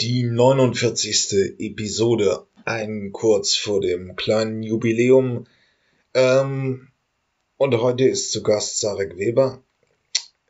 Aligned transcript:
Die 0.00 0.22
49. 0.22 1.58
Episode, 1.58 2.46
ein 2.64 3.10
kurz 3.10 3.56
vor 3.56 3.80
dem 3.80 4.14
kleinen 4.14 4.62
Jubiläum. 4.62 5.48
Ähm, 6.14 6.86
und 7.56 7.80
heute 7.80 8.06
ist 8.06 8.30
zu 8.30 8.44
Gast 8.44 8.78
Sarek 8.78 9.18
Weber. 9.18 9.60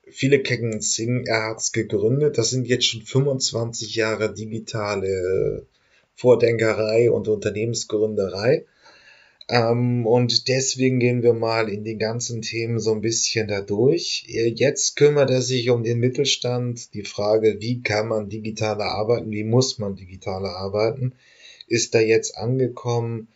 Viele 0.07 0.43
kennen 0.43 0.83
Sing, 0.83 1.25
er 1.25 1.47
hat's 1.47 1.73
gegründet. 1.73 2.37
Das 2.37 2.51
sind 2.51 2.69
jetzt 2.69 2.85
schon 2.85 3.01
25 3.01 3.95
Jahre 3.95 4.35
digitale 4.35 5.67
Vordenkerei 6.15 7.11
und 7.11 7.27
Unternehmensgründerei. 7.27 8.67
Ähm, 9.49 10.07
und 10.07 10.49
deswegen 10.49 10.99
gehen 11.01 11.23
wir 11.23 11.33
mal 11.33 11.69
in 11.71 11.83
die 11.83 11.97
ganzen 11.97 12.43
Themen 12.43 12.79
so 12.79 12.93
ein 12.93 13.01
bisschen 13.01 13.49
da 13.49 13.63
durch. 13.63 14.25
Jetzt 14.27 14.97
kümmert 14.97 15.31
er 15.31 15.41
sich 15.41 15.71
um 15.71 15.83
den 15.83 16.01
Mittelstand. 16.01 16.93
Die 16.95 17.05
Frage, 17.05 17.57
wie 17.61 17.83
kann 17.83 18.09
man 18.09 18.29
digitaler 18.29 18.85
arbeiten? 18.85 19.31
Wie 19.31 19.45
muss 19.45 19.79
man 19.79 19.97
digitaler 19.97 20.51
arbeiten? 20.51 21.15
Ist 21.67 21.95
da 21.95 22.01
jetzt 22.01 22.37
angekommen? 22.37 23.29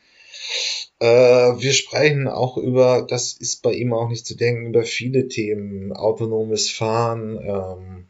Äh, 0.98 1.06
wir 1.06 1.73
sprechen 1.73 2.29
auch 2.29 2.59
über, 2.59 3.06
das 3.09 3.32
ist 3.32 3.62
bei 3.62 3.73
ihm 3.73 3.95
auch 3.95 4.09
nicht 4.09 4.26
zu 4.26 4.37
denken, 4.37 4.66
über 4.66 4.84
viele 4.84 5.29
Themen. 5.29 5.92
Autonomes 5.92 6.70
Fahren, 6.70 7.38
ähm, 7.42 8.06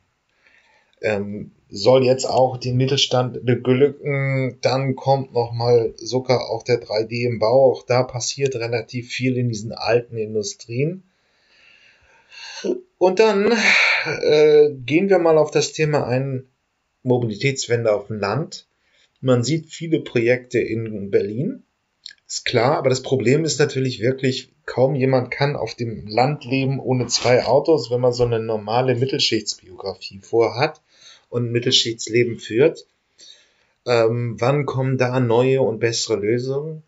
ähm, 1.02 1.52
soll 1.74 2.04
jetzt 2.04 2.26
auch 2.26 2.58
den 2.58 2.76
Mittelstand 2.76 3.46
beglücken. 3.46 4.58
Dann 4.60 4.94
kommt 4.94 5.32
noch 5.32 5.52
mal 5.52 5.94
sogar 5.96 6.50
auch 6.50 6.62
der 6.62 6.82
3D 6.82 7.26
im 7.26 7.38
Bau. 7.38 7.72
Auch 7.72 7.82
da 7.84 8.02
passiert 8.02 8.54
relativ 8.56 9.08
viel 9.08 9.38
in 9.38 9.48
diesen 9.48 9.72
alten 9.72 10.18
Industrien. 10.18 11.02
Und 12.98 13.18
dann 13.18 13.52
äh, 14.22 14.70
gehen 14.84 15.08
wir 15.08 15.18
mal 15.18 15.38
auf 15.38 15.50
das 15.50 15.72
Thema 15.72 16.06
ein, 16.06 16.46
Mobilitätswende 17.04 17.92
auf 17.92 18.08
dem 18.08 18.20
Land. 18.20 18.66
Man 19.20 19.42
sieht 19.42 19.70
viele 19.70 20.00
Projekte 20.00 20.60
in 20.60 21.10
Berlin. 21.10 21.62
Ist 22.28 22.44
klar, 22.44 22.76
aber 22.76 22.90
das 22.90 23.02
Problem 23.02 23.44
ist 23.44 23.58
natürlich 23.58 24.00
wirklich, 24.00 24.52
kaum 24.66 24.94
jemand 24.94 25.30
kann 25.30 25.56
auf 25.56 25.74
dem 25.74 26.06
Land 26.06 26.44
leben 26.44 26.78
ohne 26.78 27.06
zwei 27.06 27.44
Autos, 27.44 27.90
wenn 27.90 28.00
man 28.00 28.12
so 28.12 28.24
eine 28.24 28.40
normale 28.40 28.94
Mittelschichtsbiografie 28.94 30.20
vorhat 30.20 30.80
und 31.32 31.50
Mittelschichtsleben 31.50 32.38
führt. 32.38 32.86
Ähm, 33.86 34.36
wann 34.38 34.66
kommen 34.66 34.98
da 34.98 35.18
neue 35.18 35.62
und 35.62 35.80
bessere 35.80 36.16
Lösungen? 36.16 36.82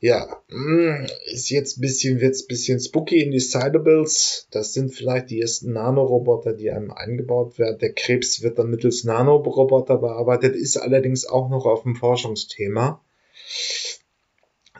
Ja, 0.00 0.42
mm, 0.48 1.06
ist 1.26 1.50
jetzt 1.50 1.76
ein 1.76 1.82
bisschen, 1.82 2.20
wird's 2.20 2.46
bisschen 2.46 2.80
spooky 2.80 3.22
in 3.22 3.32
die 3.32 3.38
Cyberbills. 3.38 4.46
Das 4.50 4.72
sind 4.72 4.94
vielleicht 4.94 5.28
die 5.28 5.42
ersten 5.42 5.74
Nanoroboter, 5.74 6.54
die 6.54 6.70
einem 6.70 6.90
eingebaut 6.90 7.58
werden. 7.58 7.78
Der 7.80 7.92
Krebs 7.92 8.42
wird 8.42 8.58
dann 8.58 8.70
mittels 8.70 9.04
Nanoroboter 9.04 9.98
bearbeitet, 9.98 10.56
ist 10.56 10.78
allerdings 10.78 11.26
auch 11.26 11.50
noch 11.50 11.66
auf 11.66 11.82
dem 11.82 11.96
Forschungsthema. 11.96 13.04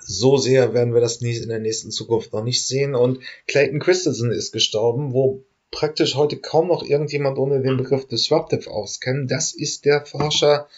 So 0.00 0.38
sehr 0.38 0.72
werden 0.72 0.94
wir 0.94 1.02
das 1.02 1.20
in 1.20 1.50
der 1.50 1.58
nächsten 1.58 1.90
Zukunft 1.90 2.32
noch 2.32 2.42
nicht 2.42 2.66
sehen. 2.66 2.94
Und 2.94 3.20
Clayton 3.46 3.78
Christensen 3.78 4.32
ist 4.32 4.52
gestorben, 4.52 5.12
wo 5.12 5.44
praktisch 5.70 6.16
heute 6.16 6.36
kaum 6.36 6.68
noch 6.68 6.82
irgendjemand 6.82 7.38
ohne 7.38 7.60
den 7.60 7.76
Begriff 7.76 8.06
Disruptive 8.06 8.70
auskennt. 8.70 9.30
Das 9.30 9.52
ist 9.52 9.84
der 9.84 10.04
Forscher, 10.04 10.68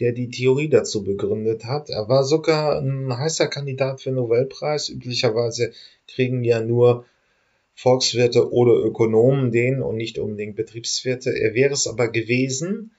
der 0.00 0.12
die 0.12 0.30
Theorie 0.30 0.68
dazu 0.68 1.04
begründet 1.04 1.64
hat. 1.64 1.90
Er 1.90 2.08
war 2.08 2.24
sogar 2.24 2.78
ein 2.80 3.16
heißer 3.16 3.48
Kandidat 3.48 4.00
für 4.00 4.10
den 4.10 4.16
Nobelpreis. 4.16 4.88
Üblicherweise 4.88 5.72
kriegen 6.06 6.44
ja 6.44 6.60
nur 6.60 7.04
Volkswirte 7.74 8.52
oder 8.52 8.74
Ökonomen 8.74 9.50
den 9.50 9.82
und 9.82 9.96
nicht 9.96 10.18
unbedingt 10.18 10.56
Betriebswirte. 10.56 11.30
Er 11.30 11.54
wäre 11.54 11.72
es 11.72 11.86
aber 11.86 12.08
gewesen, 12.08 12.92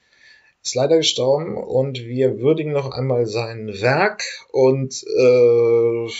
ist 0.62 0.74
leider 0.74 0.96
gestorben 0.96 1.56
und 1.56 2.04
wir 2.04 2.40
würdigen 2.40 2.72
noch 2.72 2.90
einmal 2.90 3.26
sein 3.26 3.68
Werk 3.80 4.24
und 4.50 5.04
äh, 5.04 6.10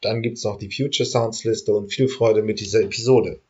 dann 0.00 0.22
gibt's 0.22 0.44
noch 0.44 0.56
die 0.56 0.70
Future 0.70 1.06
Sounds 1.06 1.44
Liste 1.44 1.74
und 1.74 1.92
viel 1.92 2.08
Freude 2.08 2.42
mit 2.42 2.60
dieser 2.60 2.80
Episode. 2.82 3.40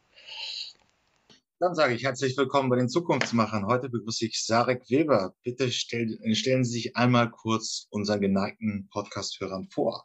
Dann 1.60 1.74
sage 1.74 1.92
ich 1.92 2.04
herzlich 2.04 2.36
willkommen 2.36 2.70
bei 2.70 2.76
den 2.76 2.88
Zukunftsmachern. 2.88 3.66
Heute 3.66 3.88
begrüße 3.88 4.26
ich 4.26 4.46
Sarek 4.46 4.88
Weber. 4.90 5.34
Bitte 5.42 5.72
stell, 5.72 6.16
stellen 6.36 6.64
Sie 6.64 6.70
sich 6.70 6.96
einmal 6.96 7.32
kurz 7.32 7.88
unseren 7.90 8.20
geneigten 8.20 8.88
Podcast-Hörern 8.92 9.68
vor. 9.68 10.04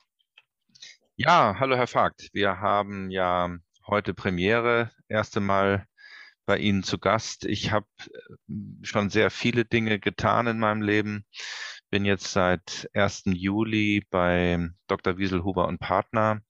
Ja, 1.16 1.56
hallo 1.60 1.76
Herr 1.76 1.86
Vogt. 1.86 2.30
Wir 2.34 2.60
haben 2.60 3.12
ja 3.12 3.56
heute 3.86 4.16
Premiere, 4.16 4.90
erste 5.10 5.42
Mal 5.42 5.86
bei 6.48 6.58
Ihnen 6.58 6.82
zu 6.82 6.98
Gast. 6.98 7.46
Ich 7.46 7.72
habe 7.72 7.86
äh, 8.00 8.56
schon 8.82 9.12
sehr 9.12 9.30
viele 9.30 9.64
Dinge 9.64 10.00
getan 10.00 10.48
in 10.48 10.58
meinem 10.58 10.82
Leben. 10.82 11.24
Bin 11.92 12.04
jetzt 12.04 12.32
seit 12.32 12.90
1. 12.94 13.26
Juli 13.28 14.04
bei 14.10 14.72
Dr. 14.88 15.20
Wieselhuber 15.20 15.68
und 15.68 15.78
Partner 15.78 16.42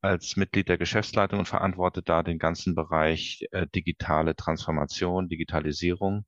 als 0.00 0.36
Mitglied 0.36 0.68
der 0.68 0.78
Geschäftsleitung 0.78 1.40
und 1.40 1.48
verantworte 1.48 2.02
da 2.02 2.22
den 2.22 2.38
ganzen 2.38 2.74
Bereich 2.74 3.46
äh, 3.50 3.66
digitale 3.66 4.36
Transformation, 4.36 5.28
Digitalisierung. 5.28 6.24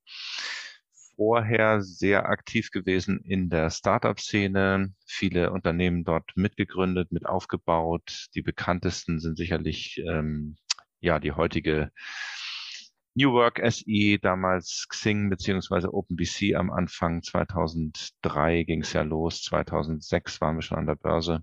Vorher 1.17 1.83
sehr 1.83 2.27
aktiv 2.27 2.71
gewesen 2.71 3.21
in 3.21 3.51
der 3.51 3.71
Startup-Szene, 3.71 4.95
viele 5.07 5.53
Unternehmen 5.53 6.03
dort 6.05 6.31
mitgegründet, 6.35 7.13
mit 7.13 7.27
aufgebaut. 7.27 8.29
Die 8.35 8.43
bekanntesten 8.43 9.21
sind 9.21 9.37
sicherlich 9.37 10.03
ähm, 10.07 10.57
ja 11.01 11.21
die 11.21 11.33
heutige 11.33 11.91
New 13.15 13.33
Work 13.33 13.61
SE, 13.71 14.19
damals 14.21 14.87
Xing 14.89 15.31
beziehungsweise 15.31 15.93
OpenBC 15.93 16.55
am 16.55 16.71
Anfang 16.71 17.23
2003 17.23 18.63
ging 18.63 18.83
es 18.83 18.93
ja 18.93 19.03
los, 19.03 19.43
2006 19.43 20.41
waren 20.41 20.57
wir 20.57 20.63
schon 20.63 20.79
an 20.79 20.87
der 20.87 20.95
Börse. 20.95 21.43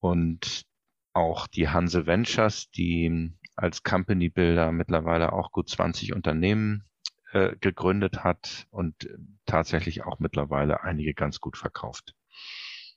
Und 0.00 0.66
auch 1.12 1.46
die 1.46 1.68
Hanse 1.68 2.06
Ventures, 2.06 2.70
die 2.70 3.32
als 3.56 3.82
Company 3.82 4.28
Builder 4.28 4.72
mittlerweile 4.72 5.32
auch 5.32 5.52
gut 5.52 5.68
20 5.68 6.14
Unternehmen 6.14 6.84
äh, 7.32 7.56
gegründet 7.60 8.24
hat 8.24 8.66
und 8.70 9.08
tatsächlich 9.46 10.04
auch 10.04 10.18
mittlerweile 10.18 10.82
einige 10.82 11.14
ganz 11.14 11.40
gut 11.40 11.56
verkauft. 11.56 12.14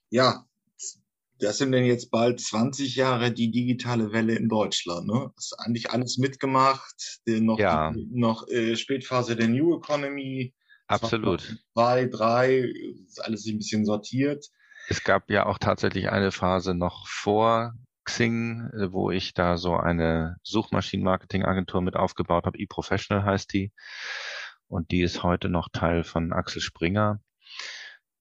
Ja, 0.10 0.46
das 1.40 1.58
sind 1.58 1.74
denn 1.74 1.86
jetzt 1.86 2.12
bald 2.12 2.40
20 2.40 2.96
Jahre 2.96 3.32
die 3.32 3.52
digitale 3.52 4.14
Welle 4.14 4.36
in 4.36 4.48
Deutschland. 4.48 5.08
Ne? 5.08 5.32
Das 5.36 5.48
ist 5.48 5.60
eigentlich 5.60 5.92
alles 5.92 6.18
mitgemacht. 6.18 7.20
Noch, 7.26 7.60
ja. 7.60 7.94
noch 8.12 8.48
äh, 8.48 8.76
Spätphase 8.76 9.36
der 9.36 9.50
New 9.50 9.78
Economy. 9.78 10.54
Absolut. 10.88 11.58
Zwei, 11.74 12.06
drei, 12.06 12.60
ist 13.06 13.24
alles 13.24 13.46
ein 13.48 13.58
bisschen 13.58 13.86
sortiert. 13.86 14.46
Es 14.88 15.04
gab 15.04 15.30
ja 15.30 15.48
auch 15.48 15.58
tatsächlich 15.58 16.10
eine 16.10 16.32
Phase 16.32 16.76
noch 16.76 17.08
vor 17.08 17.74
Xing, 18.06 18.70
äh, 18.74 18.92
wo 18.92 19.12
ich 19.12 19.34
da 19.34 19.58
so 19.58 19.76
eine 19.76 20.38
Suchmaschinenmarketing-Agentur 20.44 21.82
mit 21.82 21.96
aufgebaut 21.96 22.46
habe. 22.46 22.60
eProfessional 22.60 23.26
heißt 23.26 23.54
die. 23.54 23.74
Und 24.68 24.92
die 24.92 25.02
ist 25.02 25.24
heute 25.24 25.50
noch 25.50 25.70
Teil 25.72 26.04
von 26.04 26.34
Axel 26.34 26.62
Springer. 26.62 27.20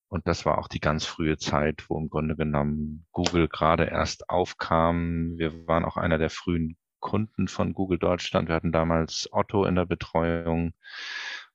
Und 0.09 0.27
das 0.28 0.44
war 0.44 0.59
auch 0.59 0.69
die 0.69 0.81
ganz 0.81 1.05
frühe 1.05 1.39
Zeit, 1.39 1.84
wo 1.89 1.99
im 1.99 2.09
Grunde 2.09 2.37
genommen 2.37 3.06
Google 3.12 3.49
gerade 3.49 3.84
erst 3.84 4.28
aufkam. 4.28 5.37
Wir 5.39 5.67
waren 5.67 5.84
auch 5.84 5.97
einer 5.97 6.19
der 6.19 6.31
frühen 6.31 6.77
Kunden 7.00 7.49
von 7.49 7.75
Google 7.75 7.99
Deutschland. 7.99 8.49
Wir 8.49 8.55
hatten 8.55 8.73
damals 8.73 9.28
Otto 9.33 9.65
in 9.65 9.75
der 9.75 9.87
Betreuung 9.87 10.73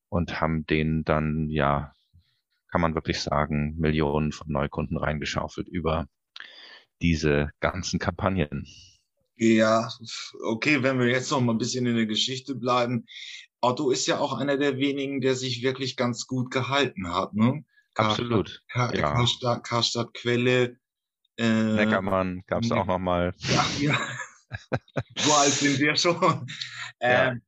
und 0.09 0.41
haben 0.41 0.65
denen 0.65 1.03
dann, 1.03 1.49
ja, 1.49 1.93
kann 2.69 2.81
man 2.81 2.95
wirklich 2.95 3.21
sagen, 3.21 3.75
Millionen 3.77 4.31
von 4.31 4.51
Neukunden 4.51 4.97
reingeschaufelt 4.97 5.67
über 5.67 6.07
diese 7.01 7.51
ganzen 7.59 7.99
Kampagnen. 7.99 8.67
Ja, 9.35 9.89
okay, 10.43 10.83
wenn 10.83 10.99
wir 10.99 11.07
jetzt 11.07 11.31
noch 11.31 11.39
mal 11.39 11.53
ein 11.53 11.57
bisschen 11.57 11.85
in 11.85 11.95
der 11.95 12.05
Geschichte 12.05 12.55
bleiben. 12.55 13.05
Otto 13.61 13.89
ist 13.89 14.05
ja 14.05 14.19
auch 14.19 14.33
einer 14.33 14.57
der 14.57 14.77
wenigen, 14.77 15.21
der 15.21 15.35
sich 15.35 15.63
wirklich 15.63 15.95
ganz 15.95 16.27
gut 16.27 16.51
gehalten 16.51 17.13
hat. 17.13 17.33
Ne? 17.33 17.63
Absolut. 17.95 18.63
Karstadt, 18.69 18.97
ja. 18.97 19.13
Karstadt, 19.13 19.63
Karstadt 19.63 20.13
Quelle. 20.13 20.77
Äh, 21.37 21.47
Neckermann 21.47 22.43
gab 22.47 22.63
es 22.63 22.71
auch 22.71 22.85
noch 22.85 22.99
mal. 22.99 23.33
Ja, 23.39 23.65
ja. 23.79 23.99
so 25.15 25.33
alt 25.33 25.53
sind 25.53 25.79
wir 25.79 25.95
schon. 25.95 26.47
Ja. 27.01 27.31
Ähm, 27.31 27.41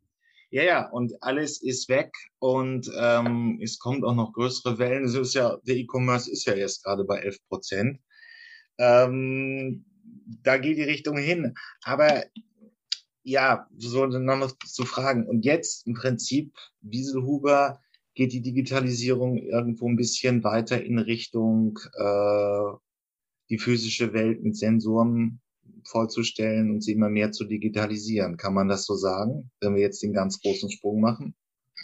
ja, 0.50 0.63
ja, 0.63 0.89
und 0.89 1.13
alles 1.24 1.62
ist 1.62 1.88
weg 1.88 2.13
und 2.39 2.92
ähm, 2.97 3.57
es 3.63 3.80
kommt 3.80 4.04
auch 4.04 4.15
noch 4.15 4.33
größere 4.33 4.77
Wellen. 4.80 5.06
Es 5.06 5.13
ist 5.13 5.33
ja, 5.33 5.57
der 5.65 5.77
E-Commerce 5.77 6.30
ist 6.30 6.45
ja 6.45 6.56
jetzt 6.56 6.83
gerade 6.83 7.06
bei 7.06 7.19
11 7.19 7.38
Prozent. 7.47 8.00
Ähm, 8.81 9.86
da 10.44 10.57
geht 10.57 10.78
die 10.78 10.83
Richtung 10.83 11.18
hin. 11.18 11.54
Aber 11.83 12.24
ja, 13.24 13.68
so 13.78 14.07
noch 14.07 14.57
zu 14.66 14.86
fragen. 14.86 15.28
Und 15.28 15.45
jetzt 15.45 15.86
im 15.86 15.94
Prinzip, 15.94 16.54
Wieselhuber, 16.81 17.80
geht 18.13 18.33
die 18.33 18.42
Digitalisierung 18.42 19.38
irgendwo 19.38 19.88
ein 19.88 19.95
bisschen 19.95 20.44
weiter 20.44 20.83
in 20.83 21.00
Richtung 21.00 21.80
äh, 21.94 22.78
die 23.50 23.57
physische 23.57 24.13
Welt 24.13 24.44
mit 24.44 24.57
Sensoren 24.57 25.39
vorzustellen 25.86 26.72
und 26.72 26.81
sie 26.81 26.94
immer 26.94 27.10
mehr 27.10 27.31
zu 27.31 27.45
digitalisieren. 27.45 28.38
Kann 28.38 28.54
man 28.54 28.68
das 28.68 28.86
so 28.86 28.95
sagen, 28.95 29.51
wenn 29.62 29.75
wir 29.75 29.81
jetzt 29.81 30.04
den 30.04 30.13
ganz 30.13 30.42
großen 30.42 30.69
Sprung 30.69 31.00
machen? 31.00 31.36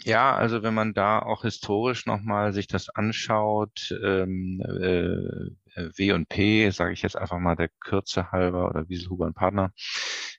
Ja, 0.04 0.36
also 0.36 0.62
wenn 0.62 0.74
man 0.74 0.94
da 0.94 1.18
auch 1.18 1.42
historisch 1.42 2.06
nochmal 2.06 2.52
sich 2.52 2.68
das 2.68 2.88
anschaut, 2.88 3.92
ähm, 4.02 4.60
äh, 4.60 5.50
W 5.96 6.12
und 6.12 6.28
P, 6.28 6.70
sage 6.70 6.92
ich 6.92 7.02
jetzt 7.02 7.16
einfach 7.16 7.38
mal 7.38 7.56
der 7.56 7.68
Kürze 7.80 8.30
halber 8.32 8.68
oder 8.68 8.88
Wieselhuber 8.88 9.26
und 9.26 9.34
Partner, 9.34 9.72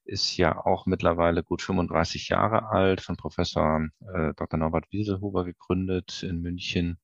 ist 0.06 0.38
ja 0.38 0.65
auch 0.65 0.86
mittlerweile 0.86 1.44
gut 1.44 1.62
35 1.62 2.30
Jahre 2.30 2.69
alt, 2.69 3.01
von 3.01 3.15
Professor 3.15 3.88
äh, 4.13 4.33
Dr. 4.36 4.59
Norbert 4.59 4.91
Wieselhuber 4.91 5.45
gegründet 5.45 6.24
in 6.24 6.41
München. 6.41 7.00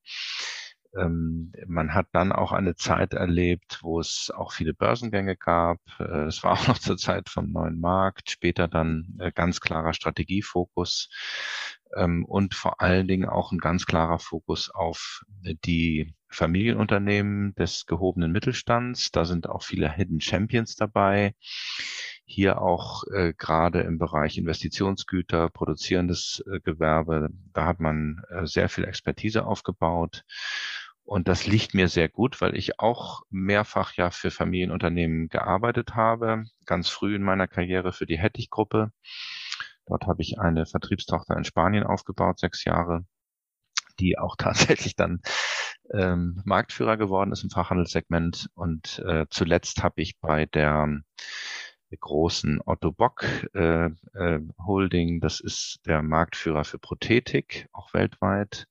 Ähm, 0.97 1.51
man 1.67 1.93
hat 1.93 2.07
dann 2.13 2.31
auch 2.31 2.51
eine 2.51 2.75
Zeit 2.75 3.13
erlebt, 3.13 3.79
wo 3.81 3.99
es 3.99 4.31
auch 4.33 4.53
viele 4.53 4.73
Börsengänge 4.73 5.35
gab. 5.35 5.79
Äh, 5.99 6.25
es 6.27 6.43
war 6.43 6.53
auch 6.59 6.67
noch 6.67 6.79
zur 6.79 6.97
Zeit 6.97 7.29
vom 7.29 7.51
neuen 7.51 7.79
Markt, 7.79 8.31
später 8.31 8.67
dann 8.67 9.17
äh, 9.19 9.31
ganz 9.31 9.59
klarer 9.59 9.93
Strategiefokus 9.93 11.09
ähm, 11.95 12.25
und 12.25 12.55
vor 12.55 12.81
allen 12.81 13.07
Dingen 13.07 13.27
auch 13.29 13.51
ein 13.51 13.59
ganz 13.59 13.85
klarer 13.85 14.19
Fokus 14.19 14.69
auf 14.69 15.23
die 15.65 16.13
Familienunternehmen 16.35 17.55
des 17.55 17.85
gehobenen 17.85 18.31
Mittelstands. 18.31 19.11
Da 19.11 19.25
sind 19.25 19.49
auch 19.49 19.63
viele 19.63 19.91
Hidden 19.91 20.21
Champions 20.21 20.75
dabei. 20.75 21.33
Hier 22.25 22.61
auch 22.61 23.03
äh, 23.13 23.33
gerade 23.37 23.81
im 23.81 23.97
Bereich 23.97 24.37
Investitionsgüter, 24.37 25.49
produzierendes 25.49 26.43
äh, 26.51 26.59
Gewerbe, 26.59 27.29
da 27.53 27.65
hat 27.65 27.79
man 27.79 28.23
äh, 28.29 28.45
sehr 28.47 28.67
viel 28.67 28.83
Expertise 28.85 29.45
aufgebaut. 29.45 30.23
Und 31.03 31.27
das 31.27 31.45
liegt 31.45 31.75
mir 31.75 31.87
sehr 31.87 32.09
gut, 32.09 32.41
weil 32.41 32.57
ich 32.57 32.79
auch 32.79 33.21
mehrfach 33.29 33.93
ja 33.93 34.09
für 34.09 34.31
Familienunternehmen 34.31 35.29
gearbeitet 35.29 35.93
habe, 35.93 36.45
ganz 36.65 36.89
früh 36.89 37.15
in 37.15 37.21
meiner 37.21 37.47
Karriere 37.47 37.93
für 37.93 38.07
die 38.07 38.17
Hettich-Gruppe. 38.17 38.91
Dort 39.85 40.07
habe 40.07 40.23
ich 40.23 40.39
eine 40.39 40.65
Vertriebstochter 40.65 41.37
in 41.37 41.43
Spanien 41.43 41.83
aufgebaut, 41.83 42.39
sechs 42.39 42.65
Jahre, 42.65 43.05
die 43.99 44.17
auch 44.17 44.35
tatsächlich 44.39 44.95
dann 44.95 45.21
ähm, 45.93 46.41
Marktführer 46.45 46.97
geworden 46.97 47.31
ist 47.31 47.43
im 47.43 47.49
Fachhandelssegment. 47.49 48.49
Und 48.55 48.99
äh, 49.05 49.25
zuletzt 49.29 49.83
habe 49.83 50.01
ich 50.01 50.19
bei 50.19 50.45
der 50.45 51.01
großen 51.99 52.59
Otto 52.65 52.91
Bock 52.91 53.25
äh, 53.53 53.85
äh, 54.13 54.39
Holding, 54.65 55.21
das 55.21 55.39
ist 55.39 55.79
der 55.85 56.01
Marktführer 56.01 56.63
für 56.63 56.79
Prothetik, 56.79 57.69
auch 57.71 57.93
weltweit. 57.93 58.67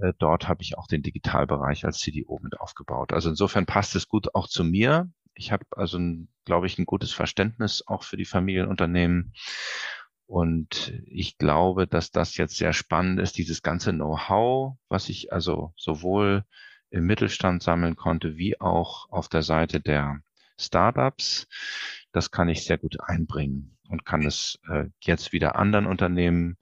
Äh, 0.00 0.12
dort 0.18 0.48
habe 0.48 0.62
ich 0.62 0.76
auch 0.76 0.86
den 0.86 1.02
Digitalbereich 1.02 1.84
als 1.84 1.98
CDO 1.98 2.38
mit 2.42 2.60
aufgebaut. 2.60 3.12
Also 3.12 3.30
insofern 3.30 3.66
passt 3.66 3.94
es 3.96 4.08
gut 4.08 4.34
auch 4.34 4.48
zu 4.48 4.64
mir. 4.64 5.10
Ich 5.34 5.52
habe 5.52 5.64
also, 5.70 5.98
glaube 6.44 6.66
ich, 6.66 6.78
ein 6.78 6.86
gutes 6.86 7.12
Verständnis 7.12 7.84
auch 7.86 8.02
für 8.02 8.16
die 8.16 8.24
Familienunternehmen 8.24 9.32
und 10.30 10.92
ich 11.06 11.38
glaube, 11.38 11.88
dass 11.88 12.12
das 12.12 12.36
jetzt 12.36 12.56
sehr 12.56 12.72
spannend 12.72 13.18
ist, 13.18 13.36
dieses 13.36 13.62
ganze 13.62 13.90
Know-how, 13.90 14.76
was 14.88 15.08
ich 15.08 15.32
also 15.32 15.72
sowohl 15.76 16.44
im 16.90 17.04
Mittelstand 17.04 17.64
sammeln 17.64 17.96
konnte, 17.96 18.36
wie 18.36 18.60
auch 18.60 19.10
auf 19.10 19.28
der 19.28 19.42
Seite 19.42 19.80
der 19.80 20.20
Startups. 20.56 21.48
Das 22.12 22.30
kann 22.30 22.48
ich 22.48 22.64
sehr 22.64 22.78
gut 22.78 23.00
einbringen 23.00 23.76
und 23.88 24.06
kann 24.06 24.24
es 24.24 24.60
äh, 24.68 24.84
jetzt 25.00 25.32
wieder 25.32 25.56
anderen 25.56 25.86
Unternehmen 25.86 26.58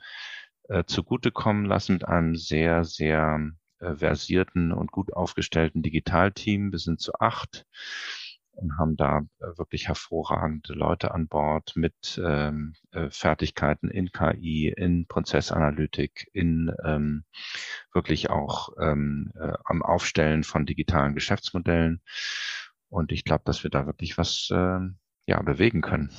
äh, 0.71 0.85
zugutekommen 0.85 1.67
lassen 1.67 1.93
mit 1.93 2.09
einem 2.09 2.37
sehr, 2.37 2.85
sehr 2.85 3.51
äh, 3.81 3.97
versierten 3.97 4.73
und 4.73 4.93
gut 4.93 5.13
aufgestellten 5.13 5.83
Digitalteam. 5.83 6.73
Wir 6.73 6.79
sind 6.79 7.03
zu 7.03 7.13
acht 7.21 7.67
und 8.59 8.79
haben 8.79 8.97
da 8.97 9.21
äh, 9.41 9.47
wirklich 9.57 9.89
hervorragende 9.89 10.75
Leute 10.75 11.13
an 11.13 11.29
Bord 11.29 11.73
mit 11.77 12.21
ähm, 12.23 12.75
äh, 12.91 13.09
Fertigkeiten 13.11 13.89
in 13.89 14.11
KI, 14.11 14.73
in 14.77 15.07
Prozessanalytik, 15.07 16.29
in 16.33 16.73
ähm, 16.85 17.25
wirklich 17.93 18.31
auch 18.31 18.71
ähm, 18.81 19.33
äh, 19.39 19.53
am 19.65 19.83
Aufstellen 19.83 20.45
von 20.45 20.67
digitalen 20.67 21.15
Geschäftsmodellen. 21.15 22.03
Und 22.89 23.13
ich 23.13 23.25
glaube, 23.25 23.43
dass 23.45 23.63
wir 23.63 23.71
da 23.71 23.87
wirklich 23.87 24.19
was 24.19 24.49
äh, 24.51 24.81
ja, 25.29 25.43
bewegen 25.43 25.83
können. 25.83 26.11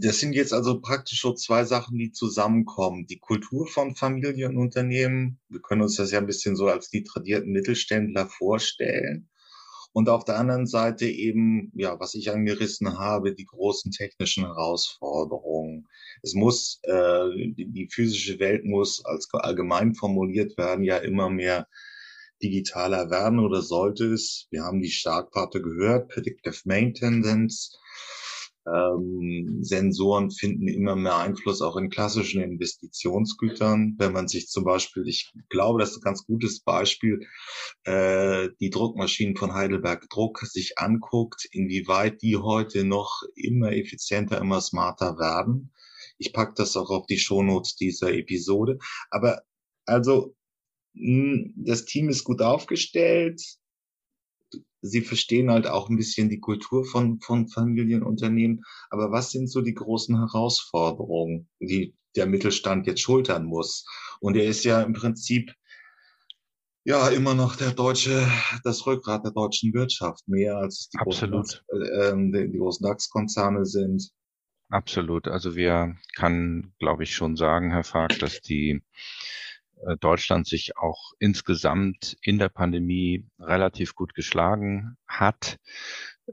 Das 0.00 0.18
sind 0.18 0.32
jetzt 0.32 0.52
also 0.52 0.80
praktisch 0.80 1.20
so 1.20 1.34
zwei 1.34 1.64
Sachen, 1.64 1.96
die 1.96 2.10
zusammenkommen. 2.10 3.06
Die 3.06 3.20
Kultur 3.20 3.68
von 3.68 3.94
Familienunternehmen, 3.94 5.38
wir 5.48 5.60
können 5.60 5.82
uns 5.82 5.94
das 5.94 6.10
ja 6.10 6.18
ein 6.18 6.26
bisschen 6.26 6.56
so 6.56 6.66
als 6.66 6.90
die 6.90 7.04
tradierten 7.04 7.52
Mittelständler 7.52 8.26
vorstellen. 8.26 9.28
Und 9.92 10.08
auf 10.08 10.24
der 10.24 10.38
anderen 10.38 10.66
Seite 10.66 11.06
eben, 11.06 11.72
ja, 11.74 11.98
was 11.98 12.14
ich 12.14 12.30
angerissen 12.30 12.98
habe, 12.98 13.34
die 13.34 13.44
großen 13.44 13.90
technischen 13.90 14.44
Herausforderungen. 14.44 15.88
Es 16.22 16.34
muss, 16.34 16.78
äh, 16.84 17.52
die, 17.56 17.88
physische 17.90 18.38
Welt 18.38 18.64
muss 18.64 19.04
als 19.04 19.28
allgemein 19.32 19.94
formuliert 19.94 20.56
werden, 20.56 20.84
ja 20.84 20.98
immer 20.98 21.28
mehr 21.28 21.66
digitaler 22.42 23.10
werden 23.10 23.40
oder 23.40 23.62
sollte 23.62 24.12
es. 24.12 24.46
Wir 24.50 24.62
haben 24.62 24.80
die 24.80 24.90
Startparte 24.90 25.60
gehört, 25.60 26.08
Predictive 26.08 26.60
Maintenance, 26.64 27.76
ähm, 28.72 29.58
Sensoren 29.62 30.30
finden 30.30 30.68
immer 30.68 30.96
mehr 30.96 31.16
Einfluss 31.16 31.62
auch 31.62 31.76
in 31.76 31.90
klassischen 31.90 32.42
Investitionsgütern. 32.42 33.96
Wenn 33.98 34.12
man 34.12 34.28
sich 34.28 34.48
zum 34.48 34.64
Beispiel, 34.64 35.06
ich 35.06 35.32
glaube, 35.48 35.80
das 35.80 35.90
ist 35.90 35.98
ein 35.98 36.02
ganz 36.02 36.24
gutes 36.24 36.60
Beispiel, 36.60 37.20
äh, 37.84 38.48
die 38.60 38.70
Druckmaschinen 38.70 39.36
von 39.36 39.54
Heidelberg 39.54 40.08
Druck 40.10 40.40
sich 40.40 40.78
anguckt, 40.78 41.46
inwieweit 41.52 42.22
die 42.22 42.36
heute 42.36 42.84
noch 42.84 43.22
immer 43.34 43.72
effizienter, 43.72 44.38
immer 44.38 44.60
smarter 44.60 45.18
werden. 45.18 45.72
Ich 46.18 46.32
packe 46.32 46.54
das 46.56 46.76
auch 46.76 46.90
auf 46.90 47.06
die 47.06 47.18
Shownotes 47.18 47.76
dieser 47.76 48.12
Episode. 48.12 48.78
Aber 49.10 49.42
also, 49.86 50.34
mh, 50.94 51.32
hm, 51.32 51.54
das 51.56 51.84
Team 51.84 52.08
ist 52.08 52.24
gut 52.24 52.42
aufgestellt 52.42 53.59
sie 54.82 55.02
verstehen 55.02 55.50
halt 55.50 55.66
auch 55.66 55.88
ein 55.88 55.96
bisschen 55.96 56.28
die 56.28 56.40
Kultur 56.40 56.84
von, 56.84 57.20
von 57.20 57.48
Familienunternehmen. 57.48 58.62
Aber 58.90 59.10
was 59.10 59.30
sind 59.30 59.50
so 59.50 59.60
die 59.60 59.74
großen 59.74 60.16
Herausforderungen, 60.16 61.48
die 61.60 61.94
der 62.16 62.26
Mittelstand 62.26 62.86
jetzt 62.86 63.00
schultern 63.00 63.44
muss? 63.44 63.84
Und 64.20 64.36
er 64.36 64.44
ist 64.44 64.64
ja 64.64 64.82
im 64.82 64.92
Prinzip 64.92 65.52
ja 66.84 67.08
immer 67.08 67.34
noch 67.34 67.56
der 67.56 67.72
deutsche, 67.72 68.26
das 68.64 68.86
Rückgrat 68.86 69.24
der 69.24 69.32
deutschen 69.32 69.72
Wirtschaft, 69.74 70.26
mehr 70.26 70.56
als 70.56 70.88
die 70.88 70.98
Absolut. 70.98 71.62
großen, 71.68 72.32
äh, 72.32 72.46
die, 72.46 72.52
die 72.52 72.58
großen 72.58 72.86
DAX-Konzerne 72.86 73.66
sind. 73.66 74.10
Absolut. 74.70 75.26
Also 75.28 75.56
wir 75.56 75.96
kann, 76.14 76.72
glaube 76.78 77.02
ich, 77.02 77.14
schon 77.14 77.36
sagen, 77.36 77.70
Herr 77.72 77.84
Fark, 77.84 78.18
dass 78.20 78.40
die 78.40 78.82
Deutschland 80.00 80.46
sich 80.46 80.76
auch 80.76 81.12
insgesamt 81.18 82.16
in 82.22 82.38
der 82.38 82.48
Pandemie 82.48 83.26
relativ 83.38 83.94
gut 83.94 84.14
geschlagen 84.14 84.96
hat. 85.06 85.58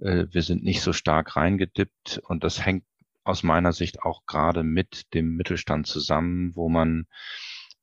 Äh, 0.01 0.27
wir 0.31 0.41
sind 0.41 0.63
nicht 0.63 0.81
so 0.81 0.93
stark 0.93 1.35
reingedippt 1.35 2.21
und 2.23 2.43
das 2.43 2.65
hängt 2.65 2.83
aus 3.23 3.43
meiner 3.43 3.73
Sicht 3.73 4.01
auch 4.03 4.25
gerade 4.25 4.63
mit 4.63 5.13
dem 5.13 5.35
Mittelstand 5.35 5.87
zusammen, 5.87 6.55
wo 6.55 6.69
man 6.69 7.07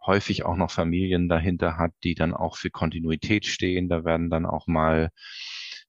häufig 0.04 0.44
auch 0.44 0.56
noch 0.56 0.70
Familien 0.70 1.28
dahinter 1.28 1.76
hat, 1.76 1.92
die 2.02 2.14
dann 2.14 2.34
auch 2.34 2.56
für 2.56 2.70
Kontinuität 2.70 3.46
stehen. 3.46 3.88
Da 3.88 4.04
werden 4.04 4.30
dann 4.30 4.46
auch 4.46 4.66
mal, 4.66 5.10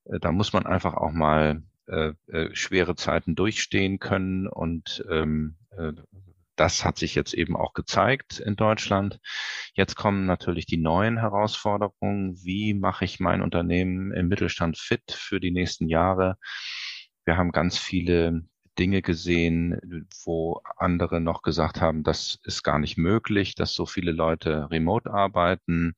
äh, 0.06 0.20
da 0.20 0.32
muss 0.32 0.54
man 0.54 0.66
einfach 0.66 0.94
auch 0.94 1.12
mal 1.12 1.64
äh, 1.88 2.14
schwere 2.54 2.96
Zeiten 2.96 3.36
durchstehen 3.36 4.00
können 4.00 4.48
und 4.48 5.06
ähm, 5.10 5.56
das 6.56 6.86
hat 6.86 6.98
sich 6.98 7.16
jetzt 7.16 7.34
eben 7.34 7.56
auch 7.56 7.74
gezeigt 7.74 8.40
in 8.40 8.56
Deutschland. 8.56 9.20
Jetzt 9.74 9.96
kommen 9.96 10.26
natürlich 10.26 10.66
die 10.66 10.78
neuen 10.78 11.18
Herausforderungen. 11.18 12.36
Wie 12.44 12.74
mache 12.74 13.06
ich 13.06 13.20
mein 13.20 13.42
Unternehmen 13.42 14.12
im 14.12 14.28
Mittelstand 14.28 14.78
fit 14.78 15.12
für 15.12 15.40
die 15.40 15.52
nächsten 15.52 15.88
Jahre? 15.88 16.38
Wir 17.26 17.38
haben 17.38 17.52
ganz 17.52 17.78
viele 17.78 18.44
Dinge 18.78 19.02
gesehen, 19.02 20.08
wo 20.26 20.62
andere 20.78 21.22
noch 21.22 21.42
gesagt 21.42 21.82
haben, 21.82 22.04
das 22.04 22.40
ist 22.44 22.64
gar 22.64 22.80
nicht 22.80 22.98
möglich, 22.98 23.56
dass 23.56 23.74
so 23.74 23.86
viele 23.86 24.12
Leute 24.12 24.70
remote 24.70 25.12
arbeiten. 25.12 25.96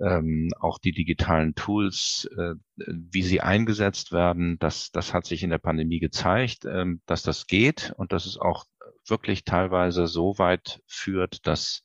Ähm, 0.00 0.50
auch 0.58 0.78
die 0.78 0.92
digitalen 0.92 1.54
Tools, 1.54 2.28
äh, 2.38 2.54
wie 2.76 3.22
sie 3.22 3.42
eingesetzt 3.42 4.12
werden, 4.12 4.58
das, 4.58 4.90
das 4.92 5.12
hat 5.12 5.26
sich 5.26 5.42
in 5.42 5.50
der 5.50 5.58
Pandemie 5.58 5.98
gezeigt, 5.98 6.64
ähm, 6.64 7.02
dass 7.04 7.22
das 7.22 7.46
geht 7.46 7.92
und 7.98 8.12
dass 8.12 8.24
es 8.24 8.38
auch 8.38 8.64
wirklich 9.10 9.44
teilweise 9.44 10.06
so 10.06 10.38
weit 10.38 10.80
führt, 10.86 11.46
dass 11.46 11.82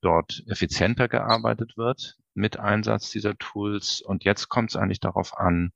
dort 0.00 0.44
effizienter 0.46 1.08
gearbeitet 1.08 1.76
wird 1.76 2.16
mit 2.34 2.58
Einsatz 2.58 3.10
dieser 3.10 3.36
Tools. 3.38 4.00
Und 4.02 4.24
jetzt 4.24 4.48
kommt 4.48 4.70
es 4.70 4.76
eigentlich 4.76 5.00
darauf 5.00 5.36
an, 5.36 5.72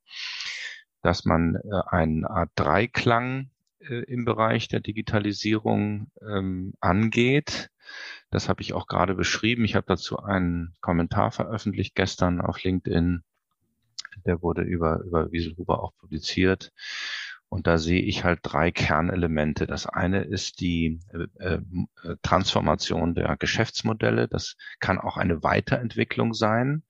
dass 1.02 1.24
man 1.24 1.56
äh, 1.56 1.80
eine 1.88 2.28
Art 2.28 2.50
Dreiklang 2.54 3.50
äh, 3.80 4.04
im 4.04 4.24
Bereich 4.24 4.68
der 4.68 4.80
Digitalisierung 4.80 6.10
ähm, 6.20 6.74
angeht. 6.80 7.70
Das 8.30 8.48
habe 8.48 8.62
ich 8.62 8.74
auch 8.74 8.86
gerade 8.86 9.14
beschrieben. 9.14 9.64
Ich 9.64 9.74
habe 9.74 9.86
dazu 9.88 10.18
einen 10.18 10.74
Kommentar 10.80 11.32
veröffentlicht 11.32 11.94
gestern 11.94 12.40
auf 12.40 12.62
LinkedIn. 12.62 13.24
Der 14.26 14.42
wurde 14.42 14.62
über, 14.62 15.00
über 15.00 15.32
Wieselhuber 15.32 15.82
auch 15.82 15.96
publiziert. 15.96 16.72
Und 17.50 17.66
da 17.66 17.78
sehe 17.78 18.00
ich 18.00 18.22
halt 18.22 18.38
drei 18.44 18.70
Kernelemente. 18.70 19.66
Das 19.66 19.86
eine 19.86 20.22
ist 20.22 20.60
die 20.60 21.00
äh, 21.40 21.54
äh, 21.56 22.16
Transformation 22.22 23.16
der 23.16 23.36
Geschäftsmodelle. 23.36 24.28
Das 24.28 24.56
kann 24.78 24.98
auch 24.98 25.16
eine 25.16 25.42
Weiterentwicklung 25.42 26.32
sein. 26.32 26.84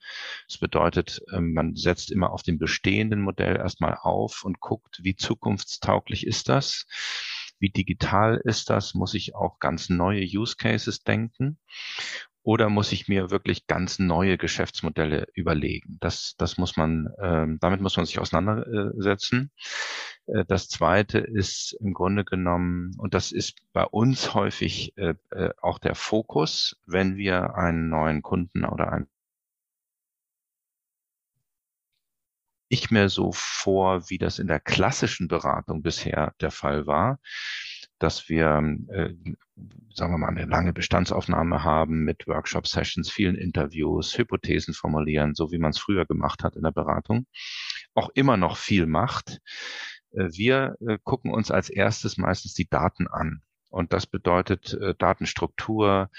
Das 0.47 0.59
bedeutet, 0.59 1.23
äh, 1.33 1.41
man 1.41 1.77
setzt 1.77 2.13
immer 2.13 2.31
auf 2.31 2.43
dem 2.43 2.59
bestehenden 2.59 3.23
Modell 3.23 3.57
erstmal 3.57 3.97
auf 3.97 4.45
und 4.45 4.61
guckt, 4.61 5.01
wie 5.03 5.17
zukunftstauglich 5.17 6.27
ist 6.27 6.51
das? 6.51 6.87
Wie 7.59 7.71
digital 7.71 8.39
ist 8.45 8.69
das? 8.69 8.93
Muss 8.93 9.15
ich 9.15 9.35
auch 9.35 9.61
ganz 9.61 9.89
neue 9.89 10.23
Use 10.23 10.57
Cases 10.57 11.03
denken? 11.03 11.59
Oder 12.51 12.69
muss 12.69 12.91
ich 12.91 13.07
mir 13.07 13.31
wirklich 13.31 13.69
ganz 13.69 14.01
neue 14.01 14.37
Geschäftsmodelle 14.37 15.29
überlegen? 15.35 15.99
Das, 16.01 16.35
das 16.37 16.59
muss 16.59 16.77
man, 16.77 17.09
ähm, 17.23 17.59
damit 17.61 17.81
muss 17.81 17.97
man 17.97 18.07
sich 18.07 18.19
auseinandersetzen. 18.19 19.53
Äh, 20.27 20.45
das 20.47 20.69
zweite 20.69 21.19
ist 21.19 21.77
im 21.79 21.95
Grunde 21.95 22.25
genommen, 22.25 22.91
und 22.99 23.15
das 23.15 23.31
ist 23.31 23.61
bei 23.73 23.85
uns 23.85 24.35
häufig 24.35 24.99
äh, 24.99 25.15
äh, 25.31 25.51
auch 25.63 25.79
der 25.79 25.95
Fokus, 25.95 26.77
wenn 26.87 27.17
wir 27.17 27.55
einen 27.55 27.89
neuen 27.89 28.21
Kunden 28.21 28.65
oder 28.65 28.91
ein 28.91 29.07
ich 32.69 32.91
mir 32.91 33.09
so 33.09 33.31
vor, 33.33 34.11
wie 34.11 34.19
das 34.19 34.41
in 34.41 34.49
der 34.49 34.61
klassischen 34.61 35.29
Beratung 35.29 35.83
bisher 35.83 36.35
der 36.41 36.51
Fall 36.51 36.87
war 36.87 37.21
dass 38.01 38.29
wir, 38.29 38.77
äh, 38.89 39.15
sagen 39.95 40.13
wir 40.13 40.19
mal, 40.19 40.29
eine 40.29 40.47
lange 40.47 40.73
Bestandsaufnahme 40.73 41.63
haben 41.63 42.05
mit 42.05 42.27
Workshop-Sessions, 42.27 43.11
vielen 43.11 43.37
Interviews, 43.37 44.17
Hypothesen 44.17 44.75
formulieren, 44.75 45.35
so 45.35 45.53
wie 45.53 45.59
man 45.59 45.71
es 45.71 45.79
früher 45.79 46.07
gemacht 46.07 46.43
hat 46.43 46.57
in 46.57 46.63
der 46.63 46.73
Beratung, 46.73 47.27
auch 47.95 48.11
immer 48.15 48.37
noch 48.37 48.57
viel 48.57 48.87
macht. 48.87 49.41
Äh, 50.13 50.29
wir 50.33 50.77
äh, 50.87 50.99
gucken 51.05 51.33
uns 51.33 51.51
als 51.51 51.71
erstes 51.71 52.17
meistens 52.17 52.55
die 52.55 52.69
Daten 52.69 53.07
an. 53.07 53.43
Und 53.69 53.93
das 53.93 54.07
bedeutet 54.07 54.75
äh, 54.75 54.95
Datenstruktur, 54.99 56.11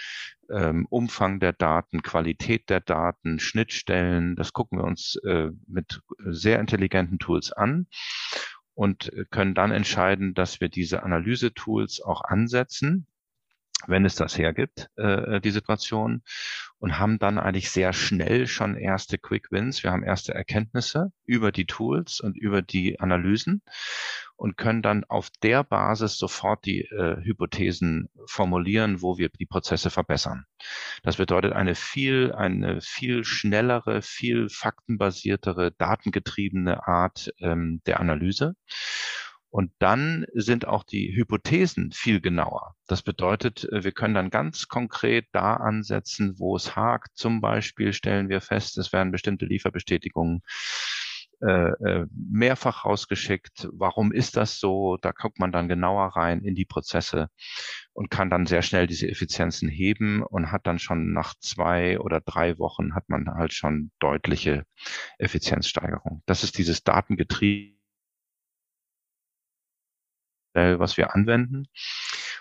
ähm, 0.49 0.85
Umfang 0.89 1.39
der 1.39 1.51
Daten, 1.51 2.01
Qualität 2.01 2.69
der 2.69 2.79
Daten, 2.79 3.39
Schnittstellen. 3.39 4.35
Das 4.35 4.53
gucken 4.53 4.79
wir 4.79 4.85
uns 4.85 5.15
äh, 5.25 5.49
mit 5.67 6.01
sehr 6.19 6.59
intelligenten 6.59 7.19
Tools 7.19 7.51
an 7.51 7.87
und 8.73 9.11
können 9.31 9.53
dann 9.53 9.71
entscheiden, 9.71 10.33
dass 10.33 10.61
wir 10.61 10.69
diese 10.69 11.03
Analyse-Tools 11.03 12.01
auch 12.01 12.21
ansetzen, 12.23 13.07
wenn 13.87 14.05
es 14.05 14.15
das 14.15 14.37
hergibt, 14.37 14.89
äh, 14.95 15.41
die 15.41 15.51
Situation, 15.51 16.23
und 16.81 16.97
haben 16.97 17.19
dann 17.19 17.37
eigentlich 17.37 17.69
sehr 17.69 17.93
schnell 17.93 18.47
schon 18.47 18.75
erste 18.75 19.19
Quick 19.19 19.51
Wins. 19.51 19.83
Wir 19.83 19.91
haben 19.91 20.03
erste 20.03 20.33
Erkenntnisse 20.33 21.11
über 21.25 21.51
die 21.51 21.67
Tools 21.67 22.19
und 22.19 22.35
über 22.35 22.63
die 22.63 22.99
Analysen 22.99 23.61
und 24.35 24.57
können 24.57 24.81
dann 24.81 25.03
auf 25.03 25.29
der 25.43 25.63
Basis 25.63 26.17
sofort 26.17 26.65
die 26.65 26.81
äh, 26.81 27.17
Hypothesen 27.23 28.09
formulieren, 28.25 29.03
wo 29.03 29.19
wir 29.19 29.29
die 29.29 29.45
Prozesse 29.45 29.91
verbessern. 29.91 30.45
Das 31.03 31.17
bedeutet 31.17 31.53
eine 31.53 31.75
viel, 31.75 32.33
eine 32.33 32.81
viel 32.81 33.23
schnellere, 33.25 34.01
viel 34.01 34.49
faktenbasiertere, 34.49 35.73
datengetriebene 35.77 36.87
Art 36.87 37.31
ähm, 37.41 37.81
der 37.85 37.99
Analyse. 37.99 38.55
Und 39.51 39.71
dann 39.79 40.25
sind 40.33 40.65
auch 40.65 40.83
die 40.83 41.13
Hypothesen 41.13 41.91
viel 41.91 42.21
genauer. 42.21 42.75
Das 42.87 43.01
bedeutet, 43.01 43.65
äh, 43.65 43.83
wir 43.83 43.91
können 43.91 44.13
dann 44.13 44.29
ganz 44.29 44.69
konkret 44.69 45.27
da 45.33 45.55
ansetzen, 45.55 46.35
wo 46.39 46.55
es 46.55 46.75
hakt. 46.75 47.09
Zum 47.15 47.41
Beispiel 47.41 47.91
stellen 47.93 48.29
wir 48.29 48.41
fest, 48.41 48.77
es 48.77 48.93
werden 48.93 49.11
bestimmte 49.11 49.45
Lieferbestätigungen 49.45 50.41
äh, 51.41 51.71
äh, 51.71 52.07
mehrfach 52.13 52.85
rausgeschickt. 52.85 53.67
Warum 53.73 54.11
ist 54.11 54.37
das 54.37 54.59
so? 54.59 54.97
Da 55.01 55.11
guckt 55.11 55.39
man 55.39 55.51
dann 55.51 55.67
genauer 55.67 56.15
rein 56.15 56.43
in 56.43 56.53
die 56.53 56.65
Prozesse 56.65 57.29
und 57.93 58.11
kann 58.11 58.29
dann 58.29 58.45
sehr 58.45 58.61
schnell 58.61 58.85
diese 58.85 59.09
Effizienzen 59.09 59.67
heben 59.67 60.21
und 60.21 60.51
hat 60.51 60.67
dann 60.67 60.77
schon 60.77 61.13
nach 61.13 61.33
zwei 61.39 61.99
oder 61.99 62.21
drei 62.21 62.57
Wochen 62.59 62.93
hat 62.93 63.09
man 63.09 63.27
halt 63.27 63.53
schon 63.53 63.91
deutliche 63.99 64.65
Effizienzsteigerung. 65.17 66.21
Das 66.27 66.43
ist 66.43 66.57
dieses 66.59 66.83
Datengetriebe 66.83 67.80
was 70.53 70.97
wir 70.97 71.15
anwenden. 71.15 71.67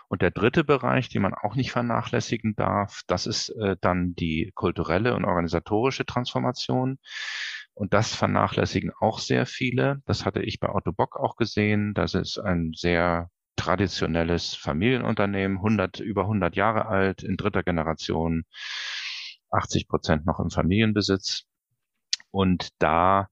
Und 0.09 0.23
der 0.23 0.33
dritte 0.33 0.65
Bereich, 0.65 1.09
den 1.09 1.23
man 1.23 1.35
auch 1.35 1.55
nicht 1.55 1.71
vernachlässigen 1.71 2.57
darf, 2.57 3.03
das 3.07 3.27
ist 3.27 3.51
äh, 3.51 3.77
dann 3.81 4.15
die 4.15 4.51
kulturelle 4.55 5.15
und 5.15 5.25
organisatorische 5.25 6.05
Transformation. 6.05 6.99
Und 7.75 7.95
das 7.95 8.15
vernachlässigen 8.15 8.91
auch 8.99 9.21
sehr 9.21 9.47
viele. 9.47 10.03
Das 10.07 10.27
hatte 10.27 10.43
ich 10.43 10.59
bei 10.59 10.69
Otto 10.69 10.93
Bock 10.93 11.17
auch 11.17 11.37
gesehen. 11.37 11.95
Das 11.95 12.15
ist 12.15 12.39
ein 12.39 12.73
sehr 12.75 13.31
traditionelles 13.57 14.55
Familienunternehmen, 14.55 15.59
100, 15.59 16.01
über 16.01 16.23
100 16.23 16.57
Jahre 16.57 16.87
alt, 16.87 17.23
in 17.23 17.37
dritter 17.37 17.63
Generation, 17.63 18.45
80 19.51 19.87
Prozent 19.87 20.27
noch 20.27 20.41
im 20.41 20.51
Familienbesitz. 20.51 21.45
Und 22.31 22.71
da 22.79 23.29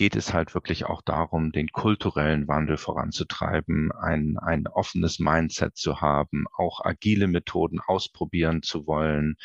geht 0.00 0.16
es 0.16 0.32
halt 0.32 0.54
wirklich 0.54 0.86
auch 0.86 1.02
darum, 1.02 1.52
den 1.52 1.68
kulturellen 1.68 2.48
Wandel 2.48 2.78
voranzutreiben, 2.78 3.92
ein, 3.92 4.38
ein 4.38 4.66
offenes 4.66 5.18
Mindset 5.18 5.76
zu 5.76 6.00
haben, 6.00 6.46
auch 6.56 6.82
agile 6.82 7.26
Methoden 7.26 7.80
ausprobieren 7.86 8.62
zu 8.62 8.86
wollen, 8.86 9.36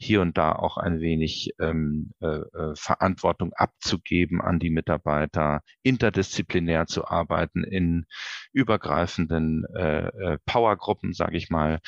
hier 0.00 0.20
und 0.20 0.36
da 0.36 0.50
auch 0.50 0.78
ein 0.78 0.98
wenig 0.98 1.54
ähm, 1.60 2.10
äh, 2.20 2.26
äh, 2.26 2.74
Verantwortung 2.74 3.52
abzugeben 3.52 4.40
an 4.40 4.58
die 4.58 4.70
Mitarbeiter, 4.70 5.60
interdisziplinär 5.84 6.86
zu 6.86 7.06
arbeiten 7.06 7.62
in 7.62 8.04
übergreifenden 8.52 9.64
äh, 9.76 10.08
äh, 10.08 10.38
Powergruppen, 10.44 11.12
sage 11.12 11.36
ich 11.36 11.50
mal. 11.50 11.78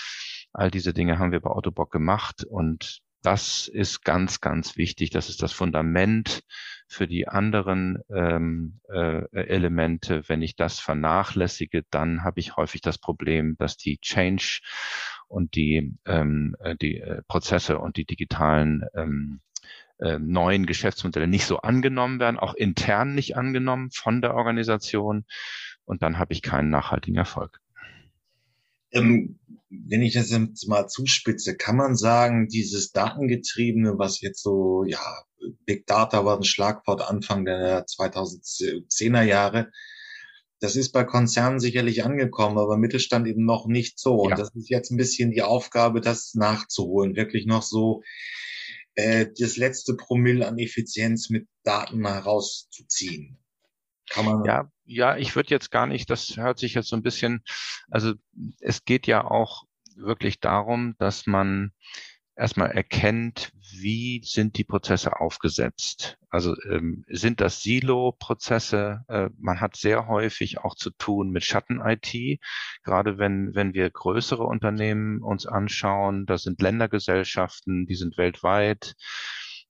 All 0.52 0.70
diese 0.70 0.94
Dinge 0.94 1.18
haben 1.18 1.32
wir 1.32 1.40
bei 1.40 1.50
Autobock 1.50 1.90
gemacht 1.90 2.44
und 2.44 3.02
das 3.22 3.68
ist 3.68 4.04
ganz, 4.04 4.40
ganz 4.40 4.76
wichtig. 4.76 5.10
Das 5.10 5.28
ist 5.28 5.42
das 5.42 5.52
Fundament 5.52 6.42
für 6.88 7.06
die 7.06 7.28
anderen 7.28 7.98
ähm, 8.10 8.80
äh, 8.88 9.24
Elemente. 9.32 10.28
Wenn 10.28 10.42
ich 10.42 10.56
das 10.56 10.80
vernachlässige, 10.80 11.84
dann 11.90 12.24
habe 12.24 12.40
ich 12.40 12.56
häufig 12.56 12.80
das 12.80 12.98
Problem, 12.98 13.56
dass 13.56 13.76
die 13.76 13.98
Change 13.98 14.60
und 15.28 15.54
die, 15.54 15.96
ähm, 16.04 16.56
äh, 16.60 16.76
die 16.76 16.98
äh, 16.98 17.22
Prozesse 17.28 17.78
und 17.78 17.96
die 17.96 18.04
digitalen 18.04 18.84
ähm, 18.94 19.40
äh, 19.98 20.18
neuen 20.18 20.66
Geschäftsmodelle 20.66 21.28
nicht 21.28 21.46
so 21.46 21.58
angenommen 21.58 22.20
werden, 22.20 22.38
auch 22.38 22.54
intern 22.54 23.14
nicht 23.14 23.36
angenommen 23.36 23.90
von 23.92 24.20
der 24.20 24.34
Organisation. 24.34 25.24
Und 25.84 26.02
dann 26.02 26.18
habe 26.18 26.32
ich 26.32 26.42
keinen 26.42 26.70
nachhaltigen 26.70 27.16
Erfolg. 27.16 27.60
Ähm, 28.92 29.38
wenn 29.70 30.02
ich 30.02 30.14
das 30.14 30.30
jetzt 30.30 30.68
mal 30.68 30.86
zuspitze, 30.86 31.56
kann 31.56 31.76
man 31.76 31.96
sagen, 31.96 32.48
dieses 32.48 32.92
Datengetriebene, 32.92 33.98
was 33.98 34.20
jetzt 34.20 34.42
so, 34.42 34.84
ja, 34.84 35.00
Big 35.64 35.86
Data 35.86 36.24
war 36.24 36.36
ein 36.36 36.44
Schlagwort 36.44 37.00
Anfang 37.00 37.44
der 37.44 37.86
2010er 37.86 39.22
Jahre, 39.22 39.70
das 40.60 40.76
ist 40.76 40.92
bei 40.92 41.02
Konzernen 41.02 41.58
sicherlich 41.58 42.04
angekommen, 42.04 42.56
aber 42.56 42.76
Mittelstand 42.76 43.26
eben 43.26 43.44
noch 43.44 43.66
nicht 43.66 43.98
so. 43.98 44.24
Ja. 44.24 44.30
Und 44.30 44.38
das 44.38 44.54
ist 44.54 44.70
jetzt 44.70 44.92
ein 44.92 44.96
bisschen 44.96 45.32
die 45.32 45.42
Aufgabe, 45.42 46.00
das 46.00 46.34
nachzuholen, 46.34 47.16
wirklich 47.16 47.46
noch 47.46 47.62
so 47.62 48.02
äh, 48.94 49.26
das 49.36 49.56
letzte 49.56 49.94
Promille 49.94 50.46
an 50.46 50.58
Effizienz 50.58 51.30
mit 51.30 51.48
Daten 51.64 52.06
herauszuziehen. 52.06 53.41
Ja, 54.46 54.70
ja, 54.84 55.16
ich 55.16 55.36
würde 55.36 55.50
jetzt 55.50 55.70
gar 55.70 55.86
nicht, 55.86 56.10
das 56.10 56.36
hört 56.36 56.58
sich 56.58 56.74
jetzt 56.74 56.88
so 56.88 56.96
ein 56.96 57.02
bisschen, 57.02 57.42
also 57.90 58.14
es 58.60 58.84
geht 58.84 59.06
ja 59.06 59.24
auch 59.24 59.64
wirklich 59.96 60.40
darum, 60.40 60.94
dass 60.98 61.26
man 61.26 61.72
erstmal 62.36 62.70
erkennt, 62.70 63.52
wie 63.72 64.22
sind 64.24 64.56
die 64.56 64.64
Prozesse 64.64 65.20
aufgesetzt. 65.20 66.18
Also 66.30 66.54
ähm, 66.70 67.04
sind 67.08 67.40
das 67.40 67.62
Silo-Prozesse? 67.62 69.04
Äh, 69.08 69.28
man 69.38 69.60
hat 69.60 69.76
sehr 69.76 70.06
häufig 70.08 70.58
auch 70.58 70.74
zu 70.74 70.90
tun 70.90 71.30
mit 71.30 71.44
Schatten-IT. 71.44 72.40
Gerade 72.84 73.18
wenn, 73.18 73.54
wenn 73.54 73.74
wir 73.74 73.90
größere 73.90 74.44
Unternehmen 74.44 75.22
uns 75.22 75.46
anschauen, 75.46 76.26
da 76.26 76.38
sind 76.38 76.60
Ländergesellschaften, 76.62 77.86
die 77.86 77.96
sind 77.96 78.16
weltweit. 78.16 78.94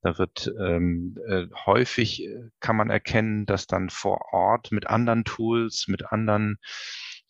Da 0.02 0.18
wird 0.18 0.52
ähm, 0.60 1.16
äh, 1.28 1.46
häufig 1.66 2.24
äh, 2.24 2.50
kann 2.60 2.76
man 2.76 2.90
erkennen, 2.90 3.46
dass 3.46 3.66
dann 3.66 3.88
vor 3.88 4.32
Ort 4.32 4.72
mit 4.72 4.88
anderen 4.88 5.24
Tools, 5.24 5.86
mit 5.88 6.12
anderen 6.12 6.58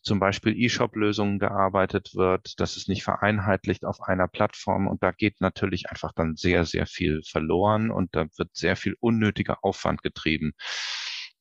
zum 0.01 0.19
Beispiel 0.19 0.53
E-Shop-Lösungen 0.57 1.39
gearbeitet 1.39 2.13
wird, 2.13 2.59
dass 2.59 2.75
es 2.75 2.87
nicht 2.87 3.03
vereinheitlicht 3.03 3.85
auf 3.85 4.01
einer 4.01 4.27
Plattform 4.27 4.87
und 4.87 5.01
da 5.01 5.11
geht 5.11 5.39
natürlich 5.39 5.89
einfach 5.89 6.11
dann 6.13 6.35
sehr, 6.35 6.65
sehr 6.65 6.85
viel 6.85 7.21
verloren 7.23 7.89
und 7.89 8.13
da 8.15 8.25
wird 8.37 8.49
sehr 8.53 8.75
viel 8.75 8.95
unnötiger 8.99 9.63
Aufwand 9.63 10.03
getrieben, 10.03 10.53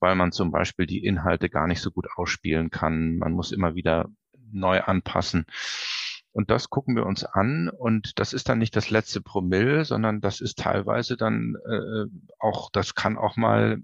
weil 0.01 0.15
man 0.15 0.33
zum 0.33 0.53
Beispiel 0.53 0.87
die 0.87 1.05
Inhalte 1.05 1.51
gar 1.51 1.67
nicht 1.67 1.81
so 1.81 1.91
gut 1.91 2.07
ausspielen 2.15 2.71
kann. 2.71 3.17
Man 3.17 3.33
muss 3.33 3.53
immer 3.53 3.75
wieder 3.75 4.09
neu 4.53 4.81
anpassen. 4.81 5.47
Und 6.33 6.51
das 6.51 6.71
gucken 6.71 6.97
wir 6.97 7.05
uns 7.05 7.25
an 7.25 7.69
und 7.69 8.19
das 8.19 8.33
ist 8.33 8.49
dann 8.49 8.59
nicht 8.59 8.75
das 8.75 8.89
letzte 8.89 9.21
Promille, 9.21 9.85
sondern 9.85 10.23
das 10.23 10.41
ist 10.41 10.59
teilweise 10.59 11.17
dann 11.19 11.57
äh, 11.67 12.07
auch, 12.39 12.71
das 12.71 12.95
kann 12.95 13.19
auch 13.19 13.37
mal 13.37 13.81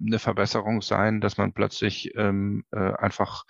eine 0.00 0.18
Verbesserung 0.20 0.80
sein, 0.80 1.20
dass 1.20 1.38
man 1.38 1.52
plötzlich 1.52 2.14
ähm, 2.16 2.64
äh, 2.70 2.92
einfach 2.94 3.44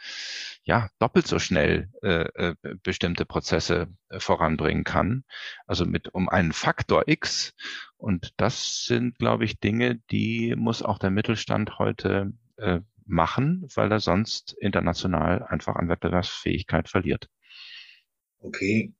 ja 0.62 0.88
doppelt 0.98 1.26
so 1.26 1.38
schnell 1.38 1.90
äh, 2.02 2.24
äh, 2.34 2.54
bestimmte 2.82 3.26
Prozesse 3.26 3.88
äh, 4.08 4.18
voranbringen 4.18 4.84
kann. 4.84 5.24
Also 5.66 5.84
mit 5.84 6.14
um 6.14 6.30
einen 6.30 6.52
Faktor 6.52 7.04
X. 7.06 7.54
Und 7.98 8.32
das 8.38 8.84
sind, 8.86 9.18
glaube 9.18 9.44
ich, 9.44 9.60
Dinge, 9.60 9.96
die 10.10 10.54
muss 10.56 10.82
auch 10.82 10.98
der 10.98 11.10
Mittelstand 11.10 11.78
heute 11.78 12.32
äh, 12.56 12.80
machen, 13.04 13.66
weil 13.74 13.90
er 13.90 14.00
sonst 14.00 14.52
international 14.52 15.42
einfach 15.42 15.76
an 15.76 15.88
Wettbewerbsfähigkeit 15.88 16.88
verliert. 16.88 17.28
Okay. 18.40 18.94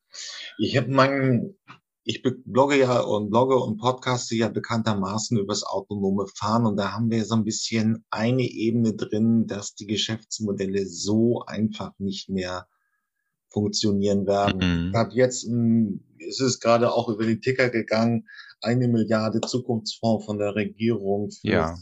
Ich 0.59 0.77
habe 0.77 0.91
meinen, 0.91 1.57
ich 2.05 2.23
blogge 2.23 2.79
ja 2.79 3.01
und 3.01 3.31
blogge 3.31 3.57
und 3.57 3.79
podcaste 3.79 4.35
ja 4.35 4.49
bekanntermaßen 4.49 5.39
übers 5.39 5.63
autonome 5.63 6.27
Fahren 6.35 6.67
und 6.67 6.77
da 6.77 6.93
haben 6.93 7.11
wir 7.11 7.25
so 7.25 7.35
ein 7.35 7.45
bisschen 7.45 8.05
eine 8.11 8.43
Ebene 8.43 8.95
drin, 8.95 9.47
dass 9.47 9.75
die 9.75 9.87
Geschäftsmodelle 9.87 10.87
so 10.87 11.43
einfach 11.47 11.93
nicht 11.99 12.29
mehr 12.29 12.67
funktionieren 13.51 14.27
werden. 14.27 14.59
Mhm. 14.59 14.89
Ich 14.91 14.95
habe 14.95 15.15
jetzt, 15.15 15.49
es 16.29 16.41
ist 16.41 16.61
gerade 16.61 16.93
auch 16.93 17.09
über 17.09 17.25
den 17.25 17.41
Ticker 17.41 17.71
gegangen, 17.71 18.27
eine 18.61 18.89
Milliarde 18.89 19.41
Zukunftsfonds 19.41 20.25
von 20.25 20.39
der 20.39 20.55
Regierung 20.55 21.31
für 21.31 21.49
ja 21.49 21.77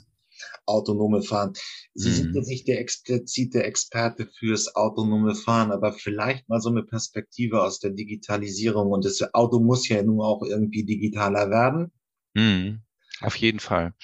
autonome 0.66 1.22
Fahren. 1.22 1.52
Sie 1.94 2.08
mhm. 2.08 2.14
sind 2.14 2.34
jetzt 2.34 2.48
nicht 2.48 2.68
der 2.68 2.80
explizite 2.80 3.62
Experte 3.62 4.26
fürs 4.38 4.74
autonome 4.74 5.34
Fahren, 5.34 5.72
aber 5.72 5.92
vielleicht 5.92 6.48
mal 6.48 6.60
so 6.60 6.70
eine 6.70 6.82
Perspektive 6.82 7.62
aus 7.62 7.80
der 7.80 7.90
Digitalisierung. 7.90 8.90
Und 8.90 9.04
das 9.04 9.22
Auto 9.34 9.60
muss 9.60 9.88
ja 9.88 10.02
nun 10.02 10.20
auch 10.20 10.42
irgendwie 10.42 10.84
digitaler 10.84 11.50
werden. 11.50 11.92
Mhm. 12.34 12.82
Auf 13.20 13.36
jeden 13.36 13.60
Fall. 13.60 13.94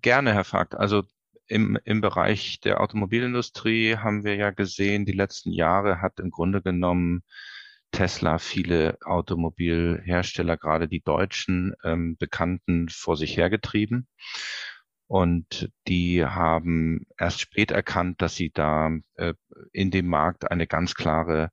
Gerne, 0.00 0.32
Herr 0.32 0.44
Fakt. 0.44 0.74
Also 0.74 1.02
im, 1.48 1.78
im 1.84 2.00
Bereich 2.00 2.60
der 2.60 2.80
Automobilindustrie 2.80 3.96
haben 3.96 4.24
wir 4.24 4.36
ja 4.36 4.50
gesehen, 4.50 5.04
die 5.04 5.12
letzten 5.12 5.52
Jahre 5.52 6.00
hat 6.00 6.18
im 6.20 6.30
Grunde 6.30 6.62
genommen 6.62 7.22
Tesla 7.92 8.38
viele 8.38 8.98
Automobilhersteller, 9.04 10.56
gerade 10.56 10.88
die 10.88 11.00
deutschen 11.00 11.74
ähm, 11.84 12.16
Bekannten, 12.16 12.88
vor 12.88 13.16
sich 13.16 13.36
hergetrieben. 13.36 14.08
Und 15.08 15.70
die 15.86 16.24
haben 16.24 17.06
erst 17.16 17.40
spät 17.40 17.70
erkannt, 17.70 18.20
dass 18.20 18.34
sie 18.34 18.50
da 18.50 18.90
äh, 19.14 19.34
in 19.72 19.90
dem 19.92 20.08
Markt 20.08 20.50
eine 20.50 20.66
ganz 20.66 20.94
klare, 20.94 21.50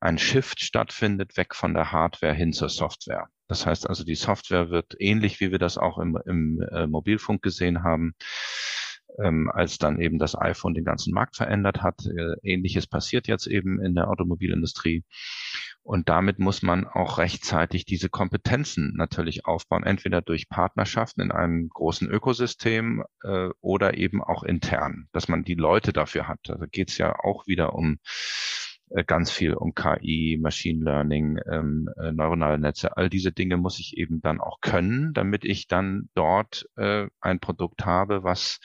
ein 0.00 0.18
Shift 0.18 0.60
stattfindet, 0.60 1.36
weg 1.36 1.54
von 1.54 1.72
der 1.72 1.92
Hardware 1.92 2.34
hin 2.34 2.52
zur 2.52 2.68
Software. 2.68 3.28
Das 3.48 3.64
heißt 3.64 3.88
also, 3.88 4.04
die 4.04 4.14
Software 4.14 4.70
wird 4.70 4.94
ähnlich, 4.98 5.40
wie 5.40 5.50
wir 5.50 5.58
das 5.58 5.78
auch 5.78 5.98
im, 5.98 6.18
im 6.26 6.60
äh, 6.70 6.86
Mobilfunk 6.86 7.42
gesehen 7.42 7.82
haben, 7.82 8.14
ähm, 9.18 9.50
als 9.50 9.78
dann 9.78 10.00
eben 10.00 10.18
das 10.18 10.38
iPhone 10.38 10.74
den 10.74 10.84
ganzen 10.84 11.12
Markt 11.14 11.36
verändert 11.36 11.82
hat. 11.82 12.04
Äh, 12.06 12.34
Ähnliches 12.42 12.86
passiert 12.86 13.26
jetzt 13.26 13.46
eben 13.46 13.80
in 13.80 13.94
der 13.94 14.08
Automobilindustrie. 14.08 15.04
Und 15.82 16.08
damit 16.08 16.38
muss 16.38 16.62
man 16.62 16.86
auch 16.86 17.18
rechtzeitig 17.18 17.84
diese 17.84 18.08
Kompetenzen 18.08 18.92
natürlich 18.96 19.46
aufbauen, 19.46 19.82
entweder 19.82 20.20
durch 20.20 20.48
Partnerschaften 20.48 21.20
in 21.20 21.32
einem 21.32 21.68
großen 21.68 22.08
Ökosystem 22.08 23.02
äh, 23.22 23.48
oder 23.60 23.96
eben 23.96 24.22
auch 24.22 24.42
intern, 24.42 25.08
dass 25.12 25.28
man 25.28 25.42
die 25.42 25.54
Leute 25.54 25.92
dafür 25.92 26.28
hat. 26.28 26.40
Da 26.44 26.54
also 26.54 26.66
geht 26.70 26.90
es 26.90 26.98
ja 26.98 27.18
auch 27.18 27.46
wieder 27.46 27.74
um 27.74 27.98
äh, 28.90 29.04
ganz 29.04 29.30
viel 29.30 29.54
um 29.54 29.74
KI, 29.74 30.38
Machine 30.40 30.84
Learning, 30.84 31.38
ähm, 31.50 31.88
äh, 31.96 32.12
neuronale 32.12 32.58
Netze. 32.58 32.96
All 32.96 33.08
diese 33.08 33.32
Dinge 33.32 33.56
muss 33.56 33.78
ich 33.78 33.96
eben 33.96 34.20
dann 34.20 34.40
auch 34.40 34.60
können, 34.60 35.12
damit 35.14 35.44
ich 35.44 35.68
dann 35.68 36.08
dort 36.14 36.68
äh, 36.76 37.06
ein 37.20 37.40
Produkt 37.40 37.86
habe, 37.86 38.22
was 38.24 38.58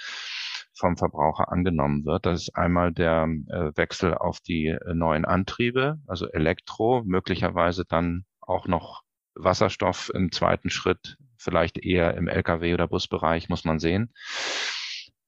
vom 0.75 0.97
Verbraucher 0.97 1.51
angenommen 1.51 2.05
wird. 2.05 2.25
Das 2.25 2.41
ist 2.43 2.55
einmal 2.55 2.91
der 2.91 3.27
äh, 3.47 3.71
Wechsel 3.75 4.13
auf 4.13 4.39
die 4.41 4.67
äh, 4.67 4.93
neuen 4.93 5.25
Antriebe, 5.25 5.99
also 6.07 6.27
Elektro, 6.27 7.03
möglicherweise 7.05 7.85
dann 7.85 8.25
auch 8.41 8.67
noch 8.67 9.03
Wasserstoff 9.35 10.11
im 10.13 10.31
zweiten 10.31 10.69
Schritt, 10.69 11.17
vielleicht 11.37 11.77
eher 11.77 12.15
im 12.15 12.27
Lkw- 12.27 12.73
oder 12.73 12.87
Busbereich, 12.87 13.49
muss 13.49 13.65
man 13.65 13.79
sehen. 13.79 14.13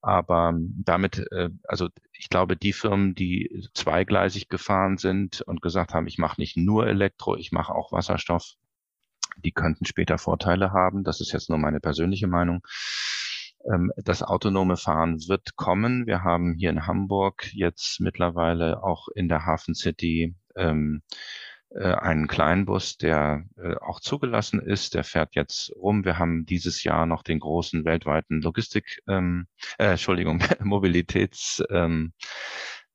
Aber 0.02 0.54
damit, 0.58 1.26
äh, 1.32 1.50
also 1.64 1.90
ich 2.14 2.30
glaube, 2.30 2.56
die 2.56 2.74
Firmen, 2.74 3.16
die 3.16 3.68
zweigleisig 3.74 4.50
gefahren 4.50 4.98
sind 4.98 5.42
und 5.42 5.62
gesagt 5.62 5.94
haben, 5.94 6.08
ich 6.08 6.18
mache 6.18 6.40
nicht 6.40 6.58
nur 6.58 6.88
Elektro, 6.88 7.36
ich 7.36 7.52
mache 7.52 7.74
auch 7.74 7.92
Wasserstoff, 7.92 8.54
die 9.44 9.52
könnten 9.52 9.86
später 9.86 10.18
Vorteile 10.18 10.72
haben. 10.72 11.04
Das 11.04 11.22
ist 11.22 11.32
jetzt 11.32 11.50
nur 11.50 11.58
meine 11.58 11.80
persönliche 11.80 12.28
Meinung. 12.28 12.62
Ähm, 13.72 13.92
das 13.98 14.24
autonome 14.24 14.78
Fahren 14.78 15.20
wird 15.28 15.56
kommen. 15.56 16.08
Wir 16.08 16.24
haben 16.24 16.54
hier 16.54 16.70
in 16.70 16.88
Hamburg 16.88 17.50
jetzt 17.54 18.00
mittlerweile 18.00 18.84
auch 18.84 19.08
in 19.10 19.28
der 19.30 19.46
Hafen 19.46 19.76
City 19.76 20.36
ähm, 20.56 21.02
äh, 21.70 21.94
einen 21.94 22.28
Kleinbus, 22.28 22.98
der 22.98 23.44
äh, 23.58 23.76
auch 23.76 24.00
zugelassen 24.00 24.62
ist. 24.62 24.94
Der 24.94 25.04
fährt 25.04 25.36
jetzt 25.36 25.72
rum. 25.76 26.06
Wir 26.06 26.18
haben 26.18 26.46
dieses 26.46 26.84
Jahr 26.84 27.06
noch 27.06 27.24
den 27.24 27.40
großen 27.40 27.84
weltweiten 27.84 28.42
Logistik, 28.42 29.02
ähm, 29.08 29.48
äh, 29.78 29.92
Entschuldigung, 29.92 30.40
Mobilitäts 30.64 31.62
ähm, 31.70 32.14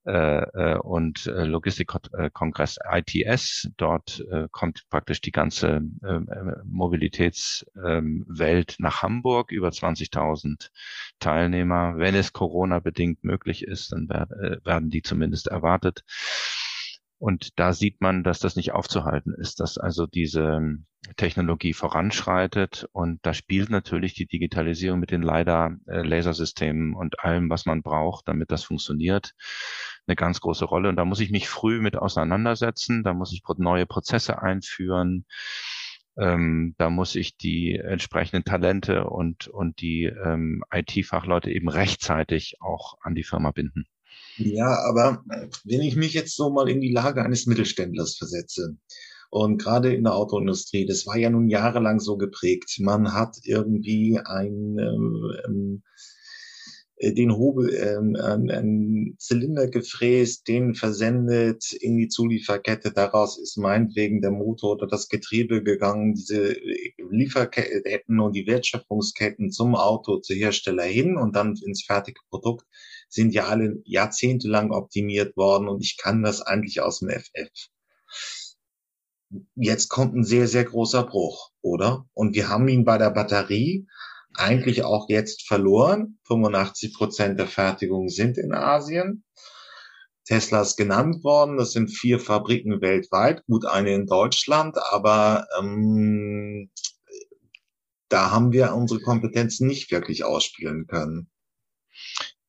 äh, 0.05 0.73
äh, 0.73 0.79
und 0.79 1.29
äh, 1.29 1.45
Logistikkongress 1.45 2.79
ITS. 2.91 3.71
Dort 3.77 4.25
kommt 4.51 4.83
praktisch 4.91 5.21
die 5.21 5.31
ganze 5.31 5.81
äh, 6.03 6.19
Mobilitätswelt 6.65 8.71
äh, 8.73 8.83
nach 8.83 9.03
Hamburg, 9.03 9.53
über 9.53 9.69
20.000 9.69 10.71
Teilnehmer. 11.21 11.99
Wenn 11.99 12.17
es 12.17 12.33
Corona 12.33 12.81
bedingt 12.81 13.23
möglich 13.23 13.62
ist, 13.62 13.93
dann 13.93 14.09
werd, 14.09 14.31
werden 14.65 14.91
die 14.91 15.03
zumindest 15.03 15.47
erwartet. 15.47 16.03
Und 17.19 17.57
da 17.61 17.73
sieht 17.73 18.01
man, 18.01 18.25
dass 18.25 18.41
das 18.41 18.57
nicht 18.57 18.73
aufzuhalten 18.73 19.33
ist, 19.33 19.61
dass 19.61 19.79
also 19.79 20.07
diese 20.07 20.79
Technologie 21.17 21.73
voranschreitet. 21.73 22.88
Und 22.91 23.21
da 23.23 23.35
spielt 23.35 23.71
natürlich 23.71 24.15
die 24.15 24.27
Digitalisierung 24.27 24.99
mit 24.99 25.12
den 25.12 25.23
leider 25.23 25.77
Lasersystemen 25.87 26.95
und 26.95 27.21
allem, 27.21 27.49
was 27.49 27.65
man 27.65 27.83
braucht, 27.83 28.27
damit 28.27 28.51
das 28.51 28.65
funktioniert, 28.65 29.35
eine 30.07 30.17
ganz 30.17 30.41
große 30.41 30.65
Rolle. 30.65 30.88
Und 30.88 30.97
da 30.97 31.05
muss 31.05 31.21
ich 31.21 31.31
mich 31.31 31.49
früh 31.49 31.81
mit 31.81 31.97
auseinandersetzen. 31.97 33.03
Da 33.05 33.15
muss 33.15 33.33
ich 33.33 33.43
neue 33.59 33.87
Prozesse 33.87 34.43
einführen. 34.43 35.25
Ähm, 36.19 36.75
da 36.79 36.91
muss 36.91 37.15
ich 37.15 37.37
die 37.37 37.77
entsprechenden 37.77 38.45
Talente 38.45 39.05
und, 39.05 39.49
und 39.49 39.81
die 39.81 40.05
ähm, 40.05 40.62
IT-Fachleute 40.71 41.51
eben 41.51 41.69
rechtzeitig 41.69 42.57
auch 42.61 42.99
an 43.01 43.15
die 43.15 43.25
Firma 43.25 43.51
binden. 43.51 43.87
Ja, 44.37 44.79
aber 44.85 45.25
wenn 45.65 45.81
ich 45.81 45.97
mich 45.97 46.12
jetzt 46.12 46.37
so 46.37 46.51
mal 46.51 46.69
in 46.69 46.81
die 46.81 46.93
Lage 46.93 47.25
eines 47.25 47.47
Mittelständlers 47.47 48.17
versetze, 48.17 48.77
und 49.33 49.57
gerade 49.57 49.95
in 49.95 50.05
der 50.05 50.15
Autoindustrie, 50.15 50.85
das 50.85 51.07
war 51.07 51.17
ja 51.17 51.31
nun 51.31 51.49
jahrelang 51.49 52.01
so 52.01 52.19
geprägt. 52.19 52.77
Man 52.81 53.15
hat 53.15 53.38
irgendwie 53.45 54.21
ein, 54.23 54.77
ähm, 54.79 55.33
äh, 55.43 55.81
den 57.11 57.37
Hobel, 57.37 57.75
ähm, 57.75 58.17
einen 58.17 59.17
Zylinder 59.19 59.67
gefräst, 59.67 60.47
den 60.47 60.75
versendet 60.75 61.73
in 61.73 61.97
die 61.97 62.09
Zulieferkette. 62.09 62.93
Daraus 62.93 63.38
ist 63.38 63.57
meinetwegen 63.59 64.21
der 64.21 64.31
Motor 64.31 64.73
oder 64.73 64.87
das 64.87 65.09
Getriebe 65.09 65.65
gegangen. 65.65 66.15
Diese 66.15 66.57
Lieferketten 67.11 68.21
und 68.21 68.37
die 68.37 68.47
Wertschöpfungsketten 68.47 69.51
zum 69.51 69.75
Auto, 69.75 70.19
zu 70.19 70.35
Hersteller 70.35 70.85
hin 70.85 71.17
und 71.17 71.35
dann 71.35 71.57
ins 71.57 71.85
fertige 71.85 72.21
Produkt 72.31 72.65
sind 73.09 73.35
ja 73.35 73.47
alle 73.49 73.83
jahrzehntelang 73.85 74.71
optimiert 74.71 75.37
worden 75.37 75.69
und 75.69 75.83
ich 75.83 75.99
kann 75.99 76.23
das 76.23 76.41
eigentlich 76.41 76.81
aus 76.81 77.01
dem 77.01 77.11
FF. 77.11 77.51
Jetzt 79.55 79.88
kommt 79.88 80.15
ein 80.15 80.25
sehr, 80.25 80.47
sehr 80.47 80.65
großer 80.65 81.05
Bruch, 81.05 81.51
oder? 81.62 82.07
Und 82.15 82.35
wir 82.35 82.49
haben 82.49 82.69
ihn 82.69 82.85
bei 82.85 82.99
der 82.99 83.11
Batterie 83.11 83.87
eigentlich 84.35 84.85
auch 84.85 85.09
jetzt 85.09 85.47
verloren. 85.47 86.18
85 86.27 86.95
Prozent 86.95 87.38
der 87.38 87.47
Fertigung 87.47 88.09
sind 88.09 88.38
in 88.38 88.53
Asien. 88.53 89.25
Tesla 90.25 90.62
ist 90.62 90.77
genannt 90.77 91.25
worden. 91.25 91.57
Das 91.57 91.73
sind 91.73 91.88
vier 91.88 92.21
Fabriken 92.21 92.81
weltweit, 92.81 93.45
gut 93.47 93.66
eine 93.66 93.95
in 93.95 94.07
Deutschland, 94.07 94.77
aber 94.90 95.47
ähm, 95.59 96.71
da 98.09 98.31
haben 98.31 98.53
wir 98.53 98.75
unsere 98.75 99.01
Kompetenz 99.01 99.61
nicht 99.61 99.90
wirklich 99.90 100.25
ausspielen 100.25 100.87
können. 100.87 101.29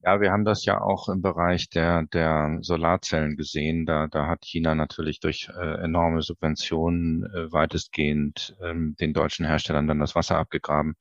Ja, 0.06 0.20
wir 0.20 0.32
haben 0.32 0.44
das 0.44 0.66
ja 0.66 0.82
auch 0.82 1.08
im 1.08 1.22
Bereich 1.22 1.70
der, 1.70 2.04
der 2.04 2.58
Solarzellen 2.62 3.38
gesehen. 3.38 3.86
Da, 3.86 4.08
da 4.08 4.28
hat 4.28 4.44
China 4.44 4.76
natürlich 4.76 5.22
durch 5.22 5.48
äh, 5.48 5.82
enorme 5.82 6.22
Subventionen 6.22 7.24
äh, 7.24 7.54
weitestgehend 7.54 8.58
ähm, 8.62 8.98
den 9.00 9.14
deutschen 9.14 9.46
Herstellern 9.46 9.88
dann 9.88 10.00
das 10.00 10.14
Wasser 10.14 10.38
abgegraben. 10.38 10.96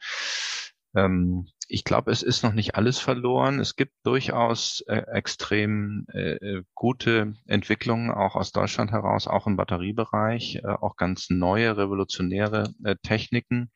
Ähm, 0.94 1.46
ich 1.68 1.84
glaube, 1.84 2.10
es 2.10 2.22
ist 2.22 2.42
noch 2.42 2.52
nicht 2.52 2.74
alles 2.74 2.98
verloren. 2.98 3.58
Es 3.60 3.76
gibt 3.76 3.94
durchaus 4.04 4.82
äh, 4.88 5.02
extrem 5.12 6.06
äh, 6.12 6.34
äh, 6.34 6.64
gute 6.74 7.34
Entwicklungen, 7.46 8.10
auch 8.10 8.36
aus 8.36 8.52
Deutschland 8.52 8.92
heraus, 8.92 9.26
auch 9.26 9.46
im 9.46 9.56
Batteriebereich, 9.56 10.56
äh, 10.56 10.66
auch 10.66 10.96
ganz 10.96 11.30
neue, 11.30 11.76
revolutionäre 11.76 12.74
äh, 12.84 12.96
Techniken. 13.02 13.70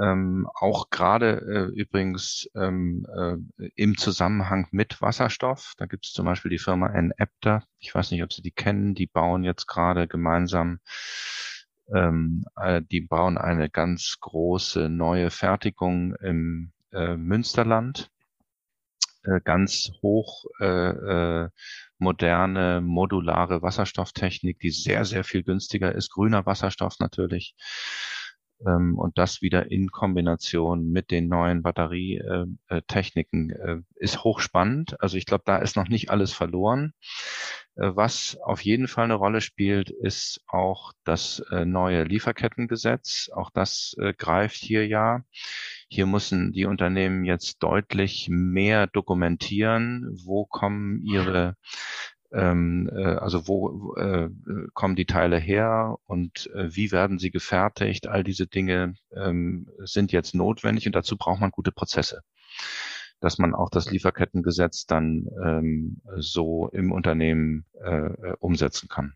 Ähm, 0.00 0.48
auch 0.54 0.90
gerade 0.90 1.40
äh, 1.74 1.78
übrigens 1.78 2.48
ähm, 2.54 3.04
äh, 3.16 3.68
im 3.74 3.96
Zusammenhang 3.98 4.68
mit 4.70 5.02
Wasserstoff. 5.02 5.74
Da 5.76 5.86
gibt 5.86 6.06
es 6.06 6.12
zum 6.12 6.24
Beispiel 6.24 6.52
die 6.52 6.58
Firma 6.58 6.86
Enapter. 6.88 7.64
Ich 7.80 7.94
weiß 7.94 8.12
nicht, 8.12 8.22
ob 8.22 8.32
Sie 8.32 8.42
die 8.42 8.52
kennen. 8.52 8.94
Die 8.94 9.08
bauen 9.08 9.42
jetzt 9.42 9.66
gerade 9.66 10.06
gemeinsam 10.06 10.78
ähm, 11.94 12.44
äh, 12.56 12.82
die 12.82 13.00
bauen 13.00 13.38
eine 13.38 13.70
ganz 13.70 14.16
große 14.20 14.88
neue 14.88 15.30
Fertigung 15.30 16.14
im 16.16 16.72
äh, 16.92 17.16
Münsterland, 17.16 18.10
äh, 19.24 19.40
ganz 19.42 19.90
hoch 20.02 20.44
äh, 20.60 20.64
äh, 21.44 21.48
moderne, 21.98 22.80
modulare 22.80 23.62
Wasserstofftechnik, 23.62 24.58
die 24.60 24.70
sehr, 24.70 25.04
sehr 25.04 25.24
viel 25.24 25.42
günstiger 25.42 25.94
ist, 25.94 26.10
grüner 26.10 26.46
Wasserstoff 26.46 26.98
natürlich. 27.00 27.54
Ähm, 28.66 28.98
und 28.98 29.18
das 29.18 29.42
wieder 29.42 29.70
in 29.70 29.90
Kombination 29.90 30.90
mit 30.90 31.10
den 31.10 31.28
neuen 31.28 31.62
Batterietechniken 31.62 33.50
äh, 33.50 33.80
ist 33.96 34.24
hochspannend. 34.24 35.00
Also 35.00 35.16
ich 35.16 35.26
glaube, 35.26 35.44
da 35.46 35.58
ist 35.58 35.76
noch 35.76 35.88
nicht 35.88 36.10
alles 36.10 36.32
verloren. 36.32 36.92
Äh, 37.78 37.96
was 37.96 38.36
auf 38.42 38.60
jeden 38.62 38.88
Fall 38.88 39.04
eine 39.04 39.14
Rolle 39.14 39.40
spielt, 39.40 39.90
ist 39.90 40.40
auch 40.46 40.92
das 41.04 41.42
neue 41.50 42.04
Lieferkettengesetz. 42.04 43.30
Auch 43.32 43.50
das 43.50 43.96
greift 44.18 44.56
hier 44.56 44.86
ja. 44.86 45.22
Hier 45.88 46.06
müssen 46.06 46.52
die 46.52 46.66
Unternehmen 46.66 47.24
jetzt 47.24 47.62
deutlich 47.62 48.28
mehr 48.30 48.86
dokumentieren, 48.86 50.06
wo 50.24 50.44
kommen 50.44 51.02
ihre 51.02 51.56
ähm, 52.32 52.90
äh, 52.94 53.04
also 53.04 53.48
wo 53.48 53.94
äh, 53.96 54.28
kommen 54.74 54.96
die 54.96 55.06
Teile 55.06 55.38
her 55.38 55.96
und 56.04 56.50
äh, 56.54 56.74
wie 56.74 56.92
werden 56.92 57.18
sie 57.18 57.30
gefertigt? 57.30 58.06
All 58.06 58.22
diese 58.24 58.46
Dinge 58.46 58.94
ähm, 59.14 59.68
sind 59.78 60.12
jetzt 60.12 60.34
notwendig 60.34 60.86
und 60.86 60.94
dazu 60.94 61.16
braucht 61.16 61.40
man 61.40 61.50
gute 61.50 61.72
Prozesse, 61.72 62.22
dass 63.20 63.38
man 63.38 63.54
auch 63.54 63.70
das 63.70 63.90
Lieferkettengesetz 63.90 64.86
dann 64.86 65.26
ähm, 65.44 66.00
so 66.16 66.68
im 66.72 66.92
Unternehmen 66.92 67.64
äh, 67.82 68.34
umsetzen 68.38 68.88
kann. 68.88 69.14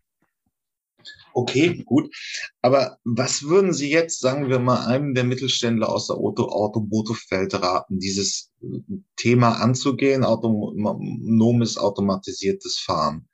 Okay, 1.33 1.83
gut. 1.85 2.13
Aber 2.61 2.97
was 3.03 3.43
würden 3.43 3.73
Sie 3.73 3.89
jetzt, 3.89 4.19
sagen 4.19 4.49
wir 4.49 4.59
mal, 4.59 4.85
einem 4.85 5.13
der 5.13 5.23
Mittelständler 5.23 5.89
aus 5.89 6.07
der 6.07 6.17
Auto 6.17 6.43
Automotive-Welt 6.43 7.55
raten, 7.55 7.99
dieses 7.99 8.51
äh, 8.61 8.79
Thema 9.15 9.61
anzugehen, 9.61 10.23
autonomes, 10.23 11.77
automatisiertes 11.77 12.79
Fahren? 12.79 13.27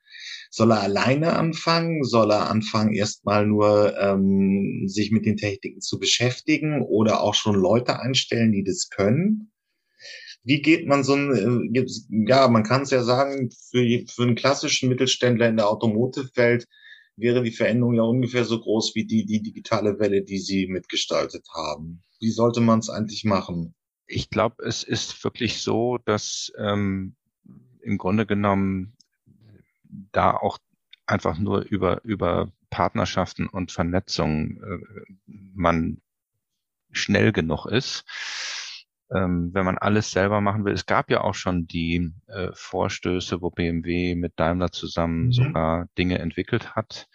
Soll 0.50 0.72
er 0.72 0.80
alleine 0.80 1.34
anfangen? 1.34 2.02
Soll 2.02 2.32
er 2.32 2.50
anfangen, 2.50 2.92
erstmal 2.92 3.46
nur 3.46 3.96
ähm, 3.98 4.84
sich 4.88 5.12
mit 5.12 5.26
den 5.26 5.36
Techniken 5.36 5.80
zu 5.80 5.98
beschäftigen 5.98 6.82
oder 6.82 7.20
auch 7.20 7.34
schon 7.34 7.54
Leute 7.54 8.00
einstellen, 8.00 8.52
die 8.52 8.64
das 8.64 8.88
können? 8.88 9.49
Wie 10.42 10.62
geht 10.62 10.86
man 10.86 11.04
so 11.04 11.14
ein, 11.14 11.72
äh, 11.74 11.84
ja, 12.28 12.48
man 12.48 12.62
kann 12.62 12.82
es 12.82 12.90
ja 12.90 13.02
sagen, 13.02 13.50
für, 13.70 13.84
für 14.08 14.22
einen 14.22 14.36
klassischen 14.36 14.88
Mittelständler 14.88 15.48
in 15.48 15.56
der 15.56 15.68
Automotive-Welt 15.68 16.66
wäre 17.16 17.42
die 17.42 17.50
Veränderung 17.50 17.94
ja 17.94 18.02
ungefähr 18.02 18.44
so 18.44 18.58
groß 18.58 18.94
wie 18.94 19.04
die, 19.04 19.26
die 19.26 19.42
digitale 19.42 19.98
Welle, 19.98 20.22
die 20.22 20.38
Sie 20.38 20.66
mitgestaltet 20.66 21.46
haben. 21.54 22.02
Wie 22.18 22.30
sollte 22.30 22.60
man 22.60 22.78
es 22.78 22.88
eigentlich 22.88 23.24
machen? 23.24 23.74
Ich 24.06 24.30
glaube, 24.30 24.64
es 24.64 24.82
ist 24.82 25.22
wirklich 25.22 25.60
so, 25.60 25.98
dass 25.98 26.50
ähm, 26.58 27.16
im 27.82 27.98
Grunde 27.98 28.26
genommen 28.26 28.96
da 30.12 30.32
auch 30.32 30.58
einfach 31.06 31.38
nur 31.38 31.62
über, 31.62 32.02
über 32.04 32.50
Partnerschaften 32.70 33.46
und 33.46 33.72
Vernetzung 33.72 34.62
äh, 34.62 34.78
man 35.26 36.00
schnell 36.92 37.32
genug 37.32 37.66
ist 37.66 38.04
ähm, 39.12 39.50
wenn 39.52 39.64
man 39.64 39.78
alles 39.78 40.10
selber 40.10 40.40
machen 40.40 40.64
will. 40.64 40.72
Es 40.72 40.86
gab 40.86 41.10
ja 41.10 41.22
auch 41.22 41.34
schon 41.34 41.66
die 41.66 42.12
äh, 42.28 42.48
Vorstöße, 42.52 43.40
wo 43.42 43.50
BMW 43.50 44.14
mit 44.14 44.34
Daimler 44.36 44.70
zusammen 44.70 45.26
mhm. 45.26 45.32
sogar 45.32 45.86
Dinge 45.98 46.18
entwickelt 46.18 46.76
hat. 46.76 47.08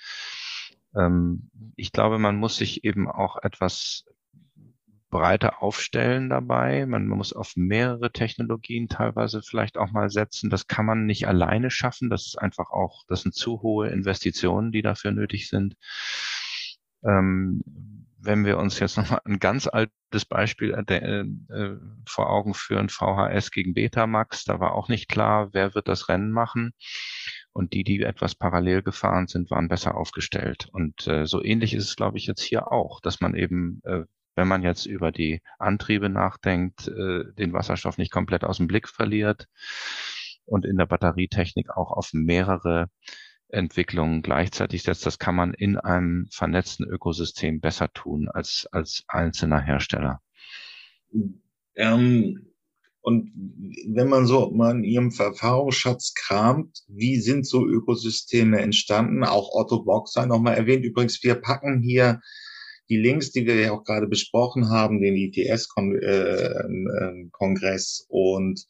Ähm, 0.96 1.50
ich 1.76 1.92
glaube, 1.92 2.20
man 2.20 2.36
muss 2.36 2.58
sich 2.58 2.84
eben 2.84 3.10
auch 3.10 3.38
etwas 3.42 4.06
breiter 5.10 5.64
aufstellen 5.64 6.30
dabei. 6.30 6.86
Man, 6.86 7.08
man 7.08 7.18
muss 7.18 7.32
auf 7.32 7.54
mehrere 7.56 8.12
Technologien 8.12 8.90
teilweise 8.90 9.42
vielleicht 9.42 9.78
auch 9.78 9.92
mal 9.92 10.10
setzen. 10.10 10.50
Das 10.50 10.68
kann 10.68 10.86
man 10.86 11.06
nicht 11.06 11.28
alleine 11.28 11.72
schaffen. 11.72 12.10
Das 12.10 12.26
ist 12.26 12.38
einfach 12.38 12.72
auch, 12.72 13.06
das 13.08 13.22
sind 13.22 13.34
zu 13.34 13.62
hohe 13.62 13.88
Investitionen, 13.88 14.74
die 14.74 14.82
dafür 14.82 15.12
nötig 15.12 15.48
sind. 15.48 15.76
Ähm, 17.06 17.62
wenn 18.26 18.46
wir 18.46 18.58
uns 18.58 18.80
jetzt 18.80 18.98
nochmal 18.98 19.22
ein 19.26 19.40
ganz 19.40 19.68
altes 19.68 20.26
Beispiel 20.28 20.74
äh, 20.74 20.96
äh, 20.96 21.78
vor 22.08 22.30
Augen 22.30 22.54
führen, 22.54 22.90
VHS 22.90 23.52
gegen 23.52 23.74
Betamax, 23.74 24.44
da 24.46 24.60
war 24.60 24.74
auch 24.74 24.90
nicht 24.90 25.08
klar, 25.08 25.50
wer 25.54 25.76
wird 25.76 25.88
das 25.88 26.10
Rennen 26.10 26.32
machen. 26.32 26.74
Und 27.54 27.74
die, 27.74 27.84
die 27.84 28.02
etwas 28.02 28.36
parallel 28.36 28.82
gefahren 28.82 29.28
sind, 29.28 29.50
waren 29.50 29.70
besser 29.70 29.96
aufgestellt. 29.96 30.68
Und 30.72 31.08
äh, 31.08 31.26
so 31.26 31.44
ähnlich 31.44 31.74
ist 31.74 31.88
es, 31.88 31.96
glaube 31.96 32.18
ich, 32.18 32.26
jetzt 32.26 32.42
hier 32.42 32.72
auch, 32.72 33.00
dass 33.00 33.22
man 33.22 33.34
eben, 33.36 33.82
äh, 33.86 34.04
wenn 34.36 34.48
man 34.48 34.64
jetzt 34.64 34.86
über 34.86 35.12
die 35.12 35.42
Antriebe 35.58 36.10
nachdenkt, 36.10 36.88
äh, 36.90 37.24
den 37.34 37.54
Wasserstoff 37.54 37.98
nicht 37.98 38.12
komplett 38.12 38.44
aus 38.44 38.58
dem 38.58 38.68
Blick 38.68 38.90
verliert 38.90 39.48
und 40.46 40.66
in 40.66 40.78
der 40.78 40.86
Batterietechnik 40.86 41.70
auch 41.70 41.92
auf 41.92 42.10
mehrere 42.14 42.90
Entwicklungen 43.56 44.22
gleichzeitig 44.22 44.84
setzt, 44.84 45.06
das 45.06 45.18
kann 45.18 45.36
man 45.36 45.54
in 45.54 45.78
einem 45.78 46.28
vernetzten 46.32 46.86
Ökosystem 46.86 47.60
besser 47.60 47.92
tun 47.94 48.30
als, 48.30 48.68
als 48.72 49.04
einzelner 49.08 49.62
Hersteller. 49.62 50.22
Ähm, 51.76 52.52
und 53.02 53.32
wenn 53.88 54.10
man 54.10 54.26
so 54.26 54.52
mal 54.52 54.76
in 54.76 54.84
Ihrem 54.84 55.14
Erfahrungsschatz 55.18 56.14
kramt, 56.16 56.84
wie 56.88 57.18
sind 57.18 57.46
so 57.46 57.66
Ökosysteme 57.66 58.60
entstanden? 58.60 59.24
Auch 59.24 59.52
Otto 59.54 60.06
sei 60.06 60.26
nochmal 60.26 60.56
erwähnt. 60.56 60.84
Übrigens, 60.84 61.24
wir 61.24 61.36
packen 61.36 61.82
hier 61.82 62.20
die 62.90 62.98
Links, 62.98 63.32
die 63.32 63.46
wir 63.46 63.60
ja 63.60 63.74
auch 63.74 63.84
gerade 63.84 64.08
besprochen 64.08 64.70
haben, 64.70 65.02
den 65.02 65.16
ITS-Kongress 65.16 68.02
äh, 68.02 68.06
und 68.10 68.66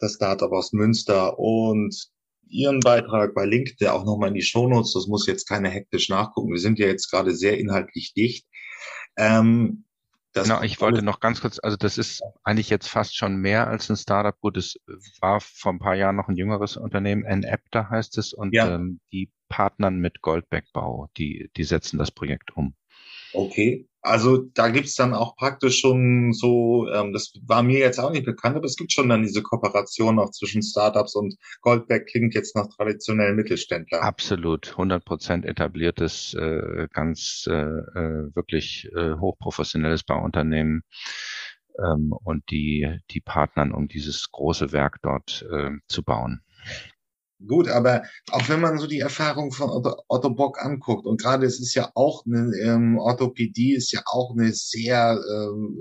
das 0.00 0.14
Startup 0.14 0.50
aus 0.52 0.72
Münster 0.72 1.38
und 1.38 2.10
Ihren 2.50 2.80
Beitrag 2.80 3.34
bei 3.34 3.44
Link, 3.44 3.76
der 3.78 3.94
auch 3.94 4.04
nochmal 4.04 4.28
in 4.28 4.34
die 4.34 4.42
Shownotes, 4.42 4.92
das 4.94 5.06
muss 5.06 5.26
jetzt 5.26 5.48
keine 5.48 5.68
hektisch 5.68 6.08
nachgucken. 6.08 6.52
Wir 6.52 6.60
sind 6.60 6.78
ja 6.78 6.86
jetzt 6.86 7.10
gerade 7.10 7.34
sehr 7.34 7.58
inhaltlich 7.58 8.14
dicht. 8.14 8.46
Ähm, 9.16 9.84
genau, 10.32 10.62
ich 10.62 10.80
wollte 10.80 11.02
noch 11.02 11.20
ganz 11.20 11.40
kurz, 11.40 11.58
also 11.62 11.76
das 11.76 11.98
ist 11.98 12.22
eigentlich 12.44 12.70
jetzt 12.70 12.88
fast 12.88 13.16
schon 13.16 13.36
mehr 13.36 13.66
als 13.66 13.90
ein 13.90 13.96
Startup. 13.96 14.38
Gut, 14.40 14.56
es 14.56 14.78
war 15.20 15.40
vor 15.40 15.72
ein 15.72 15.78
paar 15.78 15.94
Jahren 15.94 16.16
noch 16.16 16.28
ein 16.28 16.36
jüngeres 16.36 16.76
Unternehmen, 16.76 17.22
NApta 17.22 17.90
heißt 17.90 18.18
es, 18.18 18.32
und 18.32 18.54
ja. 18.54 18.74
ähm, 18.74 19.00
die 19.12 19.30
partnern 19.48 19.98
mit 19.98 20.20
Goldbergbau, 20.20 21.08
die, 21.16 21.50
die 21.56 21.64
setzen 21.64 21.98
das 21.98 22.10
Projekt 22.10 22.56
um. 22.56 22.74
Okay. 23.32 23.87
Also 24.08 24.38
da 24.54 24.70
gibt's 24.70 24.94
dann 24.94 25.14
auch 25.14 25.36
praktisch 25.36 25.80
schon 25.80 26.32
so, 26.32 26.88
ähm, 26.90 27.12
das 27.12 27.32
war 27.46 27.62
mir 27.62 27.78
jetzt 27.78 27.98
auch 27.98 28.10
nicht 28.10 28.24
bekannt, 28.24 28.56
aber 28.56 28.64
es 28.64 28.76
gibt 28.76 28.92
schon 28.92 29.08
dann 29.08 29.22
diese 29.22 29.42
Kooperation 29.42 30.18
auch 30.18 30.30
zwischen 30.30 30.62
Startups 30.62 31.14
und 31.14 31.36
Goldberg 31.60 32.06
klingt 32.06 32.34
jetzt 32.34 32.56
nach 32.56 32.68
traditionellen 32.68 33.36
Mittelständlern. 33.36 34.00
Absolut, 34.02 34.70
100 34.70 35.04
Prozent 35.04 35.44
etabliertes, 35.44 36.34
äh, 36.34 36.88
ganz 36.92 37.46
äh, 37.48 37.52
äh, 37.52 38.34
wirklich 38.34 38.88
äh, 38.96 39.14
hochprofessionelles 39.14 40.04
Bauunternehmen 40.04 40.82
ähm, 41.78 42.12
und 42.24 42.50
die, 42.50 42.98
die 43.10 43.20
Partnern, 43.20 43.72
um 43.72 43.88
dieses 43.88 44.30
große 44.30 44.72
Werk 44.72 44.98
dort 45.02 45.46
äh, 45.50 45.70
zu 45.86 46.02
bauen. 46.02 46.40
Gut, 47.46 47.68
aber 47.68 48.02
auch 48.32 48.48
wenn 48.48 48.60
man 48.60 48.78
so 48.78 48.88
die 48.88 48.98
Erfahrung 48.98 49.52
von 49.52 49.70
Otto, 49.70 49.94
Otto 50.08 50.30
Bock 50.30 50.60
anguckt 50.60 51.06
und 51.06 51.20
gerade 51.20 51.46
es 51.46 51.60
ist 51.60 51.74
ja 51.74 51.90
auch 51.94 52.26
eine 52.26 52.50
ähm, 52.60 52.98
Orthopädie 52.98 53.74
ist 53.74 53.92
ja 53.92 54.02
auch 54.06 54.32
eine 54.36 54.52
sehr 54.52 55.20
ähm, 55.32 55.78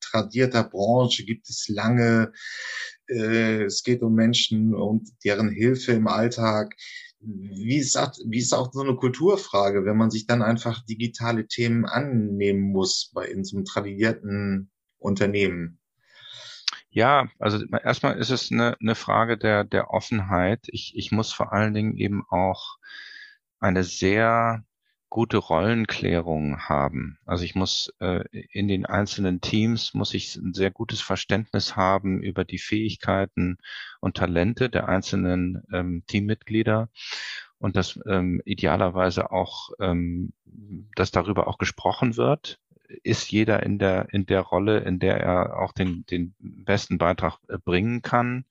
tradierter 0.00 0.62
Branche, 0.62 1.24
gibt 1.24 1.48
es 1.50 1.66
lange, 1.68 2.32
äh, 3.08 3.64
es 3.64 3.82
geht 3.82 4.02
um 4.02 4.14
Menschen 4.14 4.72
und 4.72 5.10
deren 5.24 5.50
Hilfe 5.50 5.92
im 5.92 6.06
Alltag. 6.06 6.76
Wie 7.18 7.76
ist, 7.78 7.98
auch, 7.98 8.12
wie 8.26 8.38
ist 8.38 8.54
auch 8.54 8.72
so 8.72 8.80
eine 8.80 8.94
Kulturfrage, 8.94 9.84
wenn 9.84 9.96
man 9.96 10.10
sich 10.12 10.26
dann 10.26 10.42
einfach 10.42 10.84
digitale 10.86 11.46
Themen 11.48 11.86
annehmen 11.86 12.70
muss 12.72 13.10
bei 13.12 13.26
in 13.26 13.42
so 13.44 13.56
einem 13.56 13.64
tradierten 13.64 14.70
Unternehmen? 14.98 15.79
Ja, 16.90 17.28
also 17.38 17.64
erstmal 17.66 18.18
ist 18.18 18.30
es 18.30 18.50
eine, 18.50 18.76
eine 18.80 18.94
Frage 18.96 19.38
der, 19.38 19.64
der 19.64 19.90
Offenheit. 19.90 20.66
Ich, 20.68 20.92
ich 20.96 21.12
muss 21.12 21.32
vor 21.32 21.52
allen 21.52 21.72
Dingen 21.72 21.96
eben 21.96 22.24
auch 22.28 22.78
eine 23.60 23.84
sehr 23.84 24.64
gute 25.08 25.38
Rollenklärung 25.38 26.60
haben. 26.68 27.18
Also 27.26 27.44
ich 27.44 27.54
muss 27.54 27.92
äh, 28.00 28.24
in 28.52 28.68
den 28.68 28.86
einzelnen 28.86 29.40
Teams 29.40 29.92
muss 29.94 30.14
ich 30.14 30.36
ein 30.36 30.54
sehr 30.54 30.70
gutes 30.70 31.00
Verständnis 31.00 31.76
haben 31.76 32.22
über 32.22 32.44
die 32.44 32.58
Fähigkeiten 32.58 33.58
und 34.00 34.16
Talente 34.16 34.70
der 34.70 34.88
einzelnen 34.88 35.62
ähm, 35.72 36.04
Teammitglieder 36.06 36.88
und 37.58 37.76
dass 37.76 37.98
ähm, 38.06 38.40
idealerweise 38.44 39.32
auch, 39.32 39.70
ähm, 39.80 40.32
dass 40.96 41.10
darüber 41.10 41.48
auch 41.48 41.58
gesprochen 41.58 42.16
wird. 42.16 42.60
Ist 43.02 43.30
jeder 43.30 43.62
in 43.62 43.78
der 43.78 44.08
in 44.12 44.26
der 44.26 44.40
Rolle, 44.40 44.80
in 44.80 44.98
der 44.98 45.18
er 45.18 45.58
auch 45.58 45.72
den 45.72 46.04
den 46.10 46.34
besten 46.40 46.98
Beitrag 46.98 47.38
äh, 47.48 47.58
bringen 47.58 48.02
kann? 48.02 48.44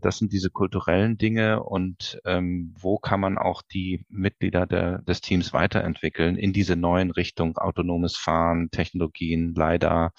Das 0.00 0.18
sind 0.18 0.32
diese 0.32 0.50
kulturellen 0.50 1.16
Dinge 1.16 1.62
und 1.62 2.20
ähm, 2.24 2.74
wo 2.76 2.98
kann 2.98 3.20
man 3.20 3.38
auch 3.38 3.62
die 3.62 4.04
Mitglieder 4.08 4.66
der, 4.66 4.98
des 5.02 5.20
Teams 5.20 5.52
weiterentwickeln 5.52 6.36
in 6.36 6.52
diese 6.52 6.74
neuen 6.74 7.12
Richtungen, 7.12 7.56
autonomes 7.56 8.16
Fahren, 8.16 8.70
Technologien, 8.72 9.54
leider 9.54 10.12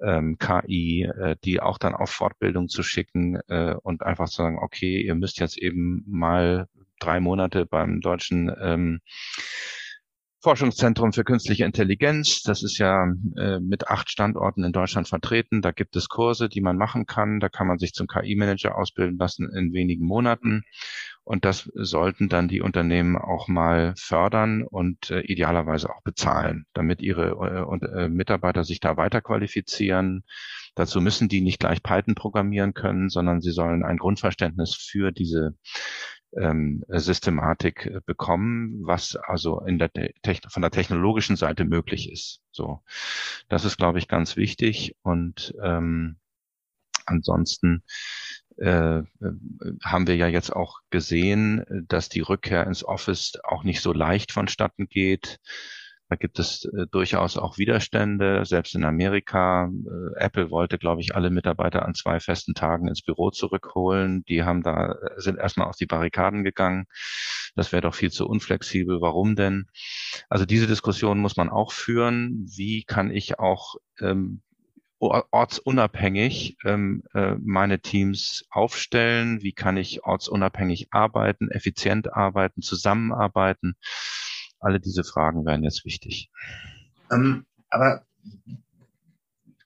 ähm, 0.00 0.36
KI, 0.38 1.04
äh, 1.04 1.36
die 1.44 1.60
auch 1.60 1.78
dann 1.78 1.94
auf 1.94 2.10
Fortbildung 2.10 2.68
zu 2.68 2.82
schicken 2.82 3.36
äh, 3.48 3.74
und 3.82 4.02
einfach 4.02 4.28
zu 4.28 4.42
sagen, 4.42 4.58
okay, 4.58 5.00
ihr 5.00 5.14
müsst 5.14 5.38
jetzt 5.38 5.58
eben 5.58 6.04
mal 6.08 6.68
drei 6.98 7.20
Monate 7.20 7.66
beim 7.66 8.00
deutschen 8.00 8.52
ähm, 8.60 9.00
Forschungszentrum 10.42 11.12
für 11.12 11.22
künstliche 11.22 11.64
Intelligenz. 11.64 12.42
Das 12.42 12.64
ist 12.64 12.78
ja 12.78 13.12
äh, 13.36 13.60
mit 13.60 13.86
acht 13.86 14.10
Standorten 14.10 14.64
in 14.64 14.72
Deutschland 14.72 15.06
vertreten. 15.06 15.62
Da 15.62 15.70
gibt 15.70 15.94
es 15.94 16.08
Kurse, 16.08 16.48
die 16.48 16.60
man 16.60 16.76
machen 16.76 17.06
kann. 17.06 17.38
Da 17.38 17.48
kann 17.48 17.68
man 17.68 17.78
sich 17.78 17.92
zum 17.92 18.08
KI-Manager 18.08 18.76
ausbilden 18.76 19.18
lassen 19.18 19.48
in 19.54 19.72
wenigen 19.72 20.04
Monaten. 20.04 20.64
Und 21.22 21.44
das 21.44 21.70
sollten 21.74 22.28
dann 22.28 22.48
die 22.48 22.60
Unternehmen 22.60 23.16
auch 23.16 23.46
mal 23.46 23.94
fördern 23.96 24.64
und 24.64 25.10
äh, 25.10 25.20
idealerweise 25.20 25.88
auch 25.88 26.02
bezahlen, 26.02 26.66
damit 26.74 27.00
ihre 27.00 27.78
äh, 27.80 28.02
äh 28.04 28.08
Mitarbeiter 28.08 28.64
sich 28.64 28.80
da 28.80 28.96
weiter 28.96 29.20
qualifizieren. 29.20 30.24
Dazu 30.74 31.00
müssen 31.00 31.28
die 31.28 31.40
nicht 31.40 31.60
gleich 31.60 31.84
Python 31.84 32.16
programmieren 32.16 32.74
können, 32.74 33.10
sondern 33.10 33.40
sie 33.40 33.52
sollen 33.52 33.84
ein 33.84 33.98
Grundverständnis 33.98 34.74
für 34.74 35.12
diese 35.12 35.54
ähm, 36.36 36.84
Systematik 36.88 37.86
äh, 37.86 38.00
bekommen, 38.04 38.80
was 38.84 39.16
also 39.16 39.60
in 39.60 39.78
der 39.78 39.90
von 40.48 40.62
der 40.62 40.70
technologischen 40.70 41.36
Seite 41.36 41.64
möglich 41.64 42.10
ist. 42.10 42.40
So, 42.50 42.82
das 43.48 43.64
ist, 43.64 43.76
glaube 43.76 43.98
ich, 43.98 44.08
ganz 44.08 44.36
wichtig. 44.36 44.96
Und 45.02 45.54
ähm, 45.62 46.16
ansonsten 47.06 47.82
äh, 48.58 48.98
äh 48.98 49.04
haben 49.82 50.06
wir 50.06 50.16
ja 50.16 50.28
jetzt 50.28 50.54
auch 50.54 50.80
gesehen, 50.90 51.64
dass 51.88 52.08
die 52.08 52.20
Rückkehr 52.20 52.66
ins 52.66 52.84
Office 52.84 53.38
auch 53.44 53.64
nicht 53.64 53.80
so 53.80 53.92
leicht 53.92 54.32
vonstatten 54.32 54.88
geht. 54.88 55.38
Da 56.12 56.16
gibt 56.16 56.38
es 56.38 56.66
äh, 56.66 56.86
durchaus 56.90 57.38
auch 57.38 57.56
Widerstände, 57.56 58.44
selbst 58.44 58.74
in 58.74 58.84
Amerika. 58.84 59.70
Äh, 59.72 60.20
Apple 60.22 60.50
wollte, 60.50 60.76
glaube 60.76 61.00
ich, 61.00 61.14
alle 61.16 61.30
Mitarbeiter 61.30 61.86
an 61.86 61.94
zwei 61.94 62.20
festen 62.20 62.52
Tagen 62.52 62.86
ins 62.86 63.00
Büro 63.00 63.30
zurückholen. 63.30 64.22
Die 64.28 64.42
haben 64.42 64.62
da, 64.62 64.92
äh, 64.92 64.96
sind 65.16 65.38
erstmal 65.38 65.68
auf 65.68 65.76
die 65.76 65.86
Barrikaden 65.86 66.44
gegangen. 66.44 66.84
Das 67.54 67.72
wäre 67.72 67.80
doch 67.80 67.94
viel 67.94 68.10
zu 68.10 68.28
unflexibel. 68.28 69.00
Warum 69.00 69.36
denn? 69.36 69.68
Also 70.28 70.44
diese 70.44 70.66
Diskussion 70.66 71.18
muss 71.18 71.38
man 71.38 71.48
auch 71.48 71.72
führen. 71.72 72.44
Wie 72.54 72.84
kann 72.84 73.10
ich 73.10 73.38
auch 73.38 73.76
ähm, 73.98 74.42
ortsunabhängig 75.00 76.58
ähm, 76.66 77.04
äh, 77.14 77.36
meine 77.42 77.80
Teams 77.80 78.44
aufstellen? 78.50 79.40
Wie 79.40 79.54
kann 79.54 79.78
ich 79.78 80.04
ortsunabhängig 80.04 80.88
arbeiten, 80.90 81.50
effizient 81.50 82.12
arbeiten, 82.12 82.60
zusammenarbeiten? 82.60 83.76
Alle 84.62 84.80
diese 84.80 85.04
Fragen 85.04 85.44
wären 85.44 85.64
jetzt 85.64 85.84
wichtig. 85.84 86.30
Ähm, 87.10 87.44
aber 87.68 88.06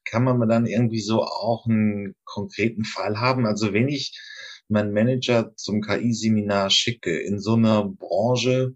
kann 0.05 0.25
man 0.25 0.49
dann 0.49 0.67
irgendwie 0.67 1.01
so 1.01 1.23
auch 1.23 1.67
einen 1.67 2.15
konkreten 2.25 2.85
Fall 2.85 3.21
haben? 3.21 3.47
Also 3.47 3.73
wenn 3.73 3.89
ich 3.89 4.19
meinen 4.69 4.93
Manager 4.93 5.55
zum 5.57 5.83
KI-Seminar 5.83 6.71
schicke 6.71 7.19
in 7.19 7.39
so 7.41 7.55
einer 7.55 7.85
Branche, 7.85 8.75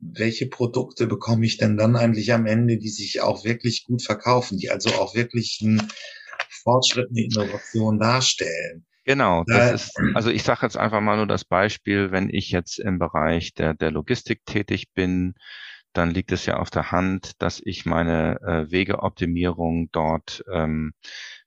welche 0.00 0.46
Produkte 0.46 1.06
bekomme 1.06 1.46
ich 1.46 1.56
denn 1.56 1.76
dann 1.76 1.96
eigentlich 1.96 2.32
am 2.32 2.46
Ende, 2.46 2.76
die 2.76 2.90
sich 2.90 3.20
auch 3.22 3.44
wirklich 3.44 3.84
gut 3.84 4.02
verkaufen, 4.02 4.58
die 4.58 4.70
also 4.70 4.90
auch 4.90 5.14
wirklich 5.14 5.60
einen 5.62 5.88
Fortschritt, 6.62 7.10
eine 7.10 7.24
Innovation 7.24 7.98
darstellen? 7.98 8.84
Genau, 9.04 9.44
das 9.46 9.72
ist, 9.72 10.00
also 10.14 10.30
ich 10.30 10.42
sage 10.42 10.60
jetzt 10.62 10.78
einfach 10.78 11.00
mal 11.00 11.16
nur 11.16 11.26
das 11.26 11.44
Beispiel, 11.44 12.10
wenn 12.10 12.30
ich 12.30 12.50
jetzt 12.50 12.78
im 12.78 12.98
Bereich 12.98 13.52
der, 13.52 13.74
der 13.74 13.90
Logistik 13.90 14.46
tätig 14.46 14.92
bin, 14.94 15.34
dann 15.92 16.10
liegt 16.10 16.32
es 16.32 16.46
ja 16.46 16.56
auf 16.56 16.70
der 16.70 16.90
Hand, 16.90 17.40
dass 17.42 17.60
ich 17.62 17.84
meine 17.84 18.40
äh, 18.40 18.70
Wegeoptimierung 18.70 19.90
dort 19.92 20.42
ähm, 20.50 20.94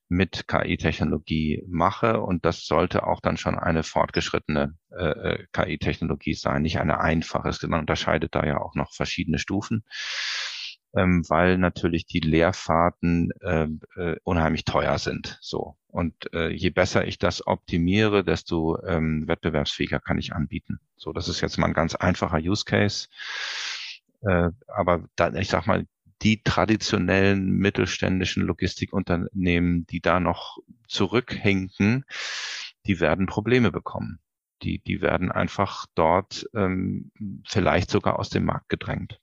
mit 0.07 0.47
KI-Technologie 0.47 1.63
mache 1.67 2.21
und 2.21 2.45
das 2.45 2.65
sollte 2.65 3.05
auch 3.05 3.19
dann 3.19 3.37
schon 3.37 3.59
eine 3.59 3.83
fortgeschrittene 3.83 4.75
äh, 4.91 5.05
äh 5.05 5.45
KI-Technologie 5.51 6.33
sein, 6.33 6.61
nicht 6.61 6.79
eine 6.79 7.01
einfache. 7.01 7.51
Man 7.67 7.81
unterscheidet 7.81 8.33
da 8.35 8.45
ja 8.45 8.61
auch 8.61 8.75
noch 8.75 8.93
verschiedene 8.93 9.39
Stufen 9.39 9.83
ähm, 10.95 11.23
weil 11.27 11.57
natürlich 11.57 12.05
die 12.05 12.19
Leerfahrten 12.19 13.31
äh, 13.41 13.67
äh, 13.95 14.17
unheimlich 14.23 14.65
teuer 14.65 14.97
sind. 14.97 15.37
So 15.41 15.75
und 15.97 16.31
äh, 16.33 16.49
je 16.49 16.69
besser 16.69 17.07
ich 17.07 17.17
das 17.17 17.47
optimiere, 17.47 18.23
desto 18.23 18.79
ähm, 18.83 19.27
wettbewerbsfähiger 19.27 19.99
kann 19.99 20.19
ich 20.19 20.31
anbieten. 20.31 20.79
So, 20.95 21.11
das 21.11 21.27
ist 21.27 21.41
jetzt 21.41 21.57
mal 21.57 21.65
ein 21.65 21.73
ganz 21.73 21.95
einfacher 21.95 22.37
Use 22.37 22.65
Case. 22.65 23.07
Äh, 24.21 24.51
aber 24.67 25.05
da, 25.15 25.33
ich 25.33 25.47
sag 25.47 25.65
mal, 25.65 25.87
die 26.21 26.43
traditionellen 26.43 27.47
mittelständischen 27.47 28.43
Logistikunternehmen, 28.43 29.87
die 29.87 29.99
da 29.99 30.19
noch 30.19 30.59
zurückhinken, 30.87 32.05
die 32.85 32.99
werden 32.99 33.25
Probleme 33.25 33.71
bekommen. 33.71 34.19
Die, 34.61 34.77
die 34.79 35.01
werden 35.01 35.31
einfach 35.31 35.87
dort 35.95 36.47
ähm, 36.53 37.11
vielleicht 37.45 37.89
sogar 37.89 38.19
aus 38.19 38.29
dem 38.29 38.45
Markt 38.45 38.69
gedrängt. 38.69 39.19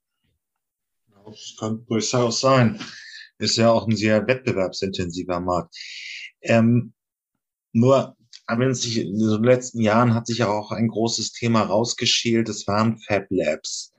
Das 1.24 1.56
kann 1.58 1.84
durchaus 1.86 2.40
sein. 2.40 2.80
Ist 3.38 3.56
ja 3.56 3.70
auch 3.70 3.86
ein 3.86 3.96
sehr 3.96 4.26
wettbewerbsintensiver 4.26 5.40
Markt. 5.40 5.74
Ähm, 6.42 6.92
nur, 7.72 8.16
aber 8.46 8.66
in, 8.66 8.74
sich, 8.74 8.98
in 8.98 9.18
den 9.18 9.42
letzten 9.42 9.80
Jahren 9.80 10.14
hat 10.14 10.26
sich 10.26 10.38
ja 10.38 10.48
auch 10.48 10.70
ein 10.70 10.88
großes 10.88 11.32
Thema 11.32 11.62
rausgeschält. 11.62 12.48
Das 12.48 12.66
waren 12.66 12.98
Fab 12.98 13.26
Labs. 13.30 13.92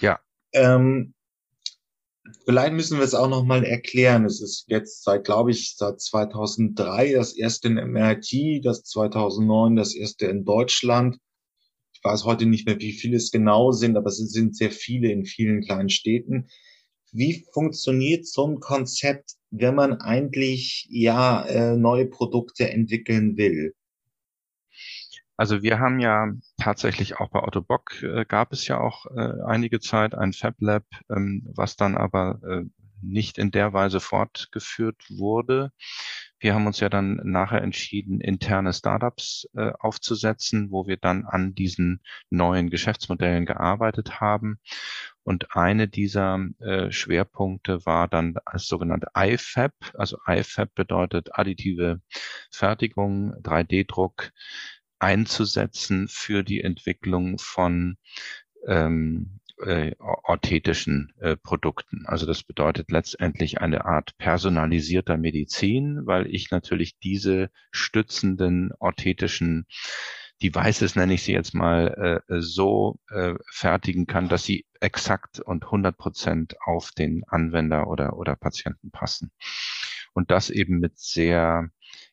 Ja. 0.00 0.18
Ähm, 0.52 1.14
vielleicht 2.44 2.72
müssen 2.72 2.98
wir 2.98 3.04
es 3.04 3.14
auch 3.14 3.28
noch 3.28 3.44
mal 3.44 3.64
erklären. 3.64 4.24
Es 4.24 4.40
ist 4.40 4.64
jetzt 4.68 5.04
seit, 5.04 5.24
glaube 5.24 5.50
ich, 5.50 5.76
seit 5.76 6.00
2003 6.00 7.12
das 7.12 7.34
erste 7.34 7.68
in 7.68 7.74
MIT, 7.74 8.64
das 8.64 8.82
2009 8.84 9.76
das 9.76 9.94
erste 9.94 10.26
in 10.26 10.44
Deutschland. 10.44 11.18
Ich 11.92 12.02
weiß 12.02 12.24
heute 12.24 12.46
nicht 12.46 12.66
mehr, 12.66 12.80
wie 12.80 12.92
viele 12.92 13.18
es 13.18 13.30
genau 13.30 13.72
sind, 13.72 13.96
aber 13.96 14.08
es 14.08 14.16
sind 14.16 14.56
sehr 14.56 14.70
viele 14.70 15.12
in 15.12 15.26
vielen 15.26 15.60
kleinen 15.60 15.90
Städten. 15.90 16.48
Wie 17.12 17.44
funktioniert 17.52 18.26
so 18.26 18.46
ein 18.46 18.60
Konzept, 18.60 19.34
wenn 19.50 19.74
man 19.74 20.00
eigentlich 20.00 20.86
ja 20.90 21.44
äh, 21.44 21.76
neue 21.76 22.06
Produkte 22.06 22.70
entwickeln 22.70 23.36
will? 23.36 23.74
Also 25.36 25.62
wir 25.62 25.78
haben 25.78 26.00
ja 26.00 26.32
tatsächlich 26.58 27.16
auch 27.16 27.30
bei 27.30 27.42
Otto 27.42 27.62
Bock 27.62 28.02
äh, 28.02 28.26
gab 28.26 28.52
es 28.52 28.68
ja 28.68 28.78
auch 28.78 29.06
äh, 29.06 29.42
einige 29.46 29.80
Zeit 29.80 30.14
ein 30.14 30.34
Fab 30.34 30.54
Lab, 30.60 30.84
ähm, 31.08 31.48
was 31.54 31.76
dann 31.76 31.96
aber 31.96 32.40
äh, 32.46 32.64
nicht 33.02 33.38
in 33.38 33.50
der 33.50 33.72
Weise 33.72 34.00
fortgeführt 34.00 35.02
wurde. 35.08 35.72
Wir 36.38 36.54
haben 36.54 36.66
uns 36.66 36.80
ja 36.80 36.88
dann 36.88 37.20
nachher 37.24 37.62
entschieden, 37.62 38.20
interne 38.20 38.72
Startups 38.72 39.46
äh, 39.54 39.72
aufzusetzen, 39.78 40.70
wo 40.70 40.86
wir 40.86 40.96
dann 40.96 41.24
an 41.26 41.54
diesen 41.54 42.02
neuen 42.30 42.70
Geschäftsmodellen 42.70 43.46
gearbeitet 43.46 44.20
haben. 44.20 44.58
Und 45.22 45.54
eine 45.54 45.88
dieser 45.88 46.46
äh, 46.60 46.90
Schwerpunkte 46.90 47.84
war 47.84 48.08
dann 48.08 48.36
das 48.50 48.66
sogenannte 48.66 49.08
IFAB. 49.14 49.72
Also 49.94 50.18
IFAB 50.26 50.74
bedeutet 50.74 51.38
additive 51.38 52.00
Fertigung, 52.50 53.34
3D-Druck 53.42 54.32
einzusetzen 54.98 56.08
für 56.08 56.42
die 56.42 56.62
Entwicklung 56.62 57.38
von 57.38 57.96
ähm, 58.66 59.40
äh, 59.62 59.94
orthetischen 59.98 61.12
äh, 61.20 61.36
Produkten. 61.36 62.04
Also 62.06 62.26
das 62.26 62.42
bedeutet 62.42 62.90
letztendlich 62.90 63.60
eine 63.60 63.84
Art 63.84 64.16
personalisierter 64.18 65.16
Medizin, 65.16 66.06
weil 66.06 66.26
ich 66.26 66.50
natürlich 66.50 66.98
diese 66.98 67.50
stützenden 67.70 68.72
orthetischen 68.78 69.66
Devices, 70.42 70.96
nenne 70.96 71.14
ich 71.14 71.22
sie 71.22 71.32
jetzt 71.32 71.54
mal, 71.54 72.22
äh, 72.28 72.40
so 72.40 72.98
äh, 73.10 73.34
fertigen 73.50 74.06
kann, 74.06 74.28
dass 74.28 74.44
sie 74.44 74.66
exakt 74.80 75.40
und 75.40 75.64
100 75.64 75.96
Prozent 75.96 76.56
auf 76.64 76.92
den 76.92 77.24
Anwender 77.26 77.88
oder, 77.88 78.16
oder 78.16 78.36
Patienten 78.36 78.90
passen. 78.90 79.30
Und 80.12 80.30
das 80.30 80.50
eben 80.50 80.80
mit 80.80 80.98
sehr 80.98 81.70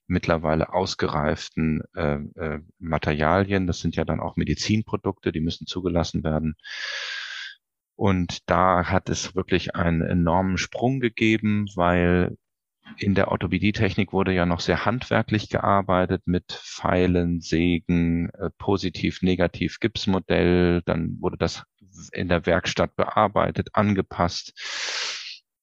mittlerweile 0.07 0.73
ausgereiften 0.73 1.81
äh, 1.95 2.19
äh, 2.35 2.61
Materialien. 2.79 3.67
Das 3.67 3.79
sind 3.79 3.95
ja 3.95 4.05
dann 4.05 4.19
auch 4.19 4.35
Medizinprodukte, 4.35 5.31
die 5.31 5.41
müssen 5.41 5.67
zugelassen 5.67 6.23
werden. 6.23 6.55
Und 7.95 8.49
da 8.49 8.85
hat 8.85 9.09
es 9.09 9.35
wirklich 9.35 9.75
einen 9.75 10.01
enormen 10.01 10.57
Sprung 10.57 10.99
gegeben, 10.99 11.65
weil 11.75 12.37
in 12.97 13.15
der 13.15 13.29
Orthopädietechnik 13.29 14.13
wurde 14.13 14.33
ja 14.33 14.45
noch 14.45 14.59
sehr 14.59 14.85
handwerklich 14.85 15.49
gearbeitet 15.49 16.23
mit 16.25 16.51
Pfeilen, 16.51 17.41
Sägen, 17.41 18.29
äh, 18.31 18.49
positiv, 18.57 19.21
negativ 19.21 19.79
Gipsmodell. 19.79 20.81
Dann 20.85 21.17
wurde 21.19 21.37
das 21.37 21.63
in 22.11 22.29
der 22.29 22.45
Werkstatt 22.45 22.95
bearbeitet, 22.95 23.69
angepasst. 23.73 24.53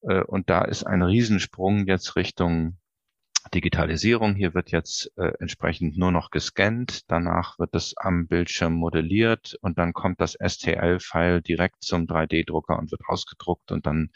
Äh, 0.02 0.22
und 0.22 0.50
da 0.50 0.62
ist 0.62 0.84
ein 0.84 1.02
Riesensprung 1.02 1.86
jetzt 1.86 2.16
Richtung 2.16 2.78
Digitalisierung. 3.52 4.34
Hier 4.34 4.54
wird 4.54 4.70
jetzt 4.70 5.12
äh, 5.16 5.32
entsprechend 5.38 5.98
nur 5.98 6.12
noch 6.12 6.30
gescannt. 6.30 7.10
Danach 7.10 7.58
wird 7.58 7.74
es 7.74 7.96
am 7.96 8.26
Bildschirm 8.26 8.74
modelliert 8.74 9.56
und 9.60 9.78
dann 9.78 9.92
kommt 9.92 10.20
das 10.20 10.36
STL-File 10.40 11.42
direkt 11.42 11.82
zum 11.82 12.06
3D-Drucker 12.06 12.78
und 12.78 12.90
wird 12.90 13.02
ausgedruckt 13.06 13.70
und 13.70 13.86
dann 13.86 14.10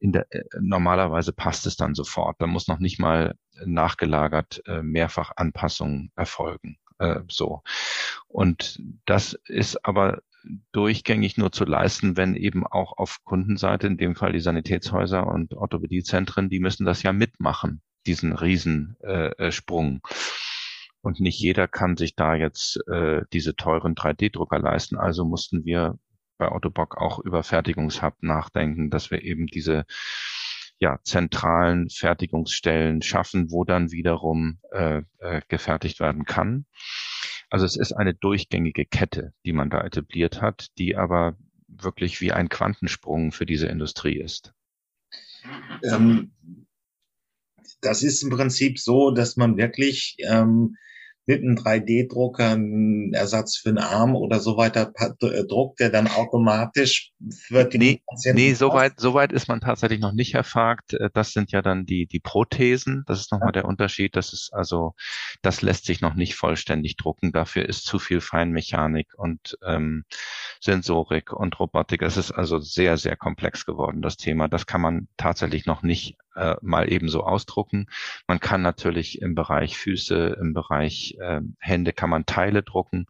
der, 0.00 0.26
äh, 0.30 0.44
normalerweise 0.60 1.32
passt 1.32 1.66
es 1.66 1.76
dann 1.76 1.94
sofort. 1.94 2.36
Da 2.40 2.46
muss 2.46 2.68
noch 2.68 2.78
nicht 2.78 2.98
mal 2.98 3.34
nachgelagert 3.64 4.62
äh, 4.66 4.82
mehrfach 4.82 5.32
Anpassungen 5.36 6.10
erfolgen. 6.16 6.78
Äh, 6.98 7.20
so. 7.28 7.62
Und 8.28 8.80
das 9.04 9.34
ist 9.46 9.84
aber 9.84 10.22
durchgängig 10.72 11.36
nur 11.36 11.52
zu 11.52 11.64
leisten, 11.64 12.16
wenn 12.16 12.34
eben 12.34 12.66
auch 12.66 12.96
auf 12.96 13.18
Kundenseite, 13.24 13.86
in 13.86 13.98
dem 13.98 14.16
Fall 14.16 14.32
die 14.32 14.40
Sanitätshäuser 14.40 15.26
und 15.26 15.54
Orthopädiezentren, 15.54 16.48
die 16.48 16.60
müssen 16.60 16.86
das 16.86 17.02
ja 17.02 17.12
mitmachen, 17.12 17.82
diesen 18.06 18.32
Riesensprung. 18.32 20.00
Äh, 20.04 20.08
und 21.02 21.20
nicht 21.20 21.38
jeder 21.40 21.66
kann 21.66 21.96
sich 21.96 22.14
da 22.14 22.34
jetzt 22.34 22.78
äh, 22.88 23.22
diese 23.32 23.56
teuren 23.56 23.94
3D-Drucker 23.94 24.58
leisten. 24.58 24.96
Also 24.98 25.24
mussten 25.24 25.64
wir 25.64 25.98
bei 26.40 26.50
Ottobock 26.50 26.96
auch 26.96 27.20
über 27.20 27.44
Fertigungshub 27.44 28.14
nachdenken, 28.22 28.90
dass 28.90 29.12
wir 29.12 29.22
eben 29.22 29.46
diese 29.46 29.84
ja, 30.80 30.98
zentralen 31.04 31.90
Fertigungsstellen 31.90 33.02
schaffen, 33.02 33.52
wo 33.52 33.64
dann 33.64 33.92
wiederum 33.92 34.58
äh, 34.72 35.02
äh, 35.18 35.42
gefertigt 35.46 36.00
werden 36.00 36.24
kann. 36.24 36.64
Also 37.50 37.66
es 37.66 37.76
ist 37.76 37.92
eine 37.92 38.14
durchgängige 38.14 38.86
Kette, 38.86 39.34
die 39.44 39.52
man 39.52 39.70
da 39.70 39.82
etabliert 39.82 40.40
hat, 40.40 40.68
die 40.78 40.96
aber 40.96 41.36
wirklich 41.68 42.20
wie 42.20 42.32
ein 42.32 42.48
Quantensprung 42.48 43.30
für 43.30 43.46
diese 43.46 43.66
Industrie 43.66 44.18
ist. 44.18 44.54
Ähm, 45.84 46.32
das 47.82 48.02
ist 48.02 48.22
im 48.22 48.30
Prinzip 48.30 48.78
so, 48.78 49.10
dass 49.10 49.36
man 49.36 49.56
wirklich 49.58 50.16
ähm, 50.20 50.76
mit 51.26 51.42
einem 51.42 51.56
3D-Drucker 51.56 52.50
einen 52.50 53.12
Ersatz 53.12 53.56
für 53.56 53.68
einen 53.68 53.78
Arm 53.78 54.16
oder 54.16 54.40
so 54.40 54.56
weiter 54.56 54.92
äh, 54.98 55.44
druckt, 55.44 55.80
der 55.80 55.90
dann 55.90 56.08
automatisch 56.08 57.12
wird 57.48 57.74
nee, 57.74 58.02
nee, 58.32 58.54
so 58.54 58.72
weit, 58.72 58.94
so 58.98 59.14
weit 59.14 59.32
ist 59.32 59.46
man 59.46 59.60
tatsächlich 59.60 60.00
noch 60.00 60.12
nicht 60.12 60.34
erfragt. 60.34 60.94
Äh, 60.94 61.10
das 61.12 61.32
sind 61.32 61.52
ja 61.52 61.62
dann 61.62 61.84
die, 61.86 62.06
die 62.06 62.20
Prothesen. 62.20 63.04
Das 63.06 63.20
ist 63.20 63.32
nochmal 63.32 63.48
ja. 63.48 63.52
der 63.52 63.64
Unterschied. 63.66 64.16
Das 64.16 64.32
ist 64.32 64.50
also, 64.52 64.94
das 65.42 65.62
lässt 65.62 65.84
sich 65.84 66.00
noch 66.00 66.14
nicht 66.14 66.34
vollständig 66.34 66.96
drucken. 66.96 67.32
Dafür 67.32 67.68
ist 67.68 67.84
zu 67.84 67.98
viel 67.98 68.20
Feinmechanik 68.20 69.08
und 69.16 69.58
ähm, 69.64 70.04
Sensorik 70.60 71.32
und 71.32 71.58
Robotik. 71.60 72.02
Es 72.02 72.16
ist 72.16 72.32
also 72.32 72.58
sehr, 72.58 72.96
sehr 72.96 73.16
komplex 73.16 73.66
geworden, 73.66 74.02
das 74.02 74.16
Thema. 74.16 74.48
Das 74.48 74.66
kann 74.66 74.80
man 74.80 75.08
tatsächlich 75.16 75.66
noch 75.66 75.82
nicht 75.82 76.16
äh, 76.34 76.56
mal 76.62 76.90
eben 76.90 77.08
so 77.08 77.24
ausdrucken. 77.24 77.86
Man 78.26 78.40
kann 78.40 78.62
natürlich 78.62 79.20
im 79.20 79.34
Bereich 79.34 79.76
Füße, 79.76 80.36
im 80.40 80.54
Bereich 80.54 81.16
äh, 81.20 81.40
Hände 81.58 81.92
kann 81.92 82.10
man 82.10 82.26
Teile 82.26 82.62
drucken, 82.62 83.06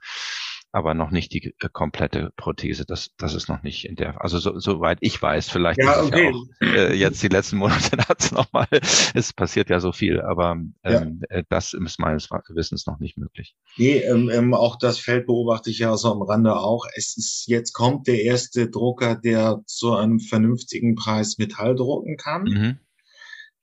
aber 0.72 0.94
noch 0.94 1.11
nicht 1.11 1.33
die 1.33 1.54
äh, 1.59 1.68
komplette 1.72 2.33
Prothese. 2.37 2.85
Das, 2.85 3.11
das 3.16 3.35
ist 3.35 3.48
noch 3.48 3.62
nicht 3.62 3.87
in 3.87 3.96
der, 3.96 4.22
also 4.22 4.38
so, 4.38 4.59
soweit 4.59 4.98
ich 5.00 5.20
weiß, 5.20 5.50
vielleicht 5.50 5.83
ja, 5.83 6.02
okay. 6.02 6.30
ja 6.30 6.30
auch, 6.30 6.74
äh, 6.74 6.94
jetzt 6.94 7.22
die 7.22 7.28
letzten 7.28 7.56
Monate 7.56 7.96
hat's 8.09 8.33
noch 8.33 8.52
mal, 8.52 8.68
es 9.14 9.33
passiert 9.33 9.70
ja 9.70 9.80
so 9.80 9.92
viel, 9.92 10.20
aber 10.20 10.52
ähm, 10.52 11.22
ja. 11.30 11.38
Äh, 11.38 11.44
das 11.48 11.72
ist 11.72 11.98
meines 11.98 12.28
Wissens 12.48 12.87
noch 12.87 13.00
nicht 13.00 13.18
möglich. 13.18 13.56
Nee, 13.76 13.98
ähm, 13.98 14.30
ähm, 14.30 14.54
auch 14.54 14.76
das 14.76 14.98
Feld 14.98 15.26
beobachte 15.26 15.70
ich 15.70 15.78
ja 15.78 15.96
so 15.96 16.12
am 16.12 16.22
Rande 16.22 16.56
auch. 16.56 16.87
Es 16.94 17.16
ist, 17.16 17.44
jetzt 17.46 17.72
kommt 17.72 18.06
der 18.06 18.22
erste 18.22 18.68
Drucker, 18.68 19.16
der 19.16 19.62
zu 19.66 19.94
einem 19.94 20.20
vernünftigen 20.20 20.94
Preis 20.94 21.38
Metall 21.38 21.74
drucken 21.74 22.16
kann. 22.16 22.42
Mhm. 22.44 22.78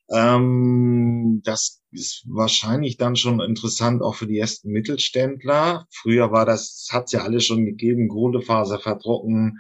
Ähm, 0.10 1.42
das 1.44 1.82
ist 1.92 2.24
wahrscheinlich 2.28 2.98
dann 2.98 3.16
schon 3.16 3.42
interessant 3.42 4.02
auch 4.02 4.16
für 4.16 4.28
die 4.28 4.38
ersten 4.38 4.72
Mittelständler. 4.72 5.88
Früher 5.92 6.32
war 6.32 6.46
das, 6.46 6.88
hat 6.92 7.06
es 7.06 7.12
ja 7.12 7.24
alles 7.24 7.46
schon 7.46 7.66
gegeben, 7.66 8.08
Kohlefaser 8.08 8.80
verdrucken, 8.80 9.60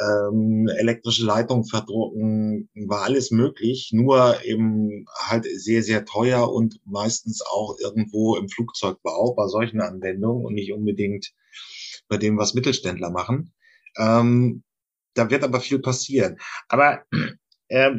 ähm, 0.00 0.68
elektrische 0.78 1.24
Leitung 1.24 1.64
verdrucken, 1.64 2.70
war 2.86 3.02
alles 3.02 3.30
möglich, 3.30 3.90
nur 3.92 4.42
eben 4.44 5.04
halt 5.18 5.44
sehr, 5.44 5.82
sehr 5.82 6.06
teuer 6.06 6.50
und 6.50 6.80
meistens 6.86 7.42
auch 7.42 7.76
irgendwo 7.78 8.36
im 8.36 8.48
Flugzeugbau 8.48 9.34
bei 9.34 9.48
solchen 9.48 9.80
Anwendungen 9.80 10.46
und 10.46 10.54
nicht 10.54 10.72
unbedingt 10.72 11.32
bei 12.08 12.16
dem, 12.16 12.38
was 12.38 12.54
Mittelständler 12.54 13.10
machen. 13.10 13.52
Ähm, 13.98 14.62
da 15.14 15.28
wird 15.30 15.44
aber 15.44 15.60
viel 15.60 15.78
passieren. 15.78 16.38
Aber 16.68 17.02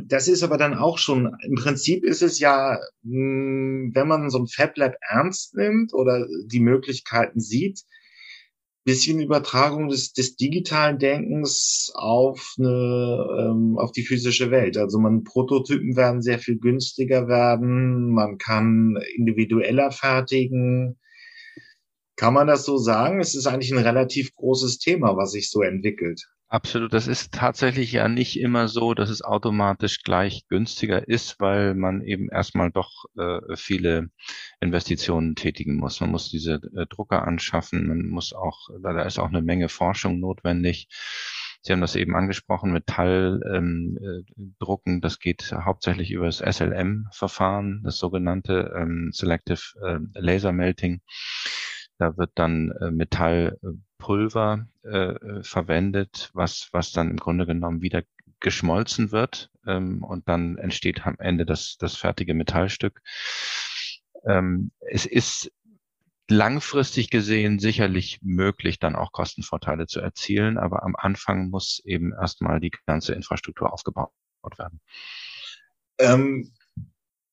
das 0.06 0.28
ist 0.28 0.44
aber 0.44 0.58
dann 0.58 0.76
auch 0.76 1.00
schon, 1.00 1.36
im 1.42 1.56
Prinzip 1.56 2.04
ist 2.04 2.22
es 2.22 2.40
ja, 2.40 2.78
hm, 3.04 3.92
wenn 3.94 4.08
man 4.08 4.30
so 4.30 4.40
ein 4.40 4.48
Fab 4.48 4.78
Lab 4.78 4.96
ernst 5.02 5.56
nimmt 5.56 5.94
oder 5.94 6.28
die 6.46 6.60
Möglichkeiten 6.60 7.40
sieht, 7.40 7.82
bisschen 8.86 9.20
Übertragung 9.20 9.88
des, 9.88 10.14
des 10.14 10.36
digitalen 10.36 11.00
Denkens 11.00 11.92
auf 11.96 12.54
eine, 12.60 13.26
ähm, 13.40 13.78
auf 13.80 13.92
die 13.94 14.04
physische 14.04 14.52
Welt. 14.52 14.78
Also 14.78 15.00
man 15.00 15.24
Prototypen 15.24 15.96
werden 15.96 16.22
sehr 16.22 16.38
viel 16.38 16.60
günstiger 16.60 17.28
werden, 17.28 18.12
man 18.12 18.38
kann 18.38 18.98
individueller 19.16 19.92
fertigen. 19.92 21.00
Kann 22.16 22.34
man 22.34 22.46
das 22.46 22.66
so 22.66 22.78
sagen? 22.78 23.22
Es 23.22 23.34
ist 23.34 23.48
eigentlich 23.48 23.72
ein 23.72 23.84
relativ 23.84 24.36
großes 24.36 24.78
Thema, 24.80 25.18
was 25.18 25.32
sich 25.32 25.50
so 25.50 25.62
entwickelt. 25.62 26.28
Absolut. 26.54 26.94
Das 26.94 27.08
ist 27.08 27.34
tatsächlich 27.34 27.92
ja 27.94 28.08
nicht 28.08 28.40
immer 28.40 28.68
so, 28.68 28.94
dass 28.94 29.10
es 29.10 29.24
automatisch 29.24 30.04
gleich 30.04 30.48
günstiger 30.50 31.08
ist, 31.08 31.40
weil 31.40 31.74
man 31.74 32.04
eben 32.04 32.30
erstmal 32.30 32.70
doch 32.70 33.06
äh, 33.18 33.40
viele 33.56 34.12
Investitionen 34.60 35.34
tätigen 35.34 35.78
muss. 35.78 36.00
Man 36.00 36.12
muss 36.12 36.30
diese 36.30 36.62
äh, 36.76 36.86
Drucker 36.86 37.24
anschaffen, 37.28 37.88
man 37.88 38.08
muss 38.08 38.34
auch, 38.34 38.70
da 38.84 39.02
ist 39.02 39.18
auch 39.18 39.30
eine 39.30 39.42
Menge 39.42 39.68
Forschung 39.68 40.20
notwendig. 40.20 40.90
Sie 41.64 41.74
haben 41.74 41.82
das 41.82 41.96
eben 41.96 42.16
angesprochen, 42.16 42.72
Metalldrucken, 42.72 43.98
ähm, 44.38 44.56
Drucken. 44.60 45.02
das 45.02 45.18
geht 45.18 45.52
hauptsächlich 45.52 46.12
über 46.12 46.28
das 46.28 46.38
SLM-Verfahren, 46.38 47.82
das 47.84 47.98
sogenannte 47.98 48.72
ähm, 48.78 49.10
Selective 49.12 49.60
äh, 49.84 49.98
Laser 50.20 50.52
Melting. 50.52 51.02
Da 51.98 52.18
wird 52.18 52.32
dann 52.36 52.72
äh, 52.82 52.92
Metallpulver 52.92 53.58
äh, 53.64 53.93
verwendet, 55.42 56.30
was, 56.34 56.70
was 56.72 56.92
dann 56.92 57.12
im 57.12 57.18
Grunde 57.18 57.46
genommen 57.46 57.82
wieder 57.82 58.04
geschmolzen 58.44 59.12
wird 59.12 59.50
ähm, 59.66 60.04
und 60.04 60.28
dann 60.28 60.58
entsteht 60.58 61.08
am 61.08 61.16
Ende 61.18 61.46
das, 61.46 61.78
das 61.80 61.96
fertige 61.96 62.36
Metallstück. 62.36 63.02
Ähm, 64.26 64.72
es 64.80 65.06
ist 65.08 65.52
langfristig 66.30 67.10
gesehen 67.10 67.60
sicherlich 67.60 68.20
möglich, 68.22 68.80
dann 68.80 68.96
auch 68.96 69.12
Kostenvorteile 69.12 69.88
zu 69.88 70.00
erzielen, 70.00 70.58
aber 70.58 70.84
am 70.84 70.96
Anfang 70.96 71.50
muss 71.50 71.82
eben 71.86 72.14
erstmal 72.14 72.60
die 72.60 72.72
ganze 72.86 73.14
Infrastruktur 73.14 73.74
aufgebaut 73.74 74.12
werden. 74.58 74.80
Ähm, 76.00 76.52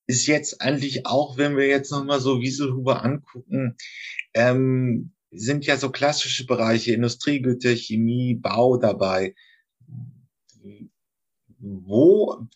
ist 0.06 0.26
jetzt 0.26 0.60
eigentlich 0.60 1.06
auch, 1.06 1.36
wenn 1.38 1.56
wir 1.56 1.66
jetzt 1.66 1.90
nochmal 1.92 2.20
so 2.20 2.40
Wieselhuber 2.40 3.04
angucken, 3.04 3.76
ähm, 4.34 5.12
sind 5.30 5.66
ja 5.66 5.76
so 5.76 5.90
klassische 5.90 6.46
Bereiche, 6.46 6.92
Industriegüter, 6.92 7.74
Chemie, 7.74 8.34
Bau 8.34 8.76
dabei. 8.76 9.34
Wo, 11.58 12.46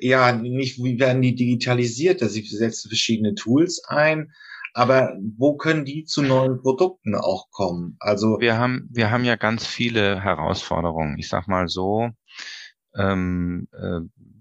ja, 0.00 0.32
nicht, 0.32 0.82
wie 0.82 0.98
werden 0.98 1.22
die 1.22 1.34
digitalisiert? 1.34 2.22
Also 2.22 2.34
sie 2.34 2.42
setzen 2.42 2.88
verschiedene 2.88 3.34
Tools 3.34 3.82
ein, 3.86 4.32
aber 4.74 5.16
wo 5.36 5.56
können 5.56 5.84
die 5.84 6.04
zu 6.04 6.22
neuen 6.22 6.60
Produkten 6.60 7.14
auch 7.14 7.50
kommen? 7.50 7.96
Also 8.00 8.38
wir 8.40 8.58
haben, 8.58 8.88
wir 8.92 9.10
haben 9.10 9.24
ja 9.24 9.36
ganz 9.36 9.66
viele 9.66 10.20
Herausforderungen. 10.20 11.18
Ich 11.18 11.28
sag 11.28 11.48
mal 11.48 11.68
so, 11.68 12.10
ähm, 12.96 13.68
äh, 13.72 14.00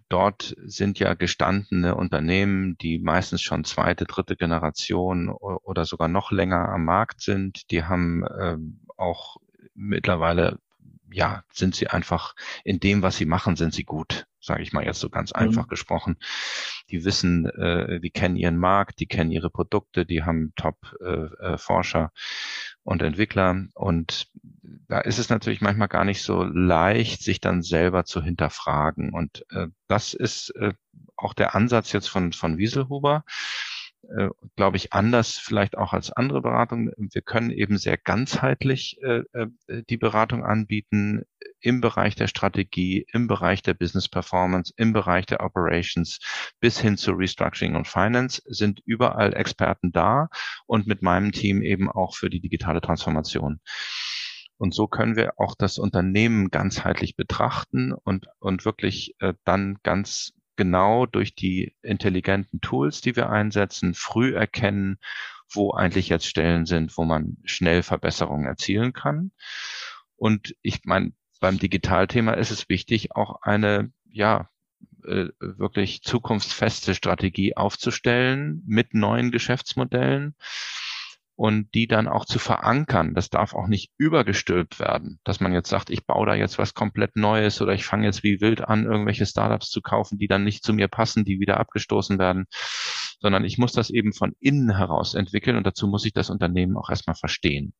dort 0.09 0.55
sind 0.65 0.99
ja 0.99 1.13
gestandene 1.13 1.95
Unternehmen, 1.95 2.77
die 2.77 2.99
meistens 2.99 3.41
schon 3.41 3.63
zweite, 3.63 4.05
dritte 4.05 4.35
Generation 4.35 5.29
oder 5.29 5.85
sogar 5.85 6.07
noch 6.07 6.31
länger 6.31 6.69
am 6.69 6.85
Markt 6.85 7.21
sind. 7.21 7.69
Die 7.71 7.83
haben 7.83 8.23
ähm, 8.39 8.81
auch 8.95 9.37
mittlerweile, 9.73 10.59
ja, 11.11 11.43
sind 11.51 11.75
sie 11.75 11.87
einfach 11.87 12.35
in 12.63 12.79
dem, 12.79 13.01
was 13.01 13.17
sie 13.17 13.25
machen, 13.25 13.55
sind 13.55 13.73
sie 13.73 13.83
gut, 13.83 14.27
sage 14.39 14.63
ich 14.63 14.73
mal 14.73 14.85
jetzt 14.85 14.99
so 14.99 15.09
ganz 15.09 15.33
mhm. 15.33 15.41
einfach 15.41 15.67
gesprochen. 15.67 16.17
Die 16.89 17.03
wissen, 17.03 17.45
äh, 17.45 17.99
die 17.99 18.09
kennen 18.09 18.35
ihren 18.35 18.57
Markt, 18.57 18.99
die 18.99 19.07
kennen 19.07 19.31
ihre 19.31 19.49
Produkte, 19.49 20.05
die 20.05 20.23
haben 20.23 20.53
Top-Forscher. 20.55 22.11
Äh, 22.13 22.19
und 22.87 23.01
Entwickler. 23.01 23.65
Und 23.73 24.29
da 24.87 25.01
ist 25.01 25.19
es 25.19 25.29
natürlich 25.29 25.59
manchmal 25.59 25.89
gar 25.89 26.05
nicht 26.05 26.21
so 26.21 26.43
leicht, 26.43 27.21
sich 27.21 27.41
dann 27.41 27.61
selber 27.61 28.05
zu 28.05 28.23
hinterfragen. 28.23 29.11
Und 29.11 29.45
äh, 29.49 29.67
das 29.87 30.13
ist 30.13 30.51
äh, 30.51 30.73
auch 31.17 31.33
der 31.33 31.53
Ansatz 31.53 31.91
jetzt 31.91 32.07
von, 32.07 32.31
von 32.31 32.57
Wieselhuber 32.57 33.25
äh, 34.15 34.29
glaube 34.55 34.77
ich, 34.77 34.93
anders 34.93 35.37
vielleicht 35.37 35.77
auch 35.77 35.93
als 35.93 36.11
andere 36.11 36.41
Beratungen. 36.41 36.91
Wir 36.97 37.21
können 37.21 37.51
eben 37.51 37.77
sehr 37.77 37.97
ganzheitlich 37.97 38.97
äh, 39.01 39.23
äh, 39.33 39.47
die 39.89 39.97
Beratung 39.97 40.43
anbieten 40.43 41.23
im 41.59 41.81
Bereich 41.81 42.15
der 42.15 42.27
Strategie, 42.27 43.05
im 43.11 43.27
Bereich 43.27 43.61
der 43.61 43.73
Business 43.73 44.07
Performance, 44.07 44.73
im 44.77 44.93
Bereich 44.93 45.25
der 45.25 45.41
Operations 45.41 46.19
bis 46.59 46.79
hin 46.79 46.97
zu 46.97 47.11
Restructuring 47.11 47.75
und 47.75 47.87
Finance 47.87 48.41
sind 48.45 48.81
überall 48.85 49.33
Experten 49.35 49.91
da 49.91 50.29
und 50.65 50.87
mit 50.87 51.01
meinem 51.01 51.31
Team 51.31 51.61
eben 51.61 51.89
auch 51.89 52.15
für 52.15 52.29
die 52.29 52.39
digitale 52.39 52.81
Transformation. 52.81 53.59
Und 54.57 54.73
so 54.73 54.87
können 54.87 55.15
wir 55.15 55.39
auch 55.39 55.55
das 55.55 55.77
Unternehmen 55.77 56.49
ganzheitlich 56.49 57.15
betrachten 57.15 57.93
und, 57.93 58.27
und 58.39 58.65
wirklich 58.65 59.15
äh, 59.19 59.33
dann 59.43 59.77
ganz 59.83 60.33
genau 60.57 61.05
durch 61.05 61.35
die 61.35 61.75
intelligenten 61.81 62.59
Tools, 62.61 63.01
die 63.01 63.15
wir 63.15 63.29
einsetzen, 63.29 63.93
früh 63.93 64.35
erkennen, 64.35 64.97
wo 65.49 65.71
eigentlich 65.71 66.09
jetzt 66.09 66.27
Stellen 66.27 66.65
sind, 66.65 66.97
wo 66.97 67.05
man 67.05 67.37
schnell 67.45 67.83
Verbesserungen 67.83 68.45
erzielen 68.45 68.93
kann. 68.93 69.31
Und 70.17 70.55
ich 70.61 70.81
meine, 70.83 71.13
beim 71.39 71.59
Digitalthema 71.59 72.33
ist 72.33 72.51
es 72.51 72.67
wichtig, 72.69 73.15
auch 73.15 73.41
eine, 73.41 73.91
ja, 74.09 74.49
äh, 75.05 75.29
wirklich 75.39 76.01
zukunftsfeste 76.01 76.95
Strategie 76.95 77.55
aufzustellen 77.55 78.63
mit 78.65 78.93
neuen 78.93 79.31
Geschäftsmodellen 79.31 80.35
und 81.37 81.73
die 81.75 81.87
dann 81.87 82.07
auch 82.07 82.25
zu 82.25 82.39
verankern. 82.39 83.13
Das 83.13 83.29
darf 83.29 83.53
auch 83.53 83.67
nicht 83.67 83.91
übergestülpt 83.97 84.79
werden, 84.79 85.19
dass 85.23 85.39
man 85.39 85.53
jetzt 85.53 85.69
sagt, 85.69 85.91
ich 85.91 86.05
baue 86.05 86.25
da 86.25 86.33
jetzt 86.33 86.57
was 86.57 86.73
komplett 86.73 87.15
Neues 87.15 87.61
oder 87.61 87.73
ich 87.73 87.85
fange 87.85 88.05
jetzt 88.05 88.23
wie 88.23 88.41
wild 88.41 88.61
an, 88.61 88.85
irgendwelche 88.85 89.27
Startups 89.27 89.69
zu 89.69 89.81
kaufen, 89.81 90.17
die 90.17 90.27
dann 90.27 90.43
nicht 90.43 90.63
zu 90.63 90.73
mir 90.73 90.87
passen, 90.87 91.25
die 91.25 91.39
wieder 91.39 91.59
abgestoßen 91.59 92.17
werden, 92.17 92.45
sondern 93.21 93.45
ich 93.45 93.59
muss 93.59 93.71
das 93.71 93.91
eben 93.91 94.13
von 94.13 94.33
innen 94.39 94.75
heraus 94.75 95.13
entwickeln 95.13 95.57
und 95.57 95.63
dazu 95.65 95.87
muss 95.87 96.05
ich 96.05 96.13
das 96.13 96.31
Unternehmen 96.31 96.75
auch 96.75 96.89
erstmal 96.89 97.15
verstehen. 97.15 97.73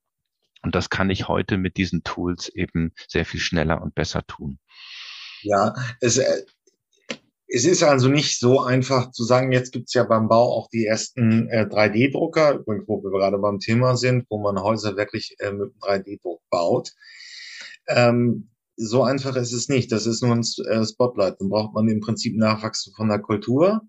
Und 0.62 0.76
das 0.76 0.92
kann 0.92 1.10
ich 1.10 1.28
heute 1.28 1.58
mit 1.58 1.78
diesen 1.78 2.04
Tools 2.04 2.50
eben 2.50 2.92
sehr 3.08 3.26
viel 3.26 3.40
schneller 3.40 3.82
und 3.82 3.96
besser 3.96 4.24
tun. 4.28 4.60
Ja, 5.42 5.74
es, 6.00 6.18
äh, 6.18 6.44
es 7.48 7.66
ist 7.66 7.84
also 7.84 8.10
nicht 8.10 8.40
so 8.40 8.60
einfach 8.62 9.12
zu 9.12 9.24
sagen, 9.24 9.52
jetzt 9.52 9.72
gibt's 9.72 9.94
ja 9.94 10.04
beim 10.04 10.28
Bau 10.28 10.54
auch 10.54 10.70
die 10.70 10.86
ersten 10.86 11.48
äh, 11.50 11.66
3D-Drucker, 11.70 12.56
übrigens, 12.56 12.88
wo 12.88 13.02
wir 13.02 13.12
gerade 13.12 13.38
beim 13.38 13.60
Thema 13.60 13.96
sind, 13.96 14.26
wo 14.30 14.40
man 14.40 14.62
Häuser 14.62 14.98
wirklich 14.98 15.38
äh, 15.40 15.52
mit 15.52 15.74
3D-Druck 15.82 16.42
baut. 16.50 16.92
Ähm, 17.88 18.50
so 18.76 19.04
einfach 19.04 19.36
ist 19.38 19.54
es 19.54 19.70
nicht. 19.70 19.92
Das 19.92 20.06
ist 20.06 20.22
nur 20.22 20.34
ein 20.34 20.42
äh, 20.42 20.86
Spotlight. 20.86 21.40
Dann 21.40 21.50
braucht 21.50 21.74
man 21.74 21.88
im 21.88 22.02
Prinzip 22.02 22.38
Nachwachsen 22.38 22.94
von 22.94 23.08
der 23.08 23.20
Kultur, 23.20 23.82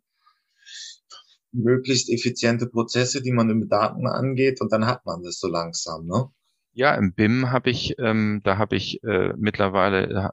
möglichst 1.53 2.11
effiziente 2.11 2.69
Prozesse, 2.69 3.23
die 3.23 3.33
man 3.33 3.49
mit 3.49 3.73
Daten 3.73 4.07
angeht, 4.07 4.61
und 4.61 4.73
dann 4.73 4.87
hat 4.87 5.05
man 5.05 5.23
das 5.23 5.41
so 5.41 5.49
langsam. 5.49 6.07
Ne? 6.07 6.29
Ja, 6.73 6.95
im 6.95 7.13
BIM 7.13 7.51
habe 7.51 7.71
ich, 7.71 7.97
ähm, 7.99 8.41
da 8.45 8.57
habe 8.57 8.77
ich 8.77 9.03
äh, 9.03 9.33
mittlerweile 9.37 10.31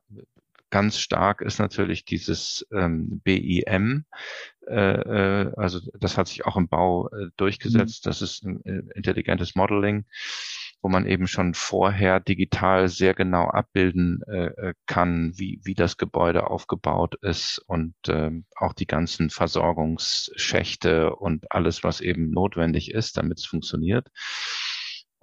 ganz 0.70 1.00
stark 1.00 1.42
ist 1.42 1.60
natürlich 1.60 2.06
dieses 2.06 2.66
ähm, 2.72 3.22
BIM. 3.24 4.06
Äh, 4.68 4.74
äh, 4.76 5.52
also 5.56 5.80
das 6.00 6.18
hat 6.18 6.28
sich 6.28 6.46
auch 6.46 6.58
im 6.58 6.68
Bau 6.68 7.10
äh, 7.10 7.28
durchgesetzt. 7.38 8.06
Mhm. 8.06 8.10
Das 8.10 8.22
ist 8.22 8.44
ein 8.44 8.66
äh, 8.66 8.82
intelligentes 8.96 9.56
Modeling, 9.56 10.06
wo 10.82 10.90
man 10.90 11.06
eben 11.06 11.28
schon 11.28 11.54
vorher 11.54 12.20
digital 12.20 12.88
sehr 12.88 13.14
genau 13.14 13.48
abbilden 13.48 14.22
äh, 14.28 14.48
äh, 14.48 14.74
kann, 14.86 15.34
wie, 15.36 15.60
wie 15.64 15.76
das 15.76 15.98
Gebäude 15.98 16.48
aufgebaut 16.50 17.16
ist 17.22 17.60
und 17.68 17.96
äh, 18.08 18.32
auch 18.56 18.74
die 18.74 18.88
ganzen 18.88 19.30
Versorgungsschächte 19.30 21.16
und 21.16 21.52
alles, 21.52 21.84
was 21.84 22.02
eben 22.02 22.32
notwendig 22.32 22.92
ist, 22.92 23.18
damit 23.18 23.40
es 23.40 23.46
funktioniert. 23.46 24.10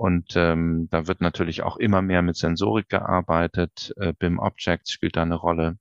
Und 0.03 0.34
ähm, 0.34 0.88
da 0.90 1.07
wird 1.07 1.20
natürlich 1.20 1.62
auch 1.62 1.76
immer 1.76 2.03
mehr 2.03 2.22
mit 2.22 2.34
Sensorik 2.34 2.88
gearbeitet. 2.88 3.94
Äh, 3.98 4.12
BIM 4.12 4.40
Objects 4.40 4.90
spielt 4.90 5.14
da 5.14 5.22
eine 5.22 5.36
Rolle. 5.36 5.78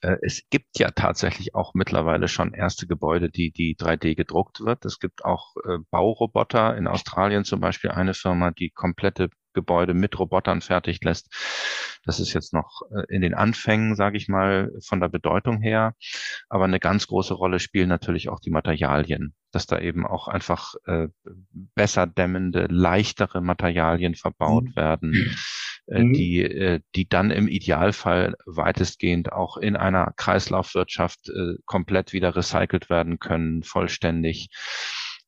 Äh, 0.00 0.16
es 0.22 0.48
gibt 0.48 0.78
ja 0.78 0.92
tatsächlich 0.92 1.54
auch 1.54 1.74
mittlerweile 1.74 2.28
schon 2.28 2.54
erste 2.54 2.86
Gebäude, 2.86 3.28
die, 3.28 3.50
die 3.50 3.76
3D 3.76 4.14
gedruckt 4.14 4.60
wird. 4.60 4.86
Es 4.86 4.98
gibt 4.98 5.26
auch 5.26 5.56
äh, 5.56 5.76
Bauroboter. 5.90 6.74
In 6.78 6.86
Australien 6.86 7.44
zum 7.44 7.60
Beispiel 7.60 7.90
eine 7.90 8.14
Firma, 8.14 8.50
die 8.50 8.70
komplette 8.70 9.28
Gebäude 9.52 9.94
mit 9.94 10.18
Robotern 10.18 10.60
fertig 10.60 11.02
lässt. 11.02 11.28
Das 12.04 12.20
ist 12.20 12.32
jetzt 12.32 12.54
noch 12.54 12.82
äh, 12.90 13.02
in 13.14 13.20
den 13.20 13.34
Anfängen, 13.34 13.94
sage 13.94 14.16
ich 14.16 14.28
mal, 14.28 14.72
von 14.80 15.00
der 15.00 15.08
Bedeutung 15.08 15.60
her. 15.60 15.94
Aber 16.48 16.64
eine 16.64 16.80
ganz 16.80 17.06
große 17.06 17.34
Rolle 17.34 17.58
spielen 17.58 17.88
natürlich 17.88 18.28
auch 18.28 18.40
die 18.40 18.50
Materialien, 18.50 19.34
dass 19.52 19.66
da 19.66 19.78
eben 19.78 20.06
auch 20.06 20.28
einfach 20.28 20.74
äh, 20.86 21.08
besser 21.74 22.06
dämmende, 22.06 22.66
leichtere 22.70 23.40
Materialien 23.40 24.14
verbaut 24.14 24.64
mhm. 24.64 24.76
werden, 24.76 25.12
äh, 25.86 26.02
mhm. 26.02 26.12
die, 26.12 26.42
äh, 26.42 26.80
die 26.94 27.08
dann 27.08 27.30
im 27.30 27.48
Idealfall 27.48 28.36
weitestgehend 28.46 29.32
auch 29.32 29.56
in 29.56 29.76
einer 29.76 30.12
Kreislaufwirtschaft 30.16 31.28
äh, 31.28 31.56
komplett 31.66 32.12
wieder 32.12 32.34
recycelt 32.34 32.88
werden 32.88 33.18
können, 33.18 33.62
vollständig. 33.62 34.48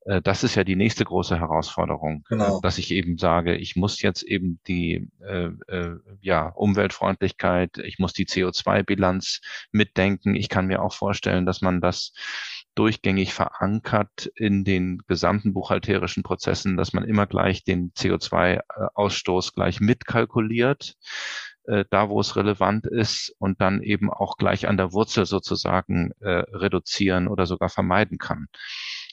Äh, 0.05 0.21
das 0.21 0.43
ist 0.43 0.55
ja 0.55 0.63
die 0.63 0.75
nächste 0.75 1.05
große 1.05 1.39
Herausforderung, 1.39 2.23
äh, 2.29 2.35
genau. 2.35 2.59
dass 2.61 2.77
ich 2.77 2.91
eben 2.91 3.17
sage, 3.17 3.55
ich 3.55 3.75
muss 3.75 4.01
jetzt 4.01 4.23
eben 4.23 4.59
die 4.67 5.09
äh, 5.21 5.49
äh, 5.67 5.97
ja, 6.21 6.47
Umweltfreundlichkeit, 6.49 7.77
ich 7.77 7.99
muss 7.99 8.13
die 8.13 8.25
CO2-Bilanz 8.25 9.41
mitdenken. 9.71 10.35
Ich 10.35 10.49
kann 10.49 10.67
mir 10.67 10.81
auch 10.81 10.93
vorstellen, 10.93 11.45
dass 11.45 11.61
man 11.61 11.81
das 11.81 12.13
durchgängig 12.73 13.33
verankert 13.33 14.31
in 14.35 14.63
den 14.63 14.99
gesamten 15.07 15.53
buchhalterischen 15.53 16.23
Prozessen, 16.23 16.77
dass 16.77 16.93
man 16.93 17.03
immer 17.03 17.27
gleich 17.27 17.65
den 17.65 17.91
CO2-Ausstoß 17.91 19.53
gleich 19.53 19.81
mitkalkuliert 19.81 20.95
da 21.91 22.09
wo 22.09 22.19
es 22.19 22.35
relevant 22.35 22.87
ist 22.87 23.35
und 23.37 23.61
dann 23.61 23.83
eben 23.83 24.11
auch 24.11 24.37
gleich 24.37 24.67
an 24.67 24.77
der 24.77 24.93
Wurzel 24.93 25.27
sozusagen 25.27 26.11
äh, 26.19 26.43
reduzieren 26.51 27.27
oder 27.27 27.45
sogar 27.45 27.69
vermeiden 27.69 28.17
kann. 28.17 28.47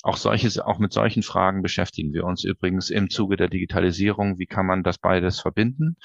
Auch 0.02 0.16
solche, 0.16 0.66
auch 0.66 0.78
mit 0.78 0.92
solchen 0.92 1.22
Fragen 1.22 1.62
beschäftigen 1.62 2.12
wir 2.12 2.24
uns 2.24 2.44
übrigens 2.44 2.90
im 2.90 3.10
Zuge 3.10 3.36
der 3.36 3.48
Digitalisierung. 3.48 4.38
Wie 4.38 4.46
kann 4.46 4.66
man 4.66 4.84
das 4.84 4.98
beides 4.98 5.40
verbinden 5.40 5.96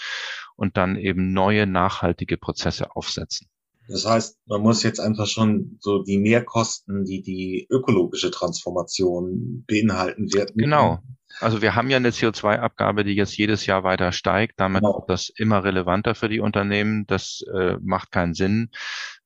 und 0.55 0.77
dann 0.77 0.95
eben 0.95 1.31
neue 1.33 1.67
nachhaltige 1.67 2.37
Prozesse 2.37 2.95
aufsetzen? 2.95 3.47
Das 3.87 4.05
heißt, 4.05 4.39
man 4.45 4.61
muss 4.61 4.81
jetzt 4.83 4.99
einfach 4.99 5.27
schon 5.27 5.77
so 5.79 6.03
die 6.03 6.17
Mehrkosten, 6.17 7.03
die 7.03 7.21
die 7.21 7.67
ökologische 7.69 8.31
Transformation 8.31 9.65
beinhalten 9.67 10.33
wird. 10.33 10.53
Genau. 10.55 10.99
Also 11.39 11.61
wir 11.61 11.75
haben 11.75 11.89
ja 11.89 11.97
eine 11.97 12.11
CO2-Abgabe, 12.11 13.03
die 13.03 13.13
jetzt 13.13 13.35
jedes 13.37 13.65
Jahr 13.65 13.83
weiter 13.83 14.11
steigt. 14.11 14.59
Damit 14.59 14.81
genau. 14.81 14.99
wird 14.99 15.09
das 15.09 15.29
immer 15.35 15.63
relevanter 15.63 16.15
für 16.15 16.29
die 16.29 16.39
Unternehmen. 16.39 17.05
Das 17.07 17.43
äh, 17.53 17.77
macht 17.81 18.11
keinen 18.11 18.35
Sinn, 18.35 18.69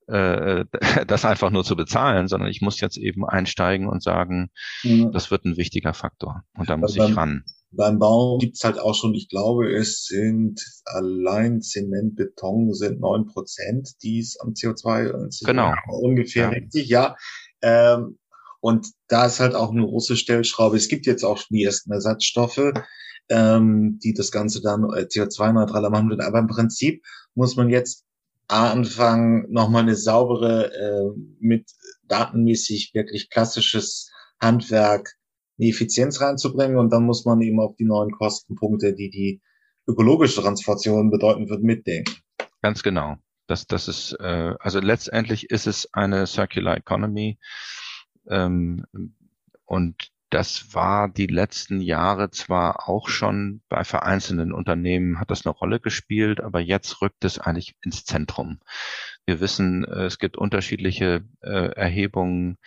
äh, 0.07 0.65
das 1.07 1.25
einfach 1.25 1.51
nur 1.51 1.63
zu 1.63 1.75
bezahlen, 1.75 2.27
sondern 2.27 2.49
ich 2.49 2.61
muss 2.61 2.79
jetzt 2.79 2.97
eben 2.97 3.25
einsteigen 3.25 3.87
und 3.87 4.03
sagen, 4.03 4.49
mhm. 4.83 5.11
das 5.11 5.31
wird 5.31 5.45
ein 5.45 5.57
wichtiger 5.57 5.93
Faktor 5.93 6.43
und 6.57 6.69
da 6.69 6.77
muss 6.77 6.95
beim, 6.95 7.11
ich 7.11 7.17
ran. 7.17 7.43
Beim 7.71 7.99
Bau 7.99 8.37
gibt's 8.37 8.63
halt 8.63 8.79
auch 8.79 8.95
schon, 8.95 9.13
ich 9.13 9.29
glaube, 9.29 9.71
es 9.71 10.05
sind 10.05 10.61
allein 10.85 11.61
Zement, 11.61 12.15
Beton 12.15 12.73
sind 12.73 12.99
neun 12.99 13.25
Prozent, 13.25 13.89
die 14.01 14.19
es 14.19 14.39
am 14.39 14.53
CO2 14.53 15.45
genau. 15.45 15.73
ungefähr 15.87 16.45
ja. 16.45 16.49
richtig, 16.49 16.87
ja. 16.87 17.15
Ähm, 17.61 18.17
und 18.59 18.87
da 19.07 19.27
ist 19.27 19.39
halt 19.39 19.55
auch 19.55 19.71
eine 19.71 19.85
große 19.85 20.15
Stellschraube. 20.15 20.77
Es 20.77 20.87
gibt 20.87 21.05
jetzt 21.05 21.23
auch 21.23 21.41
die 21.49 21.63
ersten 21.63 21.91
Ersatzstoffe, 21.91 22.73
ähm, 23.29 23.99
die 24.03 24.13
das 24.13 24.31
Ganze 24.31 24.61
dann 24.61 24.83
äh, 24.83 25.03
CO2-neutraler 25.03 25.89
machen 25.89 26.09
würden. 26.09 26.25
Aber 26.25 26.39
im 26.39 26.47
Prinzip 26.47 27.03
muss 27.35 27.55
man 27.55 27.69
jetzt 27.69 28.06
anfangen, 28.47 29.45
nochmal 29.51 29.83
eine 29.83 29.95
saubere, 29.95 30.73
äh, 30.73 31.19
mit 31.39 31.69
datenmäßig 32.07 32.93
wirklich 32.93 33.29
klassisches 33.29 34.11
Handwerk 34.39 35.13
eine 35.59 35.69
Effizienz 35.69 36.21
reinzubringen 36.21 36.77
und 36.77 36.91
dann 36.91 37.03
muss 37.03 37.25
man 37.25 37.41
eben 37.41 37.59
auch 37.59 37.75
die 37.77 37.85
neuen 37.85 38.11
Kostenpunkte, 38.11 38.93
die 38.93 39.09
die 39.09 39.41
ökologische 39.87 40.41
Transformation 40.41 41.09
bedeuten 41.09 41.49
wird, 41.49 41.63
mitdenken. 41.63 42.15
Ganz 42.61 42.83
genau. 42.83 43.17
Das, 43.47 43.65
das 43.65 43.87
ist, 43.87 44.13
äh, 44.19 44.53
also 44.59 44.79
letztendlich 44.79 45.49
ist 45.49 45.67
es 45.67 45.87
eine 45.93 46.27
Circular 46.27 46.77
Economy 46.77 47.39
ähm, 48.29 48.85
und 49.65 50.09
das 50.29 50.73
war 50.73 51.07
die 51.07 51.27
letzten 51.27 51.79
Jahre 51.79 52.29
zwar 52.31 52.89
auch 52.89 53.07
schon 53.07 53.61
bei 53.69 53.83
vereinzelten 53.83 54.51
Unternehmen 54.51 55.19
hat 55.19 55.31
das 55.31 55.45
eine 55.45 55.53
Rolle 55.53 55.79
gespielt, 55.79 56.41
aber 56.41 56.59
jetzt 56.59 57.01
rückt 57.01 57.23
es 57.23 57.39
eigentlich 57.39 57.75
ins 57.81 58.03
Zentrum. 58.03 58.59
Wir 59.25 59.39
wissen, 59.39 59.85
es 59.85 60.19
gibt 60.19 60.37
unterschiedliche 60.37 61.25
äh, 61.41 61.71
Erhebungen, 61.75 62.57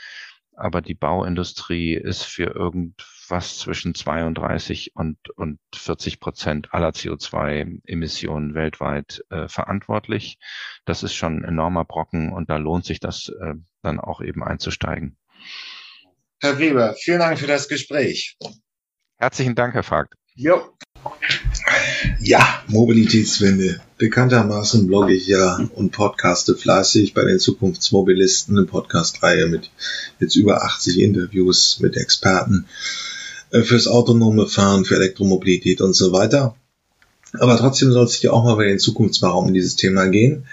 aber 0.55 0.83
die 0.83 0.95
Bauindustrie 0.95 1.95
ist 1.95 2.25
für 2.25 2.55
irgendwas 2.55 3.59
zwischen 3.59 3.95
32 3.95 4.95
und, 4.95 5.17
und 5.31 5.59
40 5.75 6.21
Prozent 6.21 6.75
aller 6.75 6.91
CO2-Emissionen 6.91 8.55
weltweit 8.55 9.25
äh, 9.31 9.49
verantwortlich. 9.49 10.39
Das 10.85 11.03
ist 11.03 11.15
schon 11.15 11.39
ein 11.39 11.45
enormer 11.45 11.85
Brocken 11.85 12.33
und 12.33 12.51
da 12.51 12.57
lohnt 12.57 12.85
sich 12.85 13.01
das 13.01 13.29
äh, 13.29 13.55
dann 13.83 14.01
auch 14.01 14.21
eben 14.21 14.43
einzusteigen. 14.43 15.17
Herr 16.43 16.59
Weber, 16.59 16.95
vielen 16.99 17.18
Dank 17.18 17.38
für 17.38 17.47
das 17.47 17.68
Gespräch. 17.68 18.38
Herzlichen 19.18 19.55
Dank, 19.55 19.74
Herr 19.74 19.82
Fragt. 19.82 20.14
Jo. 20.34 20.74
Ja, 22.18 22.62
Mobilitätswende. 22.66 23.82
Bekanntermaßen 23.99 24.86
blogge 24.86 25.12
ich 25.12 25.26
ja 25.26 25.68
und 25.74 25.93
podcaste 25.93 26.57
fleißig 26.57 27.12
bei 27.12 27.24
den 27.26 27.38
Zukunftsmobilisten, 27.38 28.57
eine 28.57 28.66
Podcast-Reihe 28.66 29.49
mit 29.49 29.70
jetzt 30.18 30.34
über 30.34 30.64
80 30.64 31.01
Interviews 31.01 31.78
mit 31.80 31.99
Experten 31.99 32.64
äh, 33.51 33.61
fürs 33.61 33.86
autonome 33.86 34.47
Fahren, 34.47 34.86
für 34.86 34.97
Elektromobilität 34.97 35.82
und 35.82 35.93
so 35.93 36.12
weiter. 36.12 36.57
Aber 37.34 37.59
trotzdem 37.59 37.93
soll 37.93 38.07
es 38.07 38.22
ja 38.22 38.30
auch 38.30 38.45
mal 38.45 38.57
bei 38.57 38.64
den 38.64 38.78
Zukunftswarum 38.78 39.49
in 39.49 39.55
dieses 39.55 39.76
Thema 39.76 40.07
gehen. 40.07 40.47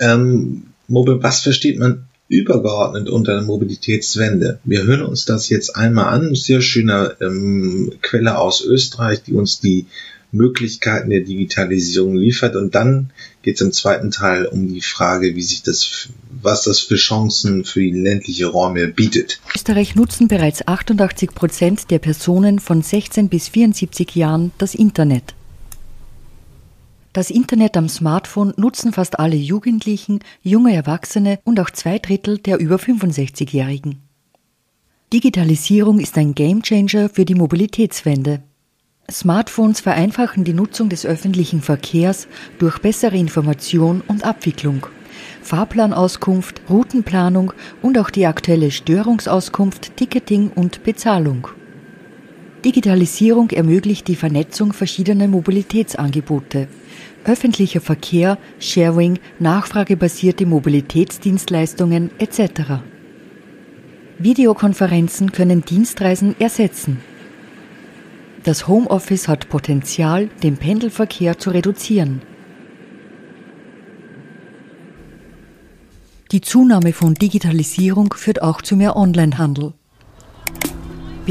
Ähm, 0.00 0.72
was 0.88 1.40
versteht 1.40 1.78
man 1.78 2.09
übergeordnet 2.30 3.10
unter 3.10 3.34
der 3.34 3.42
Mobilitätswende. 3.42 4.60
Wir 4.62 4.84
hören 4.84 5.02
uns 5.02 5.24
das 5.24 5.48
jetzt 5.48 5.76
einmal 5.76 6.14
an. 6.14 6.34
Sehr 6.36 6.62
schöne 6.62 7.16
ähm, 7.20 7.92
Quelle 8.02 8.38
aus 8.38 8.64
Österreich, 8.64 9.24
die 9.24 9.34
uns 9.34 9.58
die 9.58 9.86
Möglichkeiten 10.30 11.10
der 11.10 11.22
Digitalisierung 11.22 12.14
liefert. 12.14 12.54
Und 12.54 12.76
dann 12.76 13.10
geht 13.42 13.56
es 13.56 13.62
im 13.62 13.72
zweiten 13.72 14.12
Teil 14.12 14.46
um 14.46 14.72
die 14.72 14.80
Frage, 14.80 15.34
wie 15.34 15.42
sich 15.42 15.64
das, 15.64 16.08
was 16.40 16.62
das 16.62 16.78
für 16.78 16.94
Chancen 16.94 17.64
für 17.64 17.80
die 17.80 17.90
ländliche 17.90 18.46
Räume 18.46 18.86
bietet. 18.86 19.40
Österreich 19.52 19.96
nutzen 19.96 20.28
bereits 20.28 20.68
88 20.68 21.34
Prozent 21.34 21.90
der 21.90 21.98
Personen 21.98 22.60
von 22.60 22.80
16 22.80 23.28
bis 23.28 23.48
74 23.48 24.14
Jahren 24.14 24.52
das 24.58 24.76
Internet. 24.76 25.34
Das 27.12 27.28
Internet 27.30 27.76
am 27.76 27.88
Smartphone 27.88 28.54
nutzen 28.56 28.92
fast 28.92 29.18
alle 29.18 29.34
Jugendlichen, 29.34 30.20
junge 30.42 30.74
Erwachsene 30.74 31.40
und 31.42 31.58
auch 31.58 31.70
zwei 31.70 31.98
Drittel 31.98 32.38
der 32.38 32.58
über 32.58 32.76
65-Jährigen. 32.76 33.98
Digitalisierung 35.12 35.98
ist 35.98 36.16
ein 36.16 36.36
Gamechanger 36.36 37.08
für 37.08 37.24
die 37.24 37.34
Mobilitätswende. 37.34 38.44
Smartphones 39.10 39.80
vereinfachen 39.80 40.44
die 40.44 40.52
Nutzung 40.52 40.88
des 40.88 41.04
öffentlichen 41.04 41.62
Verkehrs 41.62 42.28
durch 42.60 42.78
bessere 42.78 43.16
Information 43.16 44.02
und 44.06 44.22
Abwicklung. 44.24 44.86
Fahrplanauskunft, 45.42 46.62
Routenplanung 46.70 47.52
und 47.82 47.98
auch 47.98 48.10
die 48.10 48.26
aktuelle 48.26 48.70
Störungsauskunft, 48.70 49.96
Ticketing 49.96 50.52
und 50.54 50.84
Bezahlung. 50.84 51.48
Digitalisierung 52.64 53.50
ermöglicht 53.50 54.08
die 54.08 54.16
Vernetzung 54.16 54.72
verschiedener 54.72 55.28
Mobilitätsangebote. 55.28 56.68
Öffentlicher 57.24 57.80
Verkehr, 57.80 58.38
Sharing, 58.58 59.18
nachfragebasierte 59.38 60.46
Mobilitätsdienstleistungen 60.46 62.10
etc. 62.18 62.82
Videokonferenzen 64.18 65.32
können 65.32 65.64
Dienstreisen 65.64 66.34
ersetzen. 66.38 67.00
Das 68.44 68.68
Homeoffice 68.68 69.28
hat 69.28 69.48
Potenzial, 69.48 70.28
den 70.42 70.56
Pendelverkehr 70.56 71.38
zu 71.38 71.50
reduzieren. 71.50 72.22
Die 76.32 76.40
Zunahme 76.40 76.92
von 76.92 77.14
Digitalisierung 77.14 78.14
führt 78.14 78.40
auch 78.40 78.62
zu 78.62 78.76
mehr 78.76 78.96
Onlinehandel. 78.96 79.74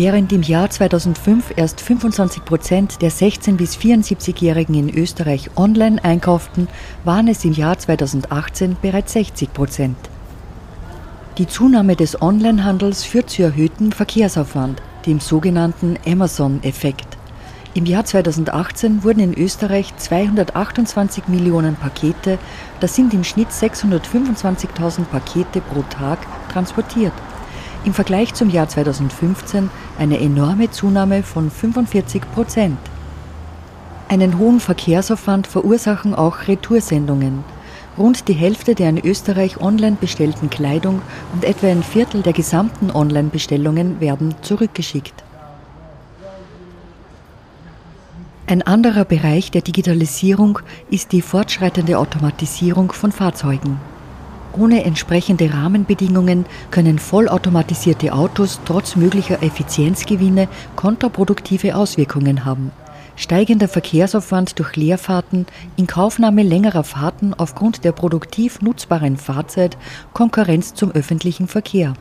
Während 0.02 0.32
im 0.32 0.44
Jahr 0.44 0.70
2005 0.70 1.52
erst 1.58 1.82
25 1.82 2.46
Prozent 2.46 3.02
der 3.02 3.12
16- 3.12 3.58
bis 3.58 3.76
74-Jährigen 3.76 4.74
in 4.74 4.90
Österreich 4.90 5.50
online 5.58 6.02
einkauften, 6.02 6.70
waren 7.04 7.28
es 7.28 7.44
im 7.44 7.52
Jahr 7.52 7.78
2018 7.78 8.78
bereits 8.82 9.12
60 9.12 9.52
Prozent. 9.52 9.98
Die 11.38 11.48
Zunahme 11.48 11.98
des 11.98 12.22
Onlinehandels 12.22 13.04
führt 13.04 13.30
zu 13.30 13.44
erhöhtem 13.44 13.92
Verkehrsaufwand, 13.92 14.82
dem 15.06 15.20
sogenannten 15.20 15.98
Amazon-Effekt. 16.08 17.18
Im 17.74 17.86
Jahr 17.86 18.06
2018 18.06 19.04
wurden 19.04 19.20
in 19.20 19.34
Österreich 19.34 19.94
228 19.98 21.28
Millionen 21.28 21.76
Pakete, 21.76 22.40
das 22.80 22.96
sind 22.96 23.14
im 23.14 23.26
Schnitt 23.26 23.50
625.000 23.50 25.04
Pakete 25.12 25.60
pro 25.60 25.82
Tag, 25.90 26.20
transportiert. 26.54 27.12
Im 27.86 27.94
Vergleich 27.94 28.34
zum 28.34 28.50
Jahr 28.50 28.68
2015 28.68 29.70
eine 29.98 30.20
enorme 30.20 30.70
Zunahme 30.70 31.24
von 31.24 31.50
45 31.50 32.22
Prozent. 32.34 32.78
Einen 34.10 34.38
hohen 34.38 34.60
Verkehrsaufwand 34.60 35.48
verursachen 35.48 36.14
auch 36.14 36.48
Retoursendungen. 36.48 37.44
Rund 37.98 38.28
die 38.28 38.34
Hälfte 38.34 38.76
der 38.76 38.90
in 38.90 38.98
Österreich 38.98 39.62
online 39.62 39.98
bestellten 40.00 40.50
Kleidung 40.50 41.02
und 41.34 41.46
etwa 41.46 41.68
ein 41.68 41.84
Viertel 41.84 42.22
der 42.22 42.34
gesamten 42.34 42.92
Online-Bestellungen 42.92 44.00
werden 44.00 44.36
zurückgeschickt. 44.42 45.24
Ein 48.48 48.62
anderer 48.64 49.06
Bereich 49.06 49.52
der 49.52 49.62
Digitalisierung 49.62 50.60
ist 50.90 51.12
die 51.12 51.22
fortschreitende 51.22 52.00
Automatisierung 52.00 52.92
von 52.92 53.12
Fahrzeugen. 53.12 53.80
Ohne 54.60 54.84
entsprechende 54.84 55.54
Rahmenbedingungen 55.54 56.46
können 56.70 57.00
vollautomatisierte 57.00 58.12
Autos 58.12 58.60
trotz 58.66 58.98
möglicher 58.98 59.42
Effizienzgewinne 59.42 60.50
kontraproduktive 60.76 61.78
Auswirkungen 61.78 62.44
haben. 62.44 62.74
Steigender 63.16 63.70
Verkehrsaufwand 63.70 64.60
durch 64.60 64.76
Leerfahrten, 64.76 65.46
Inkaufnahme 65.78 66.44
längerer 66.44 66.84
Fahrten 66.84 67.34
aufgrund 67.34 67.86
der 67.86 67.94
produktiv 67.94 68.62
nutzbaren 68.62 69.16
Fahrzeit, 69.16 69.78
Konkurrenz 70.12 70.74
zum 70.74 70.92
öffentlichen 70.92 71.48
Verkehr. 71.48 71.94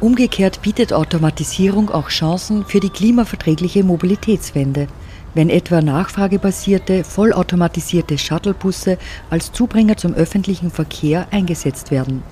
Umgekehrt 0.00 0.62
bietet 0.62 0.92
Automatisierung 0.92 1.90
auch 1.90 2.08
Chancen 2.08 2.64
für 2.64 2.80
die 2.80 2.90
klimaverträgliche 2.90 3.84
Mobilitätswende 3.84 4.88
wenn 5.34 5.50
etwa 5.50 5.82
nachfragebasierte, 5.82 7.04
vollautomatisierte 7.04 8.18
Shuttlebusse 8.18 8.98
als 9.30 9.52
Zubringer 9.52 9.96
zum 9.96 10.14
öffentlichen 10.14 10.70
Verkehr 10.70 11.26
eingesetzt 11.30 11.90
werden. 11.90 12.22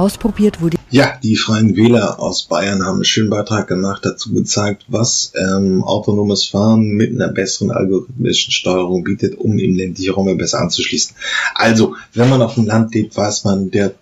Ausprobiert 0.00 0.62
wurde. 0.62 0.78
Ja, 0.88 1.18
die 1.22 1.36
Freien 1.36 1.76
Wähler 1.76 2.18
aus 2.20 2.44
Bayern 2.44 2.86
haben 2.86 2.96
einen 2.96 3.04
schönen 3.04 3.28
Beitrag 3.28 3.68
gemacht, 3.68 4.00
dazu 4.02 4.32
gezeigt, 4.32 4.86
was 4.88 5.32
ähm, 5.36 5.84
autonomes 5.84 6.46
Fahren 6.46 6.88
mit 6.92 7.10
einer 7.10 7.28
besseren 7.28 7.70
algorithmischen 7.70 8.50
Steuerung 8.50 9.04
bietet, 9.04 9.36
um 9.36 9.58
im 9.58 9.76
ländlichen 9.76 10.14
Raum 10.14 10.38
besser 10.38 10.58
anzuschließen. 10.62 11.14
Also, 11.54 11.96
wenn 12.14 12.30
man 12.30 12.40
auf 12.40 12.54
dem 12.54 12.64
Land 12.64 12.94
lebt, 12.94 13.14
weiß 13.14 13.44
man, 13.44 13.70
der, 13.70 13.92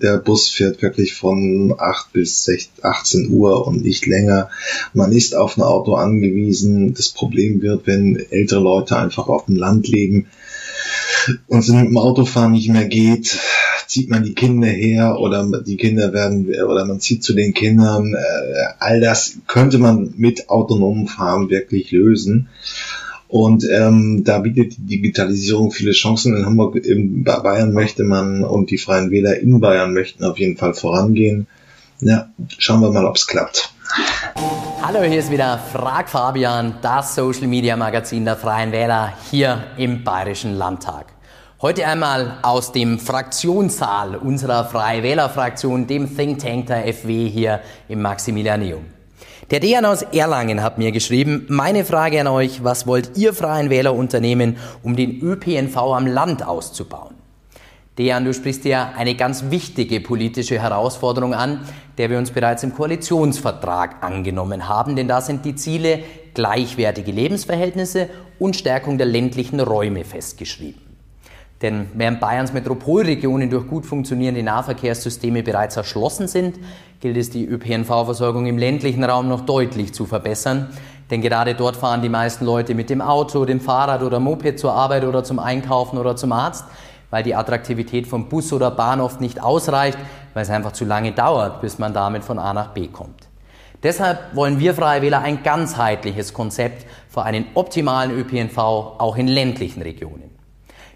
der 0.00 0.18
Bus 0.18 0.48
fährt 0.48 0.82
wirklich 0.82 1.14
von 1.14 1.74
8 1.76 2.12
bis 2.12 2.44
16, 2.44 2.84
18 2.84 3.30
Uhr 3.30 3.66
und 3.66 3.82
nicht 3.82 4.06
länger. 4.06 4.50
Man 4.94 5.10
ist 5.10 5.34
auf 5.34 5.58
ein 5.58 5.62
Auto 5.62 5.96
angewiesen. 5.96 6.94
Das 6.94 7.08
Problem 7.08 7.60
wird, 7.60 7.88
wenn 7.88 8.24
ältere 8.30 8.60
Leute 8.60 8.96
einfach 8.96 9.26
auf 9.26 9.46
dem 9.46 9.56
Land 9.56 9.88
leben 9.88 10.28
und 11.48 11.58
es 11.60 11.68
mit 11.68 11.86
dem 11.86 11.98
Autofahren 11.98 12.52
nicht 12.52 12.68
mehr 12.68 12.86
geht, 12.86 13.38
zieht 13.86 14.08
man 14.08 14.22
die 14.22 14.34
Kinder 14.34 14.68
her 14.68 15.18
oder 15.18 15.46
die 15.62 15.76
Kinder 15.76 16.12
werden 16.12 16.46
oder 16.46 16.84
man 16.84 17.00
zieht 17.00 17.24
zu 17.24 17.32
den 17.32 17.54
Kindern. 17.54 18.14
Äh, 18.14 18.74
all 18.78 19.00
das 19.00 19.38
könnte 19.46 19.78
man 19.78 20.14
mit 20.16 20.48
autonomem 20.48 21.08
Fahren 21.08 21.50
wirklich 21.50 21.90
lösen. 21.90 22.48
Und 23.30 23.64
ähm, 23.70 24.24
da 24.24 24.40
bietet 24.40 24.76
die 24.76 24.86
Digitalisierung 24.86 25.70
viele 25.70 25.92
Chancen. 25.92 26.36
In 26.36 26.46
Hamburg, 26.46 26.74
in 26.76 27.22
Bayern 27.22 27.72
möchte 27.72 28.02
man 28.02 28.42
und 28.42 28.70
die 28.70 28.78
Freien 28.78 29.12
Wähler 29.12 29.38
in 29.38 29.60
Bayern 29.60 29.94
möchten 29.94 30.24
auf 30.24 30.38
jeden 30.38 30.56
Fall 30.56 30.74
vorangehen. 30.74 31.46
Ja, 32.00 32.30
schauen 32.58 32.80
wir 32.80 32.90
mal, 32.90 33.04
ob 33.04 33.16
es 33.16 33.26
klappt. 33.26 33.72
Hallo, 34.82 35.02
hier 35.02 35.18
ist 35.18 35.30
wieder 35.30 35.58
Frag 35.58 36.08
Fabian, 36.08 36.76
das 36.80 37.14
Social 37.14 37.46
Media 37.46 37.76
Magazin 37.76 38.24
der 38.24 38.34
Freien 38.34 38.72
Wähler 38.72 39.12
hier 39.30 39.62
im 39.76 40.02
Bayerischen 40.02 40.56
Landtag. 40.56 41.04
Heute 41.60 41.86
einmal 41.86 42.38
aus 42.40 42.72
dem 42.72 42.98
Fraktionssaal 42.98 44.16
unserer 44.16 44.64
Freie 44.64 45.02
Wähler-Fraktion, 45.02 45.86
dem 45.86 46.16
Think 46.16 46.38
Tank 46.38 46.66
der 46.68 46.92
FW 46.94 47.28
hier 47.28 47.60
im 47.88 48.00
Maximilianeum. 48.00 48.86
Der 49.50 49.60
Dejan 49.60 49.84
aus 49.84 50.00
Erlangen 50.00 50.62
hat 50.62 50.78
mir 50.78 50.92
geschrieben, 50.92 51.44
meine 51.50 51.84
Frage 51.84 52.18
an 52.18 52.28
euch, 52.28 52.64
was 52.64 52.86
wollt 52.86 53.18
ihr 53.18 53.34
Freien 53.34 53.68
Wähler 53.68 53.94
unternehmen, 53.94 54.56
um 54.82 54.96
den 54.96 55.20
ÖPNV 55.20 55.76
am 55.76 56.06
Land 56.06 56.46
auszubauen? 56.46 57.19
Dejan, 57.98 58.24
du 58.24 58.32
sprichst 58.32 58.64
ja 58.64 58.92
eine 58.96 59.14
ganz 59.14 59.50
wichtige 59.50 60.00
politische 60.00 60.60
Herausforderung 60.60 61.34
an, 61.34 61.60
der 61.98 62.08
wir 62.08 62.18
uns 62.18 62.30
bereits 62.30 62.62
im 62.62 62.74
Koalitionsvertrag 62.74 64.02
angenommen 64.02 64.68
haben, 64.68 64.96
denn 64.96 65.08
da 65.08 65.20
sind 65.20 65.44
die 65.44 65.54
Ziele 65.54 66.00
gleichwertige 66.32 67.10
Lebensverhältnisse 67.10 68.08
und 68.38 68.56
Stärkung 68.56 68.96
der 68.96 69.06
ländlichen 69.06 69.60
Räume 69.60 70.04
festgeschrieben. 70.04 70.80
Denn 71.62 71.88
während 71.92 72.20
Bayerns 72.20 72.54
Metropolregionen 72.54 73.50
durch 73.50 73.66
gut 73.66 73.84
funktionierende 73.84 74.42
Nahverkehrssysteme 74.42 75.42
bereits 75.42 75.76
erschlossen 75.76 76.26
sind, 76.26 76.58
gilt 77.00 77.18
es, 77.18 77.28
die 77.28 77.44
ÖPNV-Versorgung 77.44 78.46
im 78.46 78.56
ländlichen 78.56 79.04
Raum 79.04 79.28
noch 79.28 79.42
deutlich 79.42 79.92
zu 79.92 80.06
verbessern. 80.06 80.70
Denn 81.10 81.20
gerade 81.20 81.54
dort 81.54 81.76
fahren 81.76 82.00
die 82.00 82.08
meisten 82.08 82.46
Leute 82.46 82.74
mit 82.74 82.88
dem 82.88 83.02
Auto, 83.02 83.44
dem 83.44 83.60
Fahrrad 83.60 84.02
oder 84.02 84.20
Moped 84.20 84.58
zur 84.58 84.72
Arbeit 84.72 85.04
oder 85.04 85.22
zum 85.22 85.38
Einkaufen 85.38 85.98
oder 85.98 86.16
zum 86.16 86.32
Arzt, 86.32 86.64
weil 87.10 87.22
die 87.22 87.34
Attraktivität 87.34 88.06
von 88.06 88.28
Bus 88.28 88.52
oder 88.52 88.70
Bahn 88.70 89.00
oft 89.00 89.20
nicht 89.20 89.42
ausreicht, 89.42 89.98
weil 90.34 90.42
es 90.42 90.50
einfach 90.50 90.72
zu 90.72 90.84
lange 90.84 91.12
dauert, 91.12 91.60
bis 91.60 91.78
man 91.78 91.92
damit 91.92 92.24
von 92.24 92.38
A 92.38 92.52
nach 92.52 92.68
B 92.68 92.88
kommt. 92.88 93.28
Deshalb 93.82 94.34
wollen 94.34 94.58
wir 94.58 94.74
Freie 94.74 95.00
Wähler 95.00 95.22
ein 95.22 95.42
ganzheitliches 95.42 96.34
Konzept 96.34 96.86
für 97.08 97.22
einen 97.22 97.46
optimalen 97.54 98.10
ÖPNV 98.10 98.58
auch 98.58 99.16
in 99.16 99.26
ländlichen 99.26 99.82
Regionen. 99.82 100.30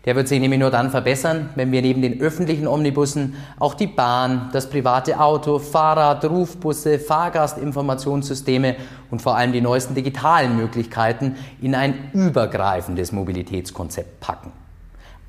Der 0.05 0.17
wird 0.17 0.29
sich 0.29 0.39
nämlich 0.39 0.61
nur 0.61 0.71
dann 0.71 0.91
verbessern, 0.91 1.49
wenn 1.55 1.73
wir 1.73 1.81
neben 1.81 2.03
den 2.03 2.21
öffentlichen 2.21 2.67
Omnibussen 2.67 3.37
auch 3.59 3.73
die 3.73 3.87
Bahn, 3.87 4.51
das 4.53 4.69
private 4.69 5.19
Auto, 5.19 5.59
Fahrrad, 5.59 6.23
Rufbusse, 6.27 6.99
Fahrgastinformationssysteme 6.99 8.77
und 9.11 9.23
vor 9.23 9.35
allem 9.35 9.53
die 9.53 9.63
neuesten 9.63 9.95
digitalen 9.95 10.59
Möglichkeiten 10.59 11.37
in 11.63 11.75
ein 11.75 12.11
übergreifendes 12.13 13.13
Mobilitätskonzept 13.13 14.21
packen. 14.21 14.53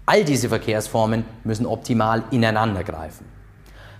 All 0.07 0.23
diese 0.23 0.49
Verkehrsformen 0.49 1.25
müssen 1.43 1.65
optimal 1.65 2.23
ineinandergreifen. 2.29 3.25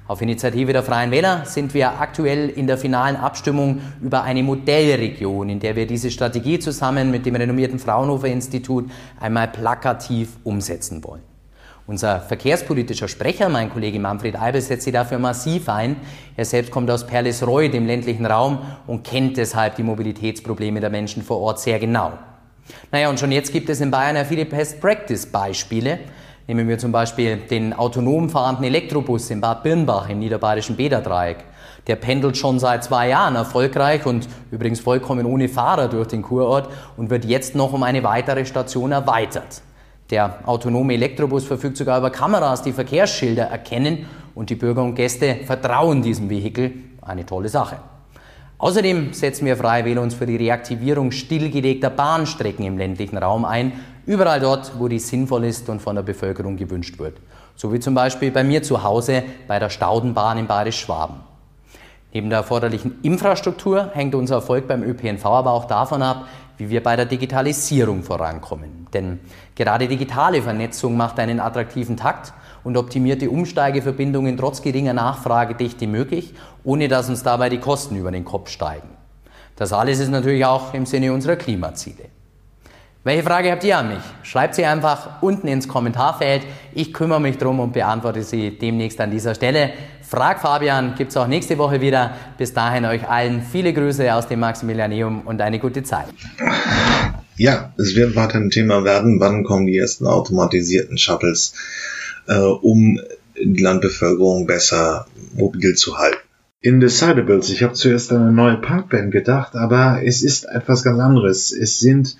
Auf 0.08 0.22
Initiative 0.22 0.72
der 0.72 0.84
Freien 0.84 1.10
Wähler 1.10 1.45
sind 1.45 1.74
wir 1.74 1.99
aktuell 1.99 2.49
in 2.49 2.68
der 2.68 2.78
finalen 2.78 3.16
Abstimmung 3.16 3.82
über 4.03 4.22
eine 4.22 4.43
Modellregion, 4.43 5.49
in 5.49 5.60
der 5.60 5.76
wir 5.76 5.88
diese 5.88 6.12
Strategie 6.12 6.60
zusammen 6.60 7.10
mit 7.10 7.26
dem 7.26 7.36
renommierten 7.36 7.80
Fraunhofer 7.80 8.28
Institut 8.28 8.91
einmal 9.20 9.47
plakativ 9.47 10.38
umsetzen 10.43 11.03
wollen. 11.03 11.24
Unser 11.88 12.22
verkehrspolitischer 12.22 13.08
Sprecher, 13.08 13.49
mein 13.49 13.72
Kollege 13.72 13.99
Manfred 13.99 14.39
Eibel, 14.39 14.62
setzt 14.62 14.84
sich 14.84 14.93
dafür 14.93 15.18
massiv 15.18 15.70
ein. 15.70 15.95
Er 16.36 16.45
selbst 16.45 16.72
kommt 16.72 16.91
aus 16.91 17.08
Perlisreuth, 17.08 17.74
dem 17.74 17.88
ländlichen 17.88 18.28
Raum, 18.28 18.60
und 18.86 19.03
kennt 19.03 19.38
deshalb 19.38 19.76
die 19.76 19.84
Mobilitätsprobleme 19.84 20.82
der 20.82 20.91
Menschen 20.91 21.24
vor 21.24 21.39
Ort 21.39 21.60
sehr 21.60 21.80
genau. 21.80 22.14
Naja, 22.91 23.09
und 23.09 23.20
schon 23.20 23.32
jetzt 23.32 23.51
gibt 23.51 23.70
es 23.70 23.82
in 23.82 23.91
Bayern 23.91 24.16
ja 24.16 24.24
viele 24.24 24.45
Best-Practice-Beispiele. 24.45 25.99
Nehmen 26.47 26.68
wir 26.68 26.78
zum 26.78 26.91
Beispiel 26.91 27.38
den 27.38 27.74
autonom 27.74 28.30
fahrenden 28.30 28.66
Elektrobus 28.66 29.32
in 29.32 29.41
Bad 29.41 29.63
Birnbach 29.63 30.09
im 30.09 30.20
niederbayerischen 30.20 30.76
Bäderdreieck. 30.76 31.38
Der 31.88 31.95
pendelt 31.95 32.38
schon 32.38 32.59
seit 32.59 32.84
zwei 32.84 33.09
Jahren 33.09 33.36
erfolgreich 33.36 34.05
und 34.05 34.28
übrigens 34.51 34.80
vollkommen 34.80 35.26
ohne 35.26 35.49
Fahrer 35.49 35.88
durch 35.88 36.07
den 36.07 36.22
Kurort 36.22 36.70
und 36.97 37.09
wird 37.09 37.26
jetzt 37.26 37.55
noch 37.55 37.74
um 37.74 37.84
eine 37.84 38.03
weitere 38.03 38.45
Station 38.45 38.91
erweitert. 38.91 39.61
Der 40.11 40.39
autonome 40.45 40.93
Elektrobus 40.93 41.45
verfügt 41.45 41.78
sogar 41.78 41.97
über 41.97 42.11
Kameras, 42.11 42.61
die 42.61 42.74
Verkehrsschilder 42.74 43.45
erkennen 43.45 44.05
und 44.36 44.51
die 44.51 44.55
Bürger 44.55 44.84
und 44.84 44.93
Gäste 44.93 45.38
vertrauen 45.45 46.03
diesem 46.03 46.30
Vehikel. 46.30 46.74
Eine 47.01 47.26
tolle 47.26 47.49
Sache. 47.49 47.78
Außerdem 48.58 49.14
setzen 49.14 49.45
wir 49.45 49.58
Freie 49.58 49.84
Wähler 49.86 50.01
uns 50.01 50.14
für 50.14 50.26
die 50.26 50.38
Reaktivierung 50.38 51.12
stillgelegter 51.12 51.89
Bahnstrecken 51.89 52.66
im 52.66 52.78
ländlichen 52.78 53.18
Raum 53.18 53.45
ein 53.45 53.74
Überall 54.06 54.39
dort, 54.39 54.74
wo 54.78 54.88
die 54.88 54.99
sinnvoll 54.99 55.45
ist 55.45 55.68
und 55.68 55.82
von 55.82 55.95
der 55.95 56.03
Bevölkerung 56.03 56.58
gewünscht 56.58 56.99
wird. 56.99 57.18
So 57.56 57.74
wie 57.74 57.80
zum 57.80 57.95
Beispiel 57.95 58.30
bei 58.30 58.43
mir 58.43 58.62
zu 58.62 58.84
Hause 58.84 59.24
bei 59.47 59.58
der 59.58 59.72
Staudenbahn 59.72 60.38
in 60.38 60.45
Bayerisch-Schwaben. 60.45 61.16
Neben 62.14 62.30
der 62.30 62.39
erforderlichen 62.39 62.99
Infrastruktur 63.01 63.89
hängt 63.93 64.14
unser 64.14 64.36
Erfolg 64.36 64.68
beim 64.68 64.84
ÖPNV 64.84 65.26
aber 65.26 65.51
auch 65.51 65.66
davon 65.66 66.03
ab, 66.03 66.28
wie 66.58 66.70
wir 66.70 66.84
bei 66.84 66.95
der 66.95 67.06
Digitalisierung 67.06 68.03
vorankommen. 68.03 68.88
Denn 68.93 69.20
gerade 69.56 69.88
digitale 69.88 70.41
Vernetzung 70.41 70.95
macht 70.95 71.20
einen 71.20 71.39
attraktiven 71.39 71.97
Takt 71.97 72.32
und 72.66 72.76
optimierte 72.76 73.30
Umsteigeverbindungen 73.30 74.36
trotz 74.36 74.61
geringer 74.61 74.93
Nachfragedichte 74.93 75.88
möglich, 75.88 76.34
ohne 76.66 76.89
dass 76.89 77.07
uns 77.07 77.24
dabei 77.24 77.47
die 77.47 77.59
Kosten 77.59 77.95
über 77.95 78.11
den 78.11 78.26
Kopf 78.26 78.49
steigen. 78.49 78.89
Das 79.55 79.72
alles 79.72 79.99
ist 79.99 80.09
natürlich 80.09 80.43
auch 80.45 80.74
im 80.74 80.86
Sinne 80.86 81.13
unserer 81.13 81.38
Klimaziele. 81.38 82.09
Welche 83.05 83.22
Frage 83.22 83.51
habt 83.51 83.63
ihr 83.63 83.78
an 83.78 83.89
mich? 83.89 84.03
Schreibt 84.24 84.55
sie 84.55 84.66
einfach 84.66 85.22
unten 85.22 85.47
ins 85.47 85.68
Kommentarfeld. 85.68 86.41
Ich 86.74 86.91
kümmere 86.91 87.22
mich 87.22 87.38
drum 87.38 87.59
und 87.59 87.72
beantworte 87.72 88.24
sie 88.24 88.57
demnächst 88.57 88.99
an 88.99 89.11
dieser 89.11 89.36
Stelle. 89.36 89.70
Frag 90.01 90.41
Fabian 90.41 90.95
gibt 90.95 91.11
es 91.11 91.18
auch 91.18 91.28
nächste 91.28 91.59
Woche 91.59 91.82
wieder. 91.82 92.16
Bis 92.39 92.51
dahin 92.53 92.84
euch 92.84 93.07
allen 93.07 93.43
viele 93.43 93.74
Grüße 93.74 94.11
aus 94.11 94.28
dem 94.28 94.39
Maximilianeum 94.39 95.22
und 95.22 95.39
eine 95.39 95.59
gute 95.59 95.84
Zeit. 95.84 96.07
Ja, 97.38 97.74
es 97.78 97.95
wird 97.95 98.16
weiter 98.16 98.39
ein 98.39 98.49
Thema 98.49 98.84
werden. 98.84 99.20
Wann 99.20 99.43
kommen 99.43 99.68
die 99.68 99.78
ersten 99.78 100.07
automatisierten 100.07 100.97
Shuttles, 100.97 101.53
äh, 102.28 102.38
um 102.38 102.99
die 103.41 103.61
Landbevölkerung 103.61 104.45
besser 104.45 105.07
mobil 105.36 105.76
zu 105.76 105.97
halten? 105.97 106.17
Indecidables. 106.61 107.49
Ich 107.49 107.61
habe 107.61 107.73
zuerst 107.73 108.11
an 108.11 108.21
eine 108.21 108.32
neue 108.32 108.57
Punkband 108.57 109.11
gedacht, 109.11 109.55
aber 109.55 110.01
es 110.03 110.23
ist 110.23 110.45
etwas 110.45 110.84
ganz 110.84 110.99
anderes. 110.99 111.51
Es 111.51 111.80
sind 111.80 112.17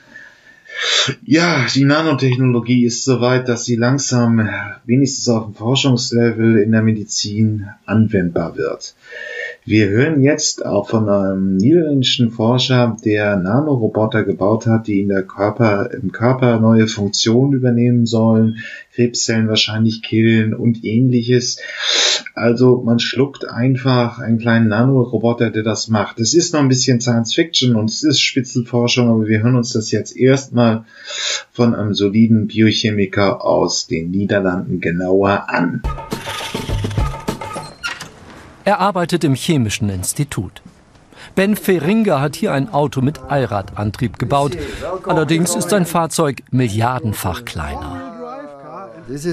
ja, 1.24 1.66
die 1.74 1.86
Nanotechnologie 1.86 2.86
ist 2.86 3.06
so 3.06 3.22
weit, 3.22 3.48
dass 3.48 3.66
sie 3.66 3.76
langsam 3.76 4.50
wenigstens 4.86 5.30
auf 5.30 5.46
dem 5.46 5.54
Forschungslevel 5.54 6.58
in 6.58 6.72
der 6.72 6.82
Medizin 6.82 7.68
anwendbar 7.86 8.58
wird. 8.58 8.96
Wir 9.68 9.90
hören 9.90 10.22
jetzt 10.22 10.64
auch 10.64 10.88
von 10.88 11.10
einem 11.10 11.58
niederländischen 11.58 12.30
Forscher, 12.30 12.96
der 13.04 13.36
Nanoroboter 13.36 14.24
gebaut 14.24 14.68
hat, 14.68 14.86
die 14.86 15.02
in 15.02 15.10
der 15.10 15.24
Körper, 15.24 15.90
im 15.92 16.12
Körper 16.12 16.60
neue 16.60 16.88
Funktionen 16.88 17.54
übernehmen 17.54 18.06
sollen, 18.06 18.60
Krebszellen 18.94 19.48
wahrscheinlich 19.48 20.04
killen 20.04 20.54
und 20.54 20.86
ähnliches. 20.86 21.58
Also 22.36 22.84
man 22.86 23.00
schluckt 23.00 23.50
einfach 23.50 24.20
einen 24.20 24.38
kleinen 24.38 24.68
Nanoroboter, 24.68 25.50
der 25.50 25.64
das 25.64 25.88
macht. 25.88 26.20
Es 26.20 26.36
ist 26.36 26.54
noch 26.54 26.60
ein 26.60 26.68
bisschen 26.68 27.02
Science 27.02 27.34
Fiction 27.34 27.76
und 27.76 27.90
es 27.90 28.04
ist 28.04 28.22
Spitzenforschung, 28.22 29.10
aber 29.10 29.26
wir 29.26 29.42
hören 29.42 29.56
uns 29.56 29.74
das 29.74 29.90
jetzt 29.90 30.16
erstmal 30.16 30.86
von 31.52 31.74
einem 31.74 31.96
soliden 31.96 32.46
Biochemiker 32.46 33.44
aus 33.44 33.88
den 33.88 34.12
Niederlanden 34.12 34.80
genauer 34.80 35.50
an. 35.50 35.82
Er 38.66 38.80
arbeitet 38.80 39.24
im 39.24 39.36
Chemischen 39.36 39.90
Institut. 39.90 40.64
Ben 41.36 41.56
Feringer 41.56 42.20
hat 42.20 42.36
hier 42.36 42.52
ein 42.52 42.74
Auto 42.74 43.02
mit 43.02 43.20
Allradantrieb 43.30 44.18
gebaut. 44.20 44.58
Allerdings 45.06 45.56
ist 45.56 45.70
sein 45.70 45.86
Fahrzeug 45.86 46.42
milliardenfach 46.52 47.46
kleiner. 47.46 48.02
Das 49.08 49.24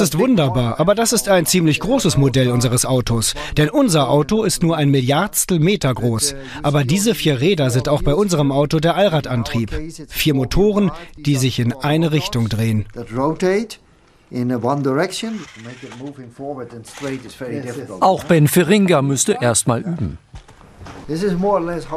ist 0.00 0.18
wunderbar, 0.18 0.78
aber 0.78 0.94
das 0.94 1.14
ist 1.14 1.30
ein 1.30 1.46
ziemlich 1.46 1.80
großes 1.80 2.18
Modell 2.18 2.50
unseres 2.50 2.84
Autos. 2.84 3.32
Denn 3.56 3.70
unser 3.70 4.10
Auto 4.10 4.44
ist 4.44 4.62
nur 4.62 4.76
ein 4.76 4.90
Milliardstel 4.90 5.58
Meter 5.58 5.94
groß. 5.94 6.34
Aber 6.62 6.84
diese 6.84 7.14
vier 7.14 7.40
Räder 7.40 7.70
sind 7.70 7.88
auch 7.88 8.02
bei 8.02 8.14
unserem 8.14 8.52
Auto 8.52 8.80
der 8.80 8.96
Allradantrieb. 8.96 9.70
Vier 10.08 10.34
Motoren, 10.34 10.90
die 11.16 11.36
sich 11.36 11.58
in 11.58 11.72
eine 11.72 12.12
Richtung 12.12 12.50
drehen. 12.50 12.84
Auch 18.00 18.24
Ben 18.24 18.48
Feringa 18.48 19.02
müsste 19.02 19.38
erstmal 19.40 19.80
üben. 19.80 20.18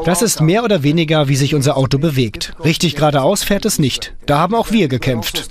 Das 0.04 0.22
ist 0.22 0.42
mehr 0.42 0.64
oder 0.64 0.84
weniger, 0.84 1.28
wie 1.28 1.36
sich 1.36 1.56
unser 1.56 1.78
Auto 1.78 1.98
bewegt. 1.98 2.54
Richtig 2.64 2.96
geradeaus 2.96 3.44
fährt 3.44 3.66
es 3.66 3.80
nicht. 3.80 4.14
Da 4.26 4.40
haben 4.40 4.56
auch 4.56 4.72
wir 4.72 4.88
gekämpft. 4.88 5.48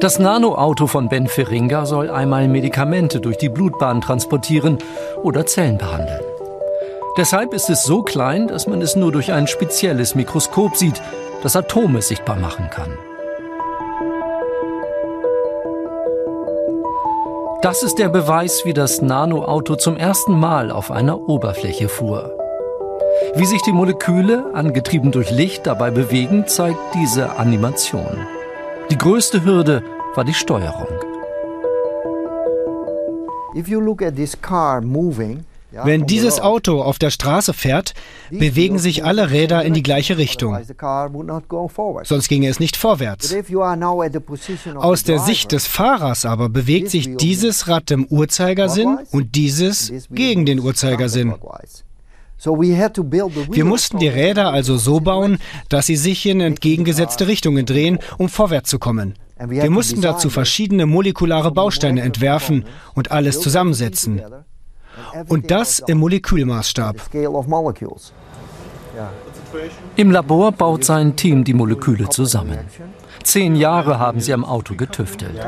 Das 0.00 0.18
Nanoauto 0.18 0.86
von 0.86 1.08
Ben 1.08 1.26
Feringa 1.26 1.86
soll 1.86 2.10
einmal 2.10 2.48
Medikamente 2.48 3.20
durch 3.20 3.38
die 3.38 3.48
Blutbahn 3.48 4.02
transportieren 4.02 4.78
oder 5.22 5.46
Zellen 5.46 5.78
behandeln. 5.78 6.20
Deshalb 7.16 7.54
ist 7.54 7.70
es 7.70 7.84
so 7.84 8.02
klein, 8.02 8.46
dass 8.46 8.66
man 8.66 8.82
es 8.82 8.94
nur 8.94 9.10
durch 9.10 9.32
ein 9.32 9.46
spezielles 9.46 10.14
Mikroskop 10.14 10.76
sieht, 10.76 11.00
das 11.42 11.56
Atome 11.56 12.02
sichtbar 12.02 12.36
machen 12.36 12.68
kann. 12.68 12.90
Das 17.66 17.82
ist 17.82 17.98
der 17.98 18.08
Beweis, 18.08 18.64
wie 18.64 18.74
das 18.74 19.02
Nanoauto 19.02 19.74
zum 19.74 19.96
ersten 19.96 20.38
Mal 20.38 20.70
auf 20.70 20.92
einer 20.92 21.28
Oberfläche 21.28 21.88
fuhr. 21.88 22.38
Wie 23.34 23.44
sich 23.44 23.60
die 23.62 23.72
Moleküle, 23.72 24.54
angetrieben 24.54 25.10
durch 25.10 25.32
Licht, 25.32 25.66
dabei 25.66 25.90
bewegen, 25.90 26.46
zeigt 26.46 26.78
diese 26.94 27.40
Animation. 27.40 28.24
Die 28.88 28.96
größte 28.96 29.44
Hürde 29.44 29.82
war 30.14 30.22
die 30.22 30.32
Steuerung. 30.32 30.86
Wenn 35.84 36.06
dieses 36.06 36.40
Auto 36.40 36.82
auf 36.82 36.98
der 36.98 37.10
Straße 37.10 37.52
fährt, 37.52 37.94
bewegen 38.30 38.78
sich 38.78 39.04
alle 39.04 39.30
Räder 39.30 39.64
in 39.64 39.74
die 39.74 39.82
gleiche 39.82 40.16
Richtung. 40.16 40.56
Sonst 42.04 42.28
ginge 42.28 42.48
es 42.48 42.60
nicht 42.60 42.76
vorwärts. 42.76 43.34
Aus 44.76 45.02
der 45.02 45.18
Sicht 45.18 45.52
des 45.52 45.66
Fahrers 45.66 46.24
aber 46.24 46.48
bewegt 46.48 46.90
sich 46.90 47.16
dieses 47.16 47.68
Rad 47.68 47.90
im 47.90 48.06
Uhrzeigersinn 48.06 48.98
und 49.10 49.34
dieses 49.34 49.92
gegen 50.10 50.46
den 50.46 50.60
Uhrzeigersinn. 50.60 51.34
Wir 52.38 53.64
mussten 53.64 53.98
die 53.98 54.08
Räder 54.08 54.52
also 54.52 54.76
so 54.76 55.00
bauen, 55.00 55.38
dass 55.68 55.86
sie 55.86 55.96
sich 55.96 56.26
in 56.26 56.40
entgegengesetzte 56.40 57.26
Richtungen 57.26 57.64
drehen, 57.64 57.98
um 58.18 58.28
vorwärts 58.28 58.68
zu 58.68 58.78
kommen. 58.78 59.14
Wir 59.38 59.70
mussten 59.70 60.00
dazu 60.00 60.30
verschiedene 60.30 60.86
molekulare 60.86 61.50
Bausteine 61.50 62.02
entwerfen 62.02 62.64
und 62.94 63.10
alles 63.10 63.40
zusammensetzen. 63.40 64.22
Und 65.28 65.50
das 65.50 65.78
im 65.80 65.98
Molekülmaßstab. 65.98 66.96
Im 69.96 70.10
Labor 70.10 70.52
baut 70.52 70.84
sein 70.84 71.16
Team 71.16 71.44
die 71.44 71.54
Moleküle 71.54 72.08
zusammen. 72.08 72.58
Zehn 73.22 73.56
Jahre 73.56 73.98
haben 73.98 74.20
sie 74.20 74.32
am 74.32 74.44
Auto 74.44 74.74
getüftelt. 74.74 75.38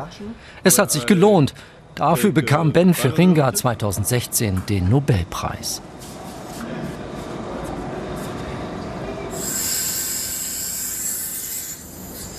Es 0.64 0.78
hat 0.78 0.90
sich 0.90 1.06
gelohnt. 1.06 1.54
Dafür 1.94 2.30
bekam 2.30 2.72
Ben 2.72 2.94
Feringa 2.94 3.52
2016 3.52 4.62
den 4.68 4.88
Nobelpreis. 4.88 5.82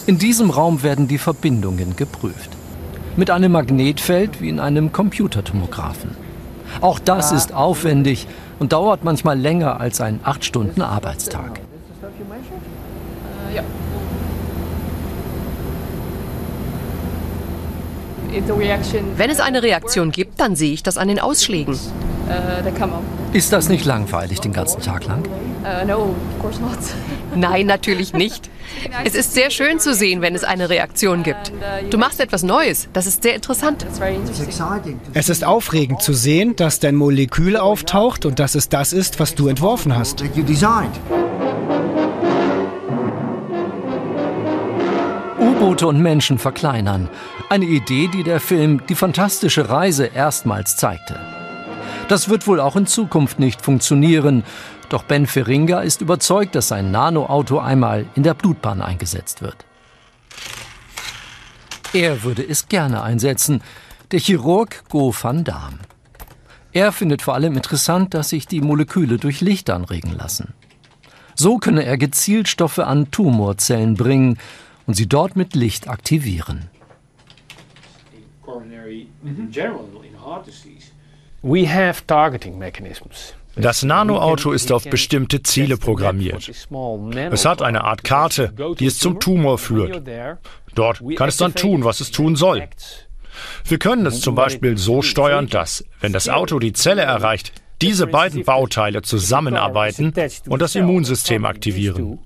In 0.05 0.17
diesem 0.17 0.49
Raum 0.49 0.81
werden 0.81 1.07
die 1.07 1.17
Verbindungen 1.17 1.95
geprüft. 1.95 2.49
Mit 3.15 3.29
einem 3.29 3.51
Magnetfeld 3.51 4.41
wie 4.41 4.49
in 4.49 4.59
einem 4.59 4.91
Computertomographen. 4.91 6.28
Auch 6.81 6.99
das 6.99 7.31
ist 7.31 7.53
aufwendig 7.53 8.27
und 8.59 8.73
dauert 8.73 9.03
manchmal 9.03 9.37
länger 9.39 9.79
als 9.79 10.01
ein 10.01 10.19
8 10.23 10.43
Stunden 10.45 10.81
Arbeitstag. 10.81 11.61
Wenn 19.17 19.29
es 19.29 19.39
eine 19.39 19.63
Reaktion 19.63 20.11
gibt, 20.11 20.39
dann 20.39 20.55
sehe 20.55 20.73
ich 20.73 20.83
das 20.83 20.97
an 20.97 21.07
den 21.07 21.19
Ausschlägen. 21.19 21.77
Ist 23.33 23.53
das 23.53 23.69
nicht 23.69 23.85
langweilig 23.85 24.39
den 24.39 24.53
ganzen 24.53 24.81
Tag 24.81 25.05
lang? 25.05 25.23
Nein, 27.35 27.65
natürlich 27.65 28.13
nicht. 28.13 28.49
Es 29.03 29.15
ist 29.15 29.33
sehr 29.33 29.49
schön 29.49 29.79
zu 29.79 29.93
sehen, 29.93 30.21
wenn 30.21 30.35
es 30.35 30.43
eine 30.43 30.69
Reaktion 30.69 31.23
gibt. 31.23 31.51
Du 31.89 31.97
machst 31.97 32.19
etwas 32.19 32.43
Neues. 32.43 32.87
Das 32.93 33.07
ist 33.07 33.23
sehr 33.23 33.35
interessant. 33.35 33.85
Es 35.13 35.29
ist 35.29 35.43
aufregend 35.43 36.01
zu 36.01 36.13
sehen, 36.13 36.55
dass 36.55 36.79
dein 36.79 36.95
Molekül 36.95 37.57
auftaucht 37.57 38.25
und 38.25 38.39
dass 38.39 38.55
es 38.55 38.69
das 38.69 38.93
ist, 38.93 39.19
was 39.19 39.35
du 39.35 39.47
entworfen 39.47 39.95
hast. 39.95 40.23
U-Boote 45.39 45.87
und 45.87 46.01
Menschen 46.01 46.37
verkleinern. 46.37 47.09
Eine 47.49 47.65
Idee, 47.65 48.07
die 48.07 48.23
der 48.23 48.39
Film 48.39 48.81
Die 48.87 48.95
fantastische 48.95 49.69
Reise 49.69 50.05
erstmals 50.05 50.75
zeigte. 50.77 51.19
Das 52.07 52.27
wird 52.27 52.47
wohl 52.47 52.59
auch 52.59 52.75
in 52.75 52.87
Zukunft 52.87 53.39
nicht 53.39 53.61
funktionieren. 53.61 54.43
Doch 54.89 55.03
Ben 55.03 55.27
Feringa 55.27 55.81
ist 55.81 56.01
überzeugt, 56.01 56.55
dass 56.55 56.67
sein 56.67 56.89
Nanoauto 56.91 57.59
einmal 57.59 58.07
in 58.15 58.23
der 58.23 58.33
Blutbahn 58.33 58.81
eingesetzt 58.81 59.41
wird. 59.41 59.65
Er 61.93 62.23
würde 62.23 62.47
es 62.47 62.67
gerne 62.67 63.03
einsetzen, 63.03 63.61
der 64.11 64.19
Chirurg 64.19 64.83
Go 64.89 65.13
van 65.19 65.43
Daam. 65.43 65.79
Er 66.71 66.91
findet 66.91 67.21
vor 67.21 67.35
allem 67.35 67.55
interessant, 67.55 68.13
dass 68.13 68.29
sich 68.29 68.47
die 68.47 68.61
Moleküle 68.61 69.17
durch 69.17 69.41
Licht 69.41 69.69
anregen 69.69 70.11
lassen. 70.15 70.53
So 71.35 71.57
könne 71.57 71.83
er 71.83 71.97
gezielt 71.97 72.47
Stoffe 72.47 72.85
an 72.85 73.11
Tumorzellen 73.11 73.95
bringen 73.95 74.37
und 74.85 74.95
sie 74.95 75.07
dort 75.07 75.35
mit 75.35 75.55
Licht 75.55 75.87
aktivieren. 75.87 76.69
We 81.41 81.65
have 81.65 82.05
targeting 82.05 82.59
mechanisms. 82.59 83.33
Das 83.55 83.83
Nanoauto 83.83 84.51
ist 84.51 84.71
auf 84.71 84.83
bestimmte 84.85 85.43
Ziele 85.43 85.77
programmiert. 85.77 86.49
Es 87.31 87.45
hat 87.45 87.61
eine 87.61 87.83
Art 87.83 88.03
Karte, 88.03 88.53
die 88.79 88.85
es 88.85 88.99
zum 88.99 89.19
Tumor 89.19 89.57
führt. 89.57 90.01
Dort 90.75 91.03
kann 91.15 91.29
es 91.29 91.37
dann 91.37 91.53
tun, 91.55 91.83
was 91.83 91.99
es 91.99 92.11
tun 92.11 92.35
soll. 92.35 92.67
Wir 93.65 93.79
können 93.79 94.05
es 94.05 94.21
zum 94.21 94.35
Beispiel 94.35 94.77
so 94.77 95.01
steuern, 95.01 95.47
dass, 95.47 95.83
wenn 96.01 96.13
das 96.13 96.29
Auto 96.29 96.59
die 96.59 96.73
Zelle 96.73 97.01
erreicht, 97.01 97.53
diese 97.81 98.07
beiden 98.07 98.43
Bauteile 98.43 99.01
zusammenarbeiten 99.01 100.13
und 100.47 100.61
das 100.61 100.75
Immunsystem 100.75 101.45
aktivieren. 101.45 102.19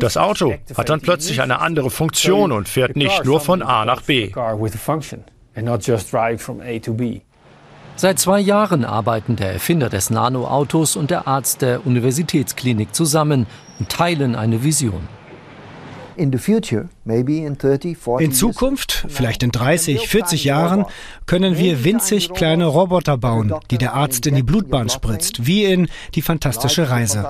Das 0.00 0.16
Auto 0.16 0.54
hat 0.76 0.88
dann 0.88 1.00
plötzlich 1.02 1.42
eine 1.42 1.60
andere 1.60 1.90
Funktion 1.90 2.52
und 2.52 2.68
fährt 2.68 2.96
nicht 2.96 3.24
nur 3.24 3.40
von 3.40 3.62
A 3.62 3.84
nach 3.84 4.00
B. 4.02 4.32
Seit 8.00 8.20
zwei 8.20 8.38
Jahren 8.38 8.84
arbeiten 8.84 9.34
der 9.34 9.52
Erfinder 9.52 9.88
des 9.88 10.08
Nanoautos 10.08 10.94
und 10.94 11.10
der 11.10 11.26
Arzt 11.26 11.62
der 11.62 11.84
Universitätsklinik 11.84 12.94
zusammen 12.94 13.48
und 13.80 13.88
teilen 13.88 14.36
eine 14.36 14.62
Vision. 14.62 15.08
In 16.16 16.30
Zukunft, 18.32 19.04
vielleicht 19.08 19.42
in 19.42 19.50
30, 19.50 20.06
40 20.06 20.44
Jahren, 20.44 20.84
können 21.26 21.58
wir 21.58 21.82
winzig 21.82 22.32
kleine 22.34 22.66
Roboter 22.66 23.18
bauen, 23.18 23.52
die 23.72 23.78
der 23.78 23.94
Arzt 23.94 24.28
in 24.28 24.36
die 24.36 24.44
Blutbahn 24.44 24.88
spritzt, 24.88 25.46
wie 25.46 25.64
in 25.64 25.88
Die 26.14 26.22
fantastische 26.22 26.90
Reise. 26.90 27.28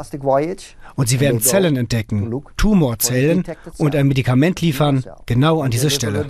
Und 0.96 1.08
sie 1.08 1.18
werden 1.18 1.40
Zellen 1.40 1.78
entdecken, 1.78 2.42
Tumorzellen 2.58 3.44
und 3.78 3.96
ein 3.96 4.06
Medikament 4.06 4.60
liefern, 4.60 5.02
genau 5.24 5.62
an 5.62 5.70
diese 5.70 5.88
Stelle. 5.88 6.26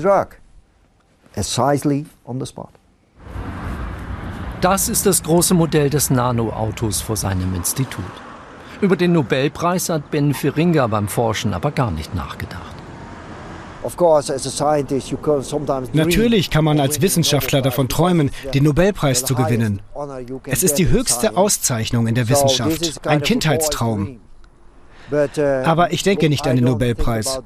Das 4.61 4.89
ist 4.89 5.07
das 5.07 5.23
große 5.23 5.55
Modell 5.55 5.89
des 5.89 6.11
Nanoautos 6.11 7.01
vor 7.01 7.17
seinem 7.17 7.55
Institut. 7.55 8.05
Über 8.81 8.97
den 8.97 9.13
Nobelpreis 9.13 9.89
hat 9.89 10.11
Ben 10.11 10.35
Feringa 10.35 10.87
beim 10.89 11.07
Forschen 11.07 11.55
aber 11.55 11.71
gar 11.71 11.93
nicht 11.93 12.15
nachgedacht. 12.15 12.75
Natürlich 15.93 16.51
kann 16.51 16.65
man 16.65 16.81
als 16.81 17.01
Wissenschaftler 17.01 17.63
davon 17.63 17.89
träumen, 17.89 18.31
den 18.53 18.65
Nobelpreis 18.65 19.25
zu 19.25 19.37
gewinnen. 19.37 19.81
Es 20.45 20.65
ist 20.65 20.75
die 20.75 20.89
höchste 20.89 21.37
Auszeichnung 21.37 22.09
in 22.09 22.17
der 22.17 22.29
Wissenschaft, 22.29 23.07
ein 23.07 23.23
Kindheitstraum. 23.23 24.19
Uh, 25.11 25.27
aber 25.65 25.93
ich 25.93 26.03
denke 26.03 26.29
nicht 26.29 26.47
an 26.47 26.57
den 26.57 26.67
Nobelpreis. 26.67 27.41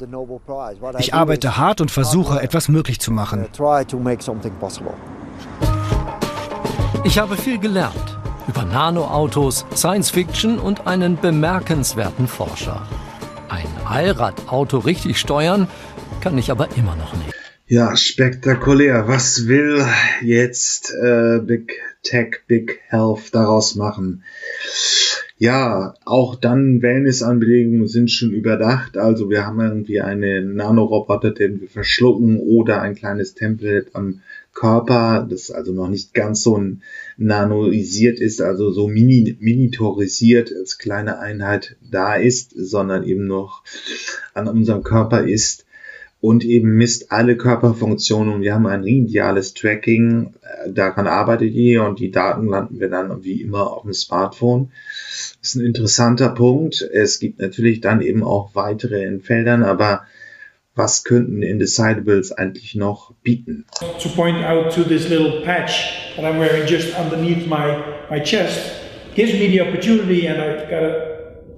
Ich 0.99 1.15
arbeite 1.15 1.59
hart 1.59 1.81
und 1.81 1.93
versuche, 1.93 2.43
etwas 2.43 2.69
möglich 2.69 2.99
zu 2.99 3.13
machen. 3.13 3.47
Ich 7.05 7.18
habe 7.18 7.36
viel 7.36 7.59
gelernt 7.59 8.16
über 8.46 8.64
Nanoautos, 8.64 9.66
Science 9.74 10.11
Fiction 10.11 10.61
und 10.61 10.86
einen 10.86 11.20
bemerkenswerten 11.20 12.28
Forscher. 12.28 12.86
Ein 13.48 13.66
Allradauto 13.84 14.78
richtig 14.78 15.18
steuern 15.18 15.66
kann 16.20 16.38
ich 16.38 16.53
aber 16.53 16.68
immer 16.76 16.94
noch 16.94 17.12
nicht. 17.14 17.34
Ja, 17.66 17.96
spektakulär. 17.96 19.09
Was 19.09 19.48
will 19.48 19.84
jetzt 20.22 20.94
äh, 20.94 21.40
Big 21.40 21.72
Tech, 22.05 22.42
Big 22.46 22.80
Health 22.86 23.34
daraus 23.34 23.74
machen? 23.74 24.22
Ja, 25.38 25.94
auch 26.05 26.36
dann 26.36 26.82
Wellnessanbedingungen 26.82 27.88
sind 27.88 28.12
schon 28.12 28.30
überdacht. 28.30 28.96
Also 28.96 29.28
wir 29.28 29.44
haben 29.44 29.59
irgendwie 29.59 30.00
einen 30.00 30.55
Nanoroboter, 30.55 31.32
den 31.32 31.61
wir 31.61 31.68
verschlucken 31.68 32.38
oder 32.38 32.80
ein 32.80 32.94
kleines 32.94 33.34
Template 33.34 33.86
am 33.92 34.20
Körper, 34.55 35.26
das 35.28 35.50
also 35.50 35.72
noch 35.72 35.88
nicht 35.88 36.14
ganz 36.14 36.42
so 36.42 36.61
nanoisiert 37.16 38.20
ist, 38.20 38.40
also 38.40 38.70
so 38.70 38.86
mini, 38.86 39.36
miniaturisiert 39.40 40.53
als 40.55 40.78
kleine 40.78 41.18
Einheit 41.18 41.76
da 41.90 42.16
ist, 42.16 42.53
sondern 42.55 43.05
eben 43.05 43.26
noch 43.26 43.62
an 44.34 44.48
unserem 44.48 44.82
Körper 44.82 45.26
ist 45.26 45.64
und 46.22 46.44
eben 46.44 46.76
misst 46.76 47.11
alle 47.11 47.36
Körperfunktionen 47.36 48.42
wir 48.42 48.55
haben 48.55 48.68
ein 48.68 48.84
ideales 48.84 49.55
Tracking, 49.55 50.34
daran 50.68 51.09
arbeitet 51.09 51.53
ihr 51.53 51.82
und 51.82 51.98
die 51.98 52.12
Daten 52.12 52.46
landen 52.46 52.78
wir 52.78 52.88
dann 52.88 53.24
wie 53.24 53.42
immer 53.42 53.72
auf 53.72 53.82
dem 53.82 53.92
Smartphone. 53.92 54.70
Das 55.40 55.50
ist 55.50 55.55
ein 55.57 55.66
interessanter 55.66 56.28
Punkt. 56.28 56.80
Es 56.80 57.18
gibt 57.18 57.40
natürlich 57.40 57.80
dann 57.80 58.00
eben 58.00 58.22
auch 58.22 58.55
weitere 58.55 59.03
in 59.03 59.20
Feldern, 59.20 59.64
aber 59.64 60.03
was 60.75 61.05
könnten 61.05 61.43
Indecidables 61.43 62.33
eigentlich 62.33 62.75
noch 62.75 63.14
bieten? 63.23 63.66
To 64.01 64.09
point 64.09 64.45
out 64.45 64.73
to 64.75 64.83
this 64.85 65.09
little 65.09 65.43
patch 65.43 66.14
that 66.16 66.25
I'm 66.25 66.39
wearing 66.39 66.66
just 66.66 66.95
underneath 66.97 67.47
my, 67.47 67.83
my 68.11 68.20
chest 68.20 68.59
gives 69.14 69.33
me 69.35 69.49
the 69.49 69.61
opportunity, 69.61 70.27
and 70.27 70.41
I've 70.41 70.70
got 70.70 70.81
to 70.81 71.12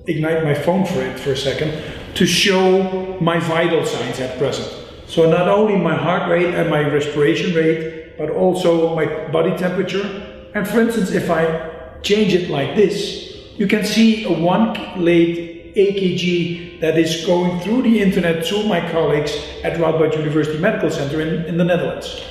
ignite 0.07 0.45
my 0.45 0.55
phone 0.55 0.85
for 0.85 1.01
it 1.03 1.19
for 1.19 1.33
a 1.33 1.37
second, 1.37 1.73
to 2.15 2.27
show 2.27 3.17
my 3.21 3.39
vital 3.39 3.85
signs 3.85 4.21
at 4.21 4.39
present. 4.39 4.69
So 5.07 5.31
not 5.31 5.49
only 5.49 5.77
my 5.77 5.95
heart 5.95 6.31
rate 6.31 6.55
and 6.55 6.69
my 6.69 6.81
respiration 6.81 7.55
rate, 7.55 8.19
but 8.19 8.31
also 8.31 8.95
my 8.95 9.07
body 9.29 9.57
temperature. 9.57 10.51
And 10.55 10.67
for 10.67 10.81
instance, 10.81 11.11
if 11.13 11.31
I 11.31 11.71
change 12.03 12.35
it 12.35 12.51
like 12.51 12.75
this, 12.75 13.33
you 13.57 13.67
can 13.67 13.85
see 13.85 14.25
a 14.25 14.33
one 14.33 14.75
late 14.97 15.54
AKG 15.77 16.81
that 16.81 16.97
is 16.97 17.27
going 17.27 17.61
through 17.61 17.83
the 17.83 18.01
internet 18.01 18.45
to 18.47 18.63
my 18.65 18.81
colleagues 18.93 19.33
at 19.65 19.79
Radboud 19.79 20.17
University 20.17 20.59
Medical 20.59 20.91
Center 20.91 21.21
in, 21.21 21.45
in 21.47 21.57
the 21.57 21.65
Netherlands. 21.65 22.23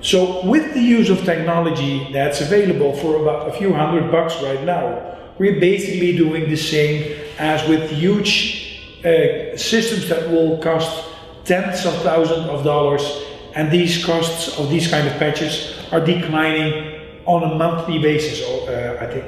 So 0.00 0.44
with 0.46 0.74
the 0.74 0.80
use 0.80 1.10
of 1.10 1.24
technology 1.24 2.12
that's 2.12 2.40
available 2.40 2.94
for 2.94 3.16
about 3.20 3.48
a 3.48 3.52
few 3.52 3.72
hundred 3.72 4.10
bucks 4.10 4.40
right 4.42 4.62
now, 4.64 5.16
we're 5.38 5.60
basically 5.60 6.16
doing 6.16 6.48
the 6.48 6.56
same 6.56 7.18
as 7.38 7.66
with 7.68 7.90
huge 7.90 8.80
uh, 9.04 9.56
systems 9.56 10.08
that 10.08 10.30
will 10.30 10.58
cost 10.58 11.04
tens 11.44 11.84
of 11.84 11.94
thousands 12.02 12.48
of 12.48 12.64
dollars 12.64 13.02
and 13.54 13.70
these 13.70 14.04
costs 14.04 14.58
of 14.58 14.70
these 14.70 14.88
kind 14.88 15.06
of 15.06 15.14
patches 15.18 15.76
are 15.92 16.00
declining 16.00 17.00
on 17.24 17.42
a 17.42 17.54
monthly 17.54 17.98
basis, 17.98 18.42
uh, 18.46 18.98
I 19.00 19.06
think. 19.06 19.24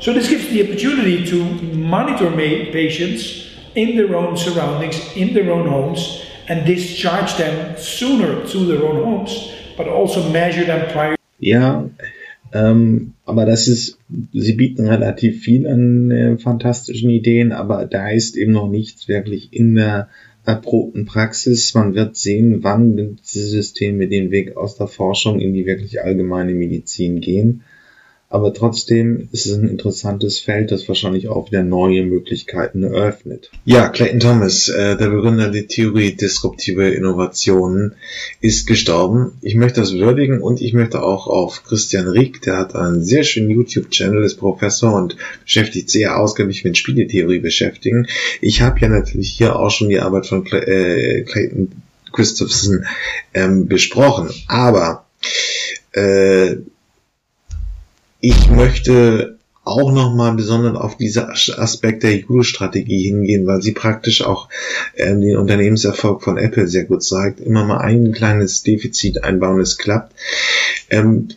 So 0.00 0.12
this 0.12 0.28
gives 0.28 0.48
the 0.48 0.62
opportunity 0.62 1.24
to 1.26 1.44
monitor 1.74 2.30
patients 2.30 3.46
in 3.74 3.96
their 3.96 4.14
own 4.14 4.36
surroundings, 4.36 5.00
in 5.16 5.32
their 5.34 5.50
own 5.50 5.68
homes, 5.68 6.22
and 6.48 6.66
discharge 6.66 7.36
them 7.36 7.76
sooner 7.78 8.46
to 8.46 8.66
their 8.66 8.84
own 8.84 9.02
homes, 9.04 9.52
but 9.76 9.88
also 9.88 10.30
measure 10.30 10.64
them 10.64 10.90
prior. 10.92 11.16
Ja, 11.38 11.88
ähm, 12.52 13.14
aber 13.24 13.44
das 13.44 13.68
ist, 13.68 13.98
sie 14.32 14.54
bieten 14.54 14.86
relativ 14.86 15.42
viel 15.42 15.66
an 15.66 16.10
äh, 16.10 16.38
fantastischen 16.38 17.10
Ideen, 17.10 17.52
aber 17.52 17.86
da 17.86 18.10
ist 18.10 18.36
eben 18.36 18.52
noch 18.52 18.70
nichts 18.70 19.08
wirklich 19.08 19.52
in 19.52 19.74
der 19.74 20.08
erprobten 20.44 21.06
Praxis. 21.06 21.74
Man 21.74 21.94
wird 21.94 22.16
sehen, 22.16 22.62
wann 22.62 22.96
diese 22.96 23.46
Systeme 23.46 24.08
den 24.08 24.30
Weg 24.30 24.56
aus 24.56 24.76
der 24.76 24.86
Forschung 24.86 25.40
in 25.40 25.52
die 25.54 25.66
wirklich 25.66 26.02
allgemeine 26.02 26.54
Medizin 26.54 27.20
gehen. 27.20 27.62
Aber 28.28 28.52
trotzdem 28.52 29.28
ist 29.30 29.46
es 29.46 29.56
ein 29.56 29.68
interessantes 29.68 30.40
Feld, 30.40 30.72
das 30.72 30.88
wahrscheinlich 30.88 31.28
auch 31.28 31.50
wieder 31.50 31.62
neue 31.62 32.02
Möglichkeiten 32.02 32.82
eröffnet. 32.82 33.50
Ja, 33.64 33.88
Clayton 33.88 34.18
Thomas, 34.18 34.68
äh, 34.68 34.96
der 34.96 35.10
Begründer 35.10 35.50
der 35.50 35.68
Theorie 35.68 36.12
disruptive 36.12 36.90
Innovationen, 36.90 37.94
ist 38.40 38.66
gestorben. 38.66 39.38
Ich 39.42 39.54
möchte 39.54 39.80
das 39.80 39.94
würdigen 39.94 40.42
und 40.42 40.60
ich 40.60 40.72
möchte 40.72 41.04
auch 41.04 41.28
auf 41.28 41.62
Christian 41.62 42.08
Rieck, 42.08 42.42
der 42.42 42.56
hat 42.56 42.74
einen 42.74 43.04
sehr 43.04 43.22
schönen 43.22 43.50
YouTube-Channel, 43.50 44.24
ist 44.24 44.36
Professor 44.36 44.92
und 44.94 45.16
beschäftigt 45.44 45.88
sehr 45.88 46.18
ausgiebig 46.18 46.64
mit 46.64 46.76
Spieletheorie 46.76 47.38
beschäftigen. 47.38 48.08
Ich 48.40 48.60
habe 48.60 48.80
ja 48.80 48.88
natürlich 48.88 49.30
hier 49.30 49.54
auch 49.56 49.70
schon 49.70 49.88
die 49.88 50.00
Arbeit 50.00 50.26
von 50.26 50.44
Cl 50.44 50.62
äh, 50.64 51.22
Clayton 51.22 51.70
Christopherson 52.12 52.86
ähm, 53.34 53.68
besprochen, 53.68 54.30
aber 54.48 55.06
äh, 55.92 56.56
ich 58.20 58.48
möchte 58.50 59.36
auch 59.66 59.90
nochmal 59.90 60.32
besonders 60.34 60.76
auf 60.76 60.96
diese 60.96 61.28
Aspekt 61.28 62.04
der 62.04 62.16
Judo-Strategie 62.16 63.08
hingehen, 63.08 63.46
weil 63.48 63.62
sie 63.62 63.72
praktisch 63.72 64.22
auch 64.22 64.48
ähm, 64.94 65.20
den 65.20 65.36
Unternehmenserfolg 65.36 66.22
von 66.22 66.38
Apple 66.38 66.68
sehr 66.68 66.84
gut 66.84 67.02
zeigt. 67.02 67.40
Immer 67.40 67.64
mal 67.64 67.78
ein 67.78 68.12
kleines 68.12 68.62
Defizit 68.62 69.24
einbauen, 69.24 69.60
es 69.60 69.76
klappt. 69.76 70.14
Ähm, 70.88 71.28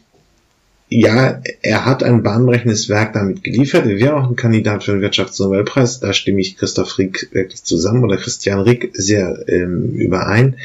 ja, 0.92 1.40
er 1.62 1.86
hat 1.86 2.02
ein 2.02 2.24
bahnbrechendes 2.24 2.90
Werk 2.90 3.14
damit 3.14 3.44
geliefert. 3.44 3.86
Er 3.86 4.00
wäre 4.00 4.16
auch 4.16 4.28
ein 4.28 4.36
Kandidat 4.36 4.84
für 4.84 4.94
den 4.94 5.02
Wirtschaftsnobelpreis. 5.02 6.00
Da 6.00 6.14
stimme 6.14 6.42
ich 6.42 6.58
Christoph 6.58 6.98
Rieck 6.98 7.30
wirklich 7.32 7.64
zusammen 7.64 8.04
oder 8.04 8.18
Christian 8.18 8.62
Rieck 8.62 8.90
sehr 8.94 9.44
ähm, 9.48 9.92
überein. 9.92 10.58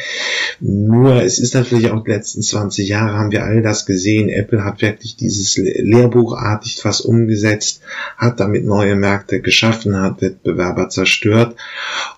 Nur 0.61 1.23
es 1.23 1.39
ist 1.39 1.55
natürlich 1.55 1.91
auch 1.91 2.03
die 2.03 2.11
letzten 2.11 2.41
20 2.41 2.89
Jahre 2.89 3.19
haben 3.19 3.33
wir 3.33 3.45
all 3.45 3.61
das 3.61 3.85
gesehen. 3.85 4.31
Apple 4.31 4.65
hat 4.65 4.81
wirklich 4.81 5.17
dieses 5.17 5.59
Lehrbuchartig 5.59 6.77
fast 6.77 7.05
umgesetzt, 7.05 7.83
hat 8.17 8.41
damit 8.41 8.65
neue 8.65 8.97
Märkte 8.97 9.41
geschaffen, 9.41 10.01
hat 10.01 10.23
Wettbewerber 10.23 10.89
zerstört 10.89 11.55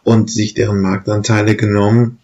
und 0.04 0.30
sich 0.30 0.54
deren 0.54 0.80
Marktanteile 0.80 1.56
genommen 1.56 2.20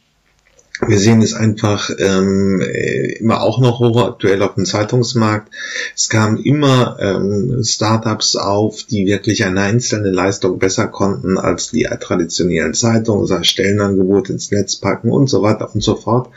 wir 0.86 0.98
sehen 0.98 1.22
es 1.22 1.34
einfach 1.34 1.90
ähm, 1.98 2.60
immer 2.60 3.42
auch 3.42 3.60
noch 3.60 3.78
hochaktuell 3.78 4.42
auf 4.42 4.54
dem 4.54 4.64
Zeitungsmarkt. 4.64 5.52
Es 5.94 6.08
kamen 6.08 6.38
immer 6.38 6.96
ähm, 7.00 7.62
Startups 7.62 8.36
auf, 8.36 8.82
die 8.84 9.06
wirklich 9.06 9.44
eine 9.44 9.60
einzelne 9.60 10.10
Leistung 10.10 10.58
besser 10.58 10.88
konnten 10.88 11.38
als 11.38 11.70
die 11.70 11.88
traditionellen 12.00 12.74
Zeitungen, 12.74 13.26
sei 13.26 13.42
Stellenangebot 13.42 14.30
ins 14.30 14.50
Netz 14.50 14.76
packen 14.76 15.10
und 15.10 15.28
so 15.28 15.42
weiter 15.42 15.72
und 15.72 15.82
so 15.82 15.94
fort. 15.94 16.30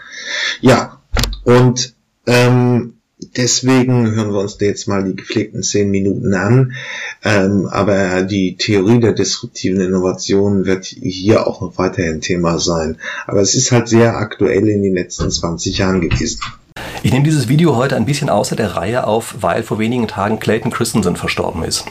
Ja, 0.62 1.02
und 1.44 1.96
ähm, 2.28 2.95
Deswegen 3.18 4.12
hören 4.14 4.34
wir 4.34 4.40
uns 4.40 4.58
jetzt 4.60 4.88
mal 4.88 5.04
die 5.04 5.16
gepflegten 5.16 5.64
zehn 5.64 5.90
Minuten 5.90 6.34
an. 6.34 6.74
Ähm, 7.24 7.68
aber 7.72 8.24
die 8.24 8.58
Theorie 8.58 9.00
der 9.00 9.14
disruptiven 9.14 9.80
Innovation 9.80 10.66
wird 10.66 10.86
hier 10.86 11.48
auch 11.48 11.62
noch 11.62 11.78
weiterhin 11.78 12.20
Thema 12.20 12.60
sein. 12.60 12.98
Aber 13.26 13.40
es 13.40 13.56
ist 13.56 13.72
halt 13.72 13.88
sehr 13.88 14.18
aktuell 14.18 14.68
in 14.68 14.84
den 14.84 14.94
letzten 14.94 15.32
20 15.32 15.78
Jahren 15.78 16.02
gewesen. 16.02 16.42
Ich 17.04 17.14
nehme 17.14 17.24
dieses 17.24 17.48
Video 17.48 17.76
heute 17.76 17.96
ein 17.96 18.06
bisschen 18.06 18.30
außer 18.30 18.56
der 18.56 18.76
Reihe 18.76 19.08
auf, 19.08 19.36
weil 19.40 19.64
vor 19.64 19.80
wenigen 19.80 20.08
Tagen 20.08 20.40
Clayton 20.40 20.72
Christensen 20.72 21.16
verstorben 21.16 21.64
ist. 21.64 21.86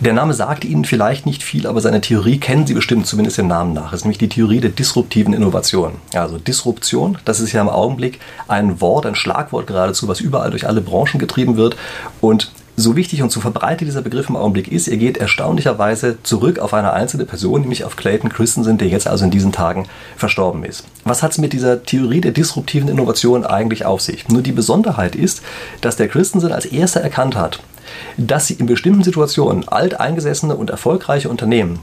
Der 0.00 0.12
Name 0.12 0.32
sagt 0.32 0.64
Ihnen 0.64 0.84
vielleicht 0.84 1.26
nicht 1.26 1.42
viel, 1.42 1.66
aber 1.66 1.80
seine 1.80 2.00
Theorie 2.00 2.38
kennen 2.38 2.68
Sie 2.68 2.74
bestimmt, 2.74 3.08
zumindest 3.08 3.36
dem 3.36 3.48
Namen 3.48 3.72
nach. 3.72 3.92
Es 3.92 4.00
ist 4.00 4.04
nämlich 4.04 4.18
die 4.18 4.28
Theorie 4.28 4.60
der 4.60 4.70
disruptiven 4.70 5.34
Innovation. 5.34 5.94
Also 6.14 6.38
Disruption, 6.38 7.18
das 7.24 7.40
ist 7.40 7.50
ja 7.50 7.60
im 7.60 7.68
Augenblick 7.68 8.20
ein 8.46 8.80
Wort, 8.80 9.06
ein 9.06 9.16
Schlagwort 9.16 9.66
geradezu, 9.66 10.06
was 10.06 10.20
überall 10.20 10.52
durch 10.52 10.68
alle 10.68 10.82
Branchen 10.82 11.18
getrieben 11.18 11.56
wird. 11.56 11.76
Und 12.20 12.52
so 12.76 12.94
wichtig 12.94 13.22
und 13.22 13.32
so 13.32 13.40
verbreitet 13.40 13.88
dieser 13.88 14.02
Begriff 14.02 14.28
im 14.28 14.36
Augenblick 14.36 14.70
ist, 14.70 14.86
er 14.86 14.98
geht 14.98 15.16
erstaunlicherweise 15.16 16.22
zurück 16.22 16.60
auf 16.60 16.74
eine 16.74 16.92
einzelne 16.92 17.24
Person, 17.24 17.62
nämlich 17.62 17.82
auf 17.82 17.96
Clayton 17.96 18.30
Christensen, 18.30 18.78
der 18.78 18.86
jetzt 18.86 19.08
also 19.08 19.24
in 19.24 19.32
diesen 19.32 19.50
Tagen 19.50 19.88
verstorben 20.16 20.62
ist. 20.62 20.84
Was 21.02 21.24
hat 21.24 21.32
es 21.32 21.38
mit 21.38 21.52
dieser 21.52 21.82
Theorie 21.82 22.20
der 22.20 22.30
disruptiven 22.30 22.88
Innovation 22.88 23.44
eigentlich 23.44 23.84
auf 23.84 24.00
sich? 24.00 24.28
Nur 24.28 24.42
die 24.42 24.52
Besonderheit 24.52 25.16
ist, 25.16 25.42
dass 25.80 25.96
der 25.96 26.06
Christensen 26.06 26.52
als 26.52 26.66
erster 26.66 27.00
erkannt 27.00 27.34
hat, 27.34 27.58
dass 28.16 28.46
sie 28.46 28.54
in 28.54 28.66
bestimmten 28.66 29.02
Situationen 29.02 29.68
alteingesessene 29.68 30.56
und 30.56 30.70
erfolgreiche 30.70 31.28
Unternehmen 31.28 31.80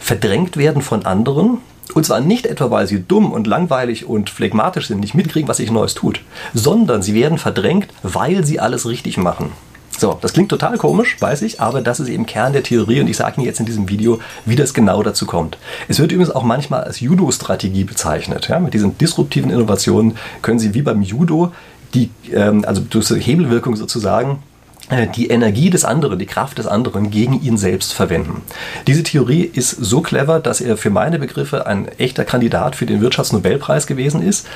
verdrängt 0.00 0.56
werden 0.56 0.82
von 0.82 1.06
anderen, 1.06 1.58
und 1.94 2.04
zwar 2.04 2.20
nicht 2.20 2.46
etwa, 2.46 2.70
weil 2.70 2.86
sie 2.86 3.02
dumm 3.02 3.32
und 3.32 3.46
langweilig 3.46 4.06
und 4.06 4.30
phlegmatisch 4.30 4.88
sind, 4.88 5.00
nicht 5.00 5.14
mitkriegen, 5.14 5.48
was 5.48 5.58
sich 5.58 5.70
Neues 5.70 5.94
tut, 5.94 6.20
sondern 6.52 7.02
sie 7.02 7.14
werden 7.14 7.38
verdrängt, 7.38 7.88
weil 8.02 8.44
sie 8.44 8.60
alles 8.60 8.86
richtig 8.86 9.16
machen. 9.16 9.52
So, 9.96 10.18
das 10.20 10.32
klingt 10.32 10.48
total 10.48 10.76
komisch, 10.76 11.16
weiß 11.20 11.42
ich, 11.42 11.60
aber 11.60 11.80
das 11.80 12.00
ist 12.00 12.08
eben 12.08 12.26
Kern 12.26 12.52
der 12.52 12.64
Theorie 12.64 13.00
und 13.00 13.06
ich 13.06 13.16
sage 13.16 13.36
Ihnen 13.36 13.46
jetzt 13.46 13.60
in 13.60 13.66
diesem 13.66 13.88
Video, 13.88 14.18
wie 14.44 14.56
das 14.56 14.74
genau 14.74 15.02
dazu 15.02 15.24
kommt. 15.24 15.56
Es 15.86 16.00
wird 16.00 16.10
übrigens 16.10 16.34
auch 16.34 16.42
manchmal 16.42 16.82
als 16.82 17.00
Judo-Strategie 17.00 17.84
bezeichnet. 17.84 18.48
Ja, 18.48 18.58
mit 18.58 18.74
diesen 18.74 18.98
disruptiven 18.98 19.50
Innovationen 19.50 20.16
können 20.42 20.58
Sie 20.58 20.74
wie 20.74 20.82
beim 20.82 21.02
Judo 21.02 21.52
die, 21.94 22.10
ähm, 22.32 22.64
also 22.66 22.82
durch 22.82 23.08
Hebelwirkung 23.08 23.76
sozusagen, 23.76 24.42
die 25.16 25.28
Energie 25.28 25.70
des 25.70 25.84
anderen, 25.84 26.18
die 26.18 26.26
Kraft 26.26 26.58
des 26.58 26.66
anderen 26.66 27.10
gegen 27.10 27.40
ihn 27.42 27.56
selbst 27.56 27.94
verwenden. 27.94 28.42
Diese 28.86 29.02
Theorie 29.02 29.42
ist 29.42 29.70
so 29.70 30.02
clever, 30.02 30.40
dass 30.40 30.60
er 30.60 30.76
für 30.76 30.90
meine 30.90 31.18
Begriffe 31.18 31.66
ein 31.66 31.88
echter 31.98 32.24
Kandidat 32.24 32.76
für 32.76 32.86
den 32.86 33.00
Wirtschaftsnobelpreis 33.00 33.86
gewesen 33.86 34.22
ist. 34.22 34.46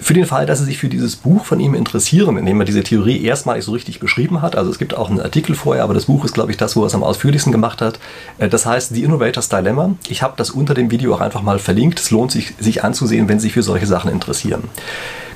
Für 0.00 0.14
den 0.14 0.26
Fall, 0.26 0.46
dass 0.46 0.58
Sie 0.58 0.64
sich 0.64 0.78
für 0.78 0.88
dieses 0.88 1.16
Buch 1.16 1.44
von 1.44 1.60
ihm 1.60 1.74
interessieren, 1.74 2.36
in 2.36 2.46
dem 2.46 2.60
er 2.60 2.64
diese 2.64 2.82
Theorie 2.82 3.22
erstmalig 3.22 3.64
so 3.64 3.72
richtig 3.72 4.00
beschrieben 4.00 4.40
hat, 4.40 4.56
also 4.56 4.70
es 4.70 4.78
gibt 4.78 4.94
auch 4.94 5.10
einen 5.10 5.20
Artikel 5.20 5.54
vorher, 5.54 5.84
aber 5.84 5.94
das 5.94 6.06
Buch 6.06 6.24
ist, 6.24 6.32
glaube 6.32 6.50
ich, 6.50 6.56
das, 6.56 6.76
wo 6.76 6.82
er 6.82 6.86
es 6.86 6.94
am 6.94 7.02
ausführlichsten 7.02 7.52
gemacht 7.52 7.80
hat. 7.80 7.98
Äh, 8.38 8.48
das 8.48 8.64
heißt 8.66 8.94
The 8.94 9.04
Innovator's 9.04 9.48
Dilemma. 9.48 9.94
Ich 10.08 10.22
habe 10.22 10.34
das 10.36 10.50
unter 10.50 10.74
dem 10.74 10.90
Video 10.90 11.14
auch 11.14 11.20
einfach 11.20 11.42
mal 11.42 11.58
verlinkt. 11.58 12.00
Es 12.00 12.10
lohnt 12.10 12.32
sich, 12.32 12.54
sich 12.58 12.84
anzusehen, 12.84 13.28
wenn 13.28 13.38
Sie 13.38 13.44
sich 13.48 13.52
für 13.52 13.62
solche 13.62 13.86
Sachen 13.86 14.10
interessieren. 14.10 14.64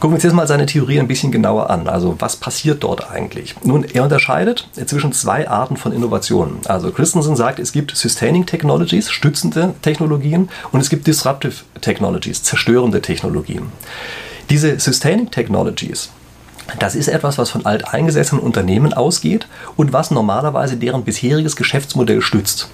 Gucken 0.01 0.11
wir 0.11 0.17
uns 0.17 0.25
jetzt 0.25 0.35
mal 0.35 0.47
seine 0.47 0.67
Theorie 0.67 1.01
ein 1.01 1.09
bisschen 1.09 1.33
genauer 1.33 1.71
an. 1.71 1.89
Also 1.89 2.17
was 2.19 2.37
passiert 2.37 2.85
dort 2.85 3.11
eigentlich? 3.11 3.55
Nun, 3.65 3.85
er 3.85 4.05
unterscheidet 4.05 4.69
zwischen 4.87 5.13
zwei 5.13 5.49
Arten 5.49 5.77
von 5.79 5.93
Innovationen. 5.93 6.59
Also 6.67 6.91
Christensen 6.91 7.35
sagt, 7.35 7.59
es 7.59 7.73
gibt 7.73 7.97
Sustaining 7.97 8.45
Technologies, 8.45 9.11
stützende 9.11 9.75
Technologien, 9.81 10.51
und 10.71 10.81
es 10.81 10.91
gibt 10.91 11.07
Disruptive 11.07 11.55
Technologies, 11.81 12.43
zerstörende 12.43 13.01
Technologien. 13.01 13.73
Diese 14.49 14.79
Sustaining 14.79 15.33
Technologies, 15.33 16.11
das 16.79 16.95
ist 16.95 17.09
etwas, 17.09 17.37
was 17.37 17.51
von 17.51 17.67
alteingesessenen 17.67 18.43
Unternehmen 18.43 18.93
ausgeht 18.95 19.49
und 19.75 19.93
was 19.93 20.13
normalerweise 20.13 20.77
deren 20.77 21.03
bisheriges 21.03 21.57
Geschäftsmodell 21.57 22.23
stützt. 22.23 22.69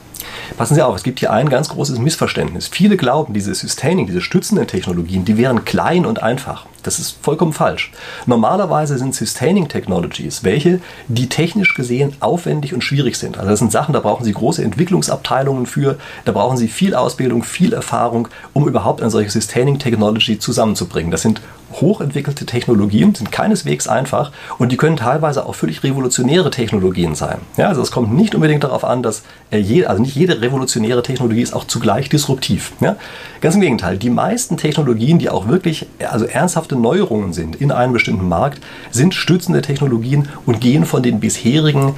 Passen 0.56 0.74
Sie 0.74 0.82
auf, 0.82 0.94
es 0.94 1.02
gibt 1.02 1.20
hier 1.20 1.32
ein 1.32 1.48
ganz 1.48 1.70
großes 1.70 1.98
Missverständnis. 1.98 2.68
Viele 2.68 2.96
glauben, 2.96 3.32
diese 3.32 3.54
Sustaining, 3.54 4.06
diese 4.06 4.20
stützenden 4.20 4.66
Technologien, 4.66 5.24
die 5.24 5.38
wären 5.38 5.64
klein 5.64 6.04
und 6.04 6.22
einfach. 6.22 6.66
Das 6.82 6.98
ist 6.98 7.16
vollkommen 7.22 7.52
falsch. 7.52 7.92
Normalerweise 8.26 8.98
sind 8.98 9.14
Sustaining 9.14 9.68
Technologies 9.68 10.44
welche, 10.44 10.80
die 11.08 11.28
technisch 11.28 11.74
gesehen 11.74 12.14
aufwendig 12.20 12.74
und 12.74 12.82
schwierig 12.82 13.16
sind. 13.16 13.38
Also 13.38 13.50
das 13.50 13.60
sind 13.60 13.72
Sachen, 13.72 13.92
da 13.92 14.00
brauchen 14.00 14.24
Sie 14.24 14.32
große 14.32 14.62
Entwicklungsabteilungen 14.62 15.66
für, 15.66 15.96
da 16.24 16.32
brauchen 16.32 16.56
Sie 16.56 16.68
viel 16.68 16.94
Ausbildung, 16.94 17.44
viel 17.44 17.72
Erfahrung, 17.72 18.28
um 18.52 18.68
überhaupt 18.68 19.00
eine 19.00 19.10
solche 19.10 19.30
Sustaining 19.30 19.78
Technology 19.78 20.38
zusammenzubringen. 20.38 21.10
Das 21.10 21.22
sind 21.22 21.40
hochentwickelte 21.80 22.46
Technologien, 22.46 23.14
sind 23.14 23.32
keineswegs 23.32 23.88
einfach 23.88 24.32
und 24.58 24.72
die 24.72 24.76
können 24.76 24.96
teilweise 24.96 25.46
auch 25.46 25.54
völlig 25.54 25.82
revolutionäre 25.82 26.50
Technologien 26.50 27.14
sein. 27.14 27.38
Ja, 27.56 27.68
also 27.68 27.82
es 27.82 27.90
kommt 27.90 28.12
nicht 28.14 28.34
unbedingt 28.34 28.64
darauf 28.64 28.84
an, 28.84 29.02
dass 29.02 29.22
äh, 29.50 29.58
je, 29.58 29.86
also 29.86 30.02
nicht 30.02 30.14
jede 30.14 30.40
revolutionäre 30.40 31.02
Technologie 31.02 31.42
ist 31.42 31.54
auch 31.54 31.64
zugleich 31.64 32.08
disruptiv. 32.08 32.72
Ja? 32.80 32.96
Ganz 33.40 33.54
im 33.54 33.60
Gegenteil, 33.60 33.98
die 33.98 34.10
meisten 34.10 34.56
Technologien, 34.56 35.18
die 35.18 35.30
auch 35.30 35.48
wirklich 35.48 35.86
also 36.10 36.26
ernsthafte 36.26 36.76
Neuerungen 36.76 37.32
sind 37.32 37.56
in 37.56 37.70
einem 37.72 37.92
bestimmten 37.92 38.28
Markt, 38.28 38.62
sind 38.90 39.14
stützende 39.14 39.62
Technologien 39.62 40.28
und 40.46 40.60
gehen 40.60 40.84
von 40.84 41.02
den 41.02 41.20
bisherigen 41.20 41.94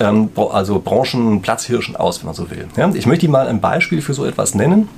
ähm, 0.00 0.30
also 0.36 0.80
Branchenplatzhirschen 0.80 1.96
aus, 1.96 2.20
wenn 2.20 2.26
man 2.26 2.34
so 2.34 2.50
will. 2.50 2.66
Ja? 2.76 2.90
Ich 2.94 3.06
möchte 3.06 3.26
Ihnen 3.26 3.32
mal 3.32 3.48
ein 3.48 3.60
Beispiel 3.60 4.02
für 4.02 4.14
so 4.14 4.24
etwas 4.24 4.54
nennen. 4.54 4.88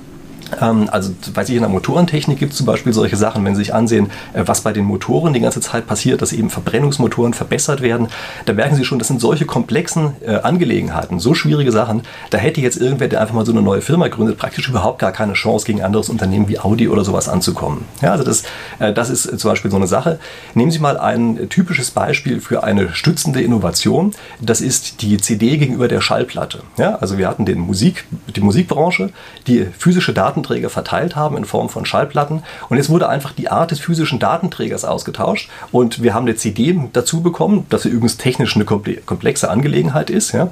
Ähm, 0.61 0.89
also, 0.91 1.13
weiß 1.33 1.49
ich, 1.49 1.55
in 1.55 1.61
der 1.61 1.69
Motorentechnik 1.69 2.39
gibt 2.39 2.51
es 2.51 2.57
zum 2.57 2.65
Beispiel 2.65 2.93
solche 2.93 3.15
Sachen, 3.15 3.43
wenn 3.45 3.55
Sie 3.55 3.61
sich 3.61 3.73
ansehen, 3.73 4.11
äh, 4.33 4.43
was 4.45 4.61
bei 4.61 4.73
den 4.73 4.85
Motoren 4.85 5.33
die 5.33 5.39
ganze 5.39 5.61
Zeit 5.61 5.87
passiert, 5.87 6.21
dass 6.21 6.33
eben 6.33 6.49
Verbrennungsmotoren 6.49 7.33
verbessert 7.33 7.81
werden, 7.81 8.07
da 8.45 8.53
merken 8.53 8.75
Sie 8.75 8.85
schon, 8.85 8.99
das 8.99 9.07
sind 9.07 9.21
solche 9.21 9.45
komplexen 9.45 10.13
äh, 10.25 10.35
Angelegenheiten, 10.35 11.19
so 11.19 11.33
schwierige 11.33 11.71
Sachen, 11.71 12.03
da 12.29 12.37
hätte 12.37 12.61
jetzt 12.61 12.77
irgendwer, 12.77 13.07
der 13.07 13.21
einfach 13.21 13.33
mal 13.33 13.45
so 13.45 13.51
eine 13.51 13.61
neue 13.61 13.81
Firma 13.81 14.07
gründet, 14.07 14.37
praktisch 14.37 14.67
überhaupt 14.69 14.99
gar 14.99 15.11
keine 15.11 15.33
Chance, 15.33 15.65
gegen 15.65 15.79
ein 15.79 15.85
anderes 15.85 16.09
Unternehmen 16.09 16.47
wie 16.47 16.59
Audi 16.59 16.87
oder 16.87 17.03
sowas 17.03 17.29
anzukommen. 17.29 17.85
Ja, 18.01 18.11
also 18.11 18.23
das, 18.23 18.43
äh, 18.79 18.93
das 18.93 19.09
ist 19.09 19.39
zum 19.39 19.49
Beispiel 19.49 19.71
so 19.71 19.77
eine 19.77 19.87
Sache. 19.87 20.19
Nehmen 20.53 20.71
Sie 20.71 20.79
mal 20.79 20.97
ein 20.97 21.49
typisches 21.49 21.91
Beispiel 21.91 22.39
für 22.39 22.63
eine 22.63 22.93
stützende 22.93 23.41
Innovation. 23.41 24.13
Das 24.41 24.61
ist 24.61 25.01
die 25.01 25.17
CD 25.17 25.57
gegenüber 25.57 25.87
der 25.87 26.01
Schallplatte. 26.01 26.61
Ja, 26.77 26.95
also 26.95 27.17
wir 27.17 27.27
hatten 27.27 27.45
den 27.45 27.59
Musik, 27.59 28.05
die 28.35 28.41
Musikbranche, 28.41 29.09
die 29.47 29.65
physische 29.77 30.13
Daten 30.13 30.42
Datenträger 30.43 30.69
verteilt 30.69 31.15
haben 31.15 31.37
in 31.37 31.45
Form 31.45 31.69
von 31.69 31.85
Schallplatten. 31.85 32.43
Und 32.69 32.77
jetzt 32.77 32.89
wurde 32.89 33.09
einfach 33.09 33.31
die 33.31 33.49
Art 33.49 33.71
des 33.71 33.79
physischen 33.79 34.19
Datenträgers 34.19 34.85
ausgetauscht 34.85 35.49
und 35.71 36.03
wir 36.03 36.13
haben 36.13 36.25
eine 36.25 36.35
CD 36.35 36.77
dazu 36.91 37.21
bekommen, 37.21 37.65
das 37.69 37.85
übrigens 37.85 38.17
technisch 38.17 38.55
eine 38.55 38.65
komplexe 38.65 39.49
Angelegenheit 39.49 40.09
ist. 40.09 40.33
Ja. 40.33 40.49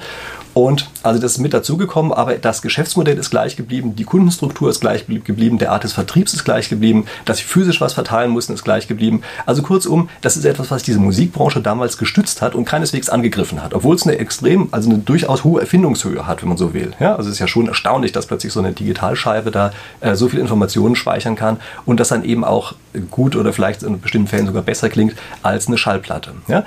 Und 0.54 0.90
also 1.04 1.20
das 1.20 1.34
ist 1.34 1.38
mit 1.38 1.54
dazugekommen, 1.54 2.12
aber 2.12 2.36
das 2.36 2.62
Geschäftsmodell 2.62 3.18
ist 3.18 3.30
gleich 3.30 3.56
geblieben, 3.56 3.96
die 3.96 4.04
Kundenstruktur 4.04 4.70
ist 4.70 4.82
gleich 4.82 5.06
geblieben, 5.08 5.58
der 5.58 5.72
Art 5.72 5.84
des 5.84 5.94
Vertriebs 5.94 6.34
ist 6.34 6.44
gleich 6.44 6.70
geblieben, 6.70 7.06
dass 7.26 7.38
sie 7.38 7.44
physisch 7.44 7.80
was 7.80 7.94
verteilen 7.94 8.32
mussten, 8.32 8.54
ist 8.54 8.64
gleich 8.64 8.88
geblieben. 8.88 9.22
Also 9.46 9.62
kurzum, 9.62 10.10
das 10.22 10.36
ist 10.36 10.46
etwas, 10.46 10.70
was 10.72 10.84
diese 10.84 11.00
Musikbranche 11.00 11.62
damals 11.62 11.98
gestützt 11.98 12.42
hat 12.42 12.56
und 12.56 12.66
keineswegs 12.66 13.10
angegriffen 13.10 13.64
hat, 13.64 13.74
obwohl 13.74 13.96
es 13.96 14.04
eine 14.04 14.18
extrem, 14.18 14.68
also 14.72 14.90
eine 14.90 15.00
durchaus 15.00 15.44
hohe 15.44 15.62
Erfindungshöhe 15.62 16.28
hat, 16.28 16.42
wenn 16.42 16.50
man 16.50 16.58
so 16.58 16.74
will. 16.74 16.92
Ja, 17.00 17.16
also 17.16 17.30
es 17.30 17.36
ist 17.36 17.40
ja 17.40 17.48
schon 17.48 17.68
erstaunlich, 17.68 18.12
dass 18.12 18.26
plötzlich 18.26 18.52
so 18.52 18.60
eine 18.60 18.74
Digitalscheibe 18.74 19.52
da 19.52 19.72
äh, 20.02 20.16
so 20.16 20.28
viele 20.28 20.42
Informationen 20.42 20.96
speichern 20.96 21.36
kann 21.36 21.58
und 21.86 22.00
das 22.00 22.10
dann 22.10 22.24
eben 22.24 22.44
auch 22.44 22.74
gut 23.10 23.36
oder 23.36 23.54
vielleicht 23.54 23.84
in 23.84 24.02
bestimmten 24.02 24.28
Fällen 24.28 24.48
sogar 24.48 24.64
besser 24.64 24.90
klingt 24.90 25.16
als 25.44 25.68
eine 25.68 25.78
Schallplatte. 25.78 26.34
Ja? 26.48 26.66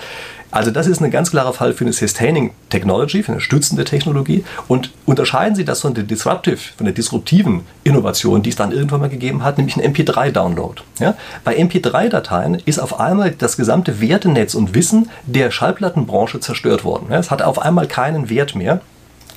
Also 0.54 0.70
das 0.70 0.86
ist 0.86 1.02
ein 1.02 1.10
ganz 1.10 1.32
klarer 1.32 1.52
Fall 1.52 1.72
für 1.72 1.84
eine 1.84 1.92
Sustaining 1.92 2.52
Technology, 2.70 3.24
für 3.24 3.32
eine 3.32 3.40
stützende 3.40 3.84
Technologie. 3.84 4.44
Und 4.68 4.92
unterscheiden 5.04 5.56
Sie 5.56 5.64
das 5.64 5.80
von 5.80 5.94
der 5.94 6.04
Disruptive, 6.04 6.58
von 6.76 6.86
der 6.86 6.94
disruptiven 6.94 7.62
Innovation, 7.82 8.40
die 8.40 8.50
es 8.50 8.56
dann 8.56 8.70
irgendwann 8.70 9.00
mal 9.00 9.08
gegeben 9.08 9.42
hat, 9.42 9.58
nämlich 9.58 9.76
ein 9.76 9.92
MP3-Download. 9.92 10.80
Ja? 11.00 11.16
Bei 11.42 11.58
MP3-Dateien 11.58 12.62
ist 12.66 12.78
auf 12.78 13.00
einmal 13.00 13.32
das 13.32 13.56
gesamte 13.56 14.00
Wertenetz 14.00 14.54
und 14.54 14.76
Wissen 14.76 15.10
der 15.26 15.50
Schallplattenbranche 15.50 16.38
zerstört 16.38 16.84
worden. 16.84 17.06
Ja? 17.10 17.18
Es 17.18 17.32
hat 17.32 17.42
auf 17.42 17.60
einmal 17.60 17.88
keinen 17.88 18.30
Wert 18.30 18.54
mehr 18.54 18.80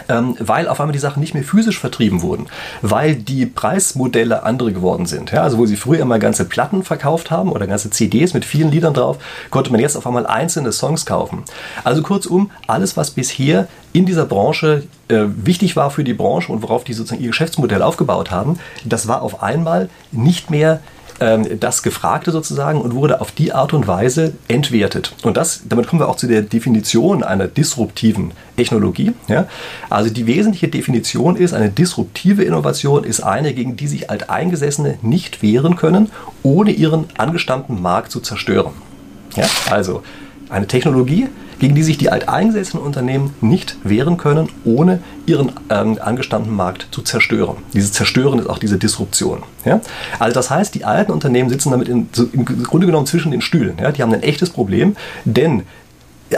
ähm, 0.10 0.36
weil 0.40 0.68
auf 0.68 0.80
einmal 0.80 0.94
die 0.94 1.00
Sachen 1.00 1.20
nicht 1.20 1.34
mehr 1.34 1.44
physisch 1.44 1.80
vertrieben 1.80 2.22
wurden, 2.22 2.48
weil 2.82 3.16
die 3.16 3.46
Preismodelle 3.46 4.44
andere 4.44 4.74
geworden 4.74 5.06
sind. 5.06 5.32
Ja, 5.32 5.44
also 5.44 5.58
wo 5.58 5.66
sie 5.66 5.76
früher 5.76 6.00
immer 6.00 6.20
ganze 6.20 6.46
Platten 6.46 6.84
verkauft 6.84 7.32
haben 7.32 7.52
oder 7.52 7.68
ganze 7.68 7.90
CDs 7.90 8.34
mit 8.34 8.46
vielen 8.46 8.72
Liedern 8.72 8.94
drauf, 8.94 9.18
konnte 9.50 9.72
man 9.72 9.82
jetzt 9.82 9.96
auf 9.96 10.08
einmal 10.08 10.26
einzelne 10.26 10.72
Songs 10.72 11.06
kaufen. 11.06 11.44
Also 11.84 12.02
kurzum, 12.02 12.52
alles, 12.68 12.98
was 12.98 13.12
bisher 13.12 13.68
in 13.94 14.06
dieser 14.06 14.26
Branche 14.26 14.84
äh, 15.08 15.26
wichtig 15.36 15.76
war 15.76 15.90
für 15.90 16.04
die 16.04 16.14
Branche 16.14 16.52
und 16.52 16.62
worauf 16.62 16.84
die 16.84 16.94
sozusagen 16.94 17.22
ihr 17.22 17.30
Geschäftsmodell 17.30 17.82
aufgebaut 17.82 18.32
haben, 18.32 18.60
das 18.86 19.08
war 19.08 19.22
auf 19.22 19.42
einmal 19.42 19.90
nicht 20.12 20.50
mehr 20.50 20.82
ähm, 21.20 21.60
das 21.60 21.84
Gefragte 21.84 22.32
sozusagen 22.32 22.82
und 22.82 22.94
wurde 22.94 23.22
auf 23.22 23.32
die 23.32 23.54
Art 23.54 23.74
und 23.74 23.88
Weise 23.88 24.34
entwertet. 24.48 25.14
Und 25.24 25.38
das, 25.38 25.62
damit 25.68 25.88
kommen 25.88 26.02
wir 26.02 26.10
auch 26.10 26.16
zu 26.16 26.28
der 26.28 26.42
Definition 26.42 27.24
einer 27.24 27.48
disruptiven 27.48 28.32
Technologie. 28.56 29.14
Ja? 29.28 29.48
Also 29.90 30.10
die 30.10 30.28
wesentliche 30.28 30.68
Definition 30.68 31.36
ist, 31.36 31.54
eine 31.54 31.70
disruptive 31.70 32.44
Innovation 32.44 33.04
ist 33.04 33.22
eine, 33.22 33.54
gegen 33.54 33.76
die 33.76 33.88
sich 33.88 34.10
Alteingesessene 34.10 35.00
nicht 35.02 35.42
wehren 35.42 35.76
können, 35.76 36.12
ohne 36.44 36.72
ihren 36.72 37.06
angestammten 37.18 37.82
Markt 37.82 38.12
zu 38.12 38.20
zerstören. 38.20 38.74
Ja? 39.36 39.46
Also 39.70 40.04
eine 40.50 40.68
Technologie, 40.68 41.28
gegen 41.60 41.76
die 41.76 41.84
sich 41.84 41.98
die 41.98 42.10
alteingesessenen 42.10 42.86
Unternehmen 42.86 43.34
nicht 43.42 43.78
wehren 43.84 44.18
können, 44.18 44.50
ohne 44.64 45.00
ihren 45.26 45.52
ähm, 45.70 45.98
angestammten 46.00 46.56
Markt 46.56 46.88
zu 46.92 47.02
zerstören. 47.02 47.58
Dieses 47.74 47.92
Zerstören 47.94 48.40
ist 48.40 48.48
auch 48.48 48.60
diese 48.60 48.78
Disruption. 48.78 49.44
Ja? 49.66 49.82
Also 50.20 50.34
das 50.34 50.50
heißt, 50.50 50.76
die 50.76 50.86
alten 50.86 51.12
Unternehmen 51.12 51.50
sitzen 51.50 51.72
damit 51.72 51.88
in, 51.88 52.10
so 52.12 52.30
im 52.32 52.46
Grunde 52.46 52.86
genommen 52.86 53.08
zwischen 53.08 53.32
den 53.32 53.42
Stühlen. 53.42 53.78
Ja? 53.82 53.92
Die 53.92 54.02
haben 54.02 54.14
ein 54.14 54.24
echtes 54.24 54.50
Problem, 54.52 54.96
denn 55.26 55.64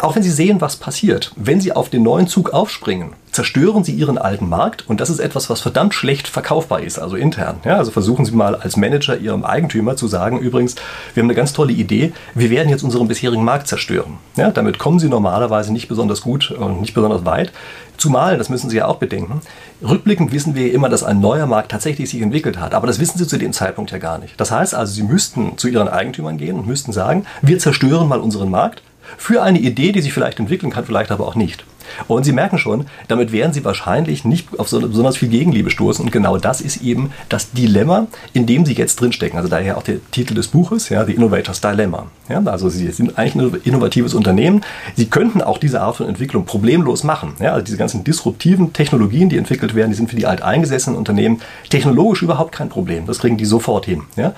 auch 0.02 0.16
wenn 0.16 0.24
sie 0.24 0.32
sehen, 0.32 0.62
was 0.62 0.76
passiert, 0.76 1.32
wenn 1.36 1.62
sie 1.62 1.74
auf 1.74 1.90
den 1.90 2.04
neuen 2.04 2.28
Zug 2.28 2.52
aufspringen, 2.54 3.14
zerstören 3.32 3.84
sie 3.84 3.94
ihren 3.94 4.18
alten 4.18 4.50
Markt 4.50 4.88
und 4.88 5.02
das 5.02 5.10
ist 5.10 5.20
etwas, 5.20 5.50
was 5.50 5.62
verdammt 5.62 5.94
schlecht 5.94 6.28
verkaufbar 6.28 6.82
ist, 6.82 7.00
also 7.00 7.16
intern. 7.16 7.58
Ja, 7.66 7.78
also 7.78 7.92
versuchen 7.92 8.26
Sie 8.26 8.32
mal 8.32 8.56
als 8.56 8.78
Manager 8.78 9.18
Ihrem 9.18 9.44
Eigentümer 9.44 9.96
zu 9.96 10.08
sagen, 10.08 10.40
übrigens, 10.40 10.76
wir 11.14 11.22
haben 11.22 11.28
eine 11.28 11.36
ganz 11.36 11.54
tolle 11.54 11.74
Idee, 11.74 12.14
wir 12.36 12.50
werden 12.50 12.70
jetzt 12.70 12.84
unseren 12.84 13.08
bisherigen 13.08 13.44
Markt 13.44 13.68
zerstören. 13.68 14.18
Ja, 14.36 14.52
damit 14.52 14.80
kommen 14.80 15.00
Sie 15.00 15.10
normalerweise 15.10 15.74
nicht 15.74 15.88
besonders 15.88 16.22
gut 16.22 16.52
und 16.52 16.82
nicht 16.82 16.94
besonders 16.94 17.26
weit. 17.26 17.52
Zumal, 17.98 18.38
das 18.38 18.50
müssen 18.50 18.70
Sie 18.70 18.78
ja 18.78 18.88
auch 18.88 18.96
bedenken, 18.96 19.42
rückblickend 19.82 20.32
wissen 20.32 20.56
wir 20.56 20.74
immer, 20.74 20.88
dass 20.88 21.04
ein 21.04 21.20
neuer 21.20 21.48
Markt 21.48 21.72
tatsächlich 21.72 22.10
sich 22.10 22.22
entwickelt 22.22 22.58
hat. 22.58 22.74
Aber 22.74 22.88
das 22.88 23.00
wissen 23.00 23.18
Sie 23.18 23.28
zu 23.28 23.38
dem 23.38 23.52
Zeitpunkt 23.52 23.92
ja 23.92 23.98
gar 23.98 24.20
nicht. 24.20 24.40
Das 24.40 24.52
heißt 24.52 24.74
also, 24.74 24.94
Sie 24.94 25.04
müssten 25.04 25.58
zu 25.58 25.68
Ihren 25.68 25.90
Eigentümern 25.90 26.38
gehen 26.38 26.58
und 26.58 26.66
müssten 26.66 26.94
sagen, 26.94 27.26
wir 27.42 27.60
zerstören 27.60 28.08
mal 28.08 28.20
unseren 28.20 28.50
Markt 28.50 28.82
für 29.18 29.42
eine 29.42 29.60
Idee, 29.60 29.92
die 29.92 30.02
sich 30.02 30.14
vielleicht 30.14 30.40
entwickeln 30.40 30.72
kann, 30.72 30.86
vielleicht 30.86 31.12
aber 31.12 31.28
auch 31.28 31.36
nicht. 31.36 31.64
Und 32.08 32.24
Sie 32.24 32.32
merken 32.32 32.58
schon, 32.58 32.86
damit 33.08 33.32
werden 33.32 33.54
Sie 33.54 33.64
wahrscheinlich 33.66 34.26
nicht 34.26 34.60
auf 34.60 34.70
so, 34.70 34.80
besonders 34.80 35.18
viel 35.18 35.30
Gegenliebe 35.30 35.70
stoßen. 35.70 36.06
Und 36.06 36.12
genau 36.12 36.38
das 36.38 36.62
ist 36.62 36.82
eben 36.82 37.12
das 37.30 37.52
Dilemma, 37.52 38.08
in 38.34 38.46
dem 38.46 38.66
Sie 38.66 38.74
jetzt 38.74 39.00
drinstecken. 39.02 39.38
Also 39.38 39.50
daher 39.50 39.78
auch 39.78 39.84
der 39.84 39.98
Titel 40.12 40.34
des 40.34 40.48
Buches, 40.48 40.90
ja, 40.90 41.06
The 41.06 41.14
Innovators 41.14 41.62
Dilemma. 41.62 42.08
Ja, 42.28 42.42
also 42.44 42.70
Sie 42.70 42.90
sind 42.92 43.18
eigentlich 43.18 43.36
ein 43.36 43.62
innovatives 43.64 44.14
Unternehmen. 44.14 44.62
Sie 44.96 45.08
könnten 45.08 45.42
auch 45.42 45.58
diese 45.58 45.82
Art 45.82 45.98
von 45.98 46.08
Entwicklung 46.08 46.46
problemlos 46.46 47.04
machen. 47.04 47.34
Ja, 47.40 47.54
also 47.54 47.66
diese 47.66 47.78
ganzen 47.78 48.04
disruptiven 48.04 48.74
Technologien, 48.74 49.30
die 49.30 49.38
entwickelt 49.38 49.76
werden, 49.76 49.90
die 49.92 49.98
sind 49.98 50.10
für 50.10 50.16
die 50.16 50.26
alteingesessenen 50.26 50.98
Unternehmen 50.98 51.42
technologisch 51.70 52.22
überhaupt 52.22 52.52
kein 52.52 52.70
Problem. 52.70 53.06
Das 53.06 53.20
kriegen 53.20 53.38
die 53.38 53.46
sofort 53.46 53.86
hin. 53.86 54.04
Ja. 54.16 54.34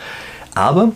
Aber 0.55 0.91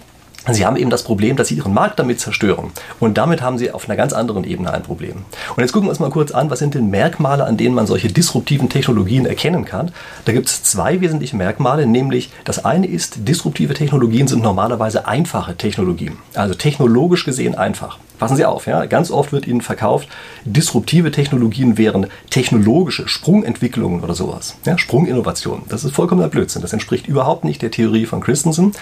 Sie 0.51 0.65
haben 0.65 0.75
eben 0.77 0.89
das 0.89 1.03
Problem, 1.03 1.35
dass 1.35 1.47
Sie 1.47 1.55
Ihren 1.55 1.73
Markt 1.73 1.99
damit 1.99 2.19
zerstören. 2.19 2.71
Und 2.99 3.17
damit 3.17 3.41
haben 3.41 3.57
Sie 3.57 3.71
auf 3.71 3.89
einer 3.89 3.95
ganz 3.95 4.13
anderen 4.13 4.43
Ebene 4.43 4.71
ein 4.71 4.83
Problem. 4.83 5.23
Und 5.55 5.61
jetzt 5.61 5.71
gucken 5.71 5.87
wir 5.87 5.91
uns 5.91 5.99
mal 5.99 6.09
kurz 6.11 6.31
an, 6.31 6.49
was 6.49 6.59
sind 6.59 6.75
denn 6.75 6.89
Merkmale, 6.89 7.45
an 7.45 7.57
denen 7.57 7.73
man 7.73 7.87
solche 7.87 8.09
disruptiven 8.09 8.69
Technologien 8.69 9.25
erkennen 9.25 9.65
kann. 9.65 9.91
Da 10.25 10.33
gibt 10.33 10.47
es 10.47 10.63
zwei 10.63 11.01
wesentliche 11.01 11.35
Merkmale, 11.35 11.85
nämlich 11.85 12.31
das 12.43 12.63
eine 12.63 12.87
ist, 12.87 13.27
disruptive 13.27 13.73
Technologien 13.73 14.27
sind 14.27 14.43
normalerweise 14.43 15.07
einfache 15.07 15.55
Technologien. 15.55 16.17
Also 16.33 16.53
technologisch 16.53 17.25
gesehen 17.25 17.55
einfach. 17.55 17.97
Passen 18.17 18.35
Sie 18.35 18.45
auf, 18.45 18.67
ja? 18.67 18.85
ganz 18.85 19.11
oft 19.11 19.31
wird 19.31 19.47
Ihnen 19.47 19.61
verkauft, 19.61 20.07
disruptive 20.45 21.11
Technologien 21.11 21.77
wären 21.77 22.07
technologische 22.29 23.07
Sprungentwicklungen 23.07 24.01
oder 24.01 24.15
sowas. 24.15 24.57
Ja? 24.65 24.77
Sprunginnovationen. 24.77 25.63
Das 25.69 25.83
ist 25.83 25.95
vollkommener 25.95 26.29
Blödsinn. 26.29 26.61
Das 26.61 26.73
entspricht 26.73 27.07
überhaupt 27.07 27.43
nicht 27.43 27.61
der 27.61 27.71
Theorie 27.71 28.05
von 28.05 28.21
Christensen. 28.21 28.73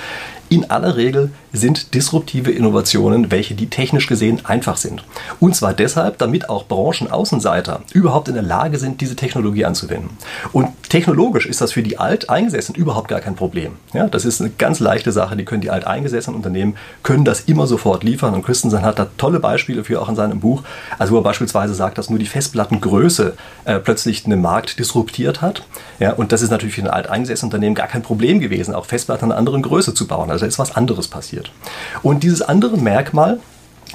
In 0.49 0.69
aller 0.69 0.97
Regel 0.97 1.31
sind 1.51 1.93
disruptive 1.93 2.51
Innovationen 2.51 3.31
welche, 3.31 3.55
die 3.55 3.69
technisch 3.69 4.07
gesehen 4.07 4.45
einfach 4.45 4.77
sind. 4.77 5.03
Und 5.39 5.55
zwar 5.55 5.73
deshalb, 5.73 6.19
damit 6.19 6.49
auch 6.49 6.67
Branchenaußenseiter 6.67 7.81
überhaupt 7.93 8.27
in 8.27 8.35
der 8.35 8.43
Lage 8.43 8.77
sind, 8.77 9.01
diese 9.01 9.15
Technologie 9.15 9.65
anzuwenden. 9.65 10.11
Und 10.51 10.69
technologisch 10.89 11.47
ist 11.47 11.61
das 11.61 11.71
für 11.71 11.81
die 11.81 11.97
Alteingesessenen 11.97 12.79
überhaupt 12.79 13.07
gar 13.07 13.19
kein 13.19 13.35
Problem. 13.35 13.73
Ja? 13.93 14.07
Das 14.07 14.25
ist 14.25 14.41
eine 14.41 14.51
ganz 14.51 14.79
leichte 14.79 15.11
Sache. 15.11 15.35
Die 15.35 15.45
können 15.45 15.61
die 15.61 15.71
alteingesessenen 15.71 16.35
Unternehmen 16.35 16.75
können 17.01 17.25
das 17.25 17.41
immer 17.41 17.65
sofort 17.65 18.03
liefern. 18.03 18.33
Und 18.33 18.45
Christensen 18.45 18.83
hat 18.83 18.99
da 18.99 19.07
tolle 19.23 19.39
Beispiele 19.39 19.85
für 19.85 20.01
auch 20.01 20.09
in 20.09 20.17
seinem 20.17 20.41
Buch. 20.41 20.63
Also 20.99 21.13
wo 21.13 21.17
er 21.19 21.23
beispielsweise 21.23 21.73
sagt, 21.73 21.97
dass 21.97 22.09
nur 22.09 22.19
die 22.19 22.25
Festplattengröße 22.25 23.35
äh, 23.63 23.79
plötzlich 23.79 24.25
einen 24.25 24.41
Markt 24.41 24.79
disruptiert 24.79 25.41
hat. 25.41 25.63
Ja, 25.99 26.11
und 26.11 26.33
das 26.33 26.41
ist 26.41 26.49
natürlich 26.49 26.75
für 26.75 26.81
ein 26.81 26.89
alteingesessenes 26.89 27.43
Unternehmen 27.53 27.73
gar 27.73 27.87
kein 27.87 28.01
Problem 28.01 28.41
gewesen, 28.41 28.75
auch 28.75 28.85
Festplatten 28.85 29.25
einer 29.25 29.37
anderen 29.37 29.61
Größe 29.61 29.93
zu 29.93 30.07
bauen. 30.07 30.29
Also 30.29 30.45
ist 30.45 30.59
was 30.59 30.75
anderes 30.75 31.07
passiert. 31.07 31.53
Und 32.01 32.23
dieses 32.23 32.41
andere 32.41 32.75
Merkmal, 32.75 33.39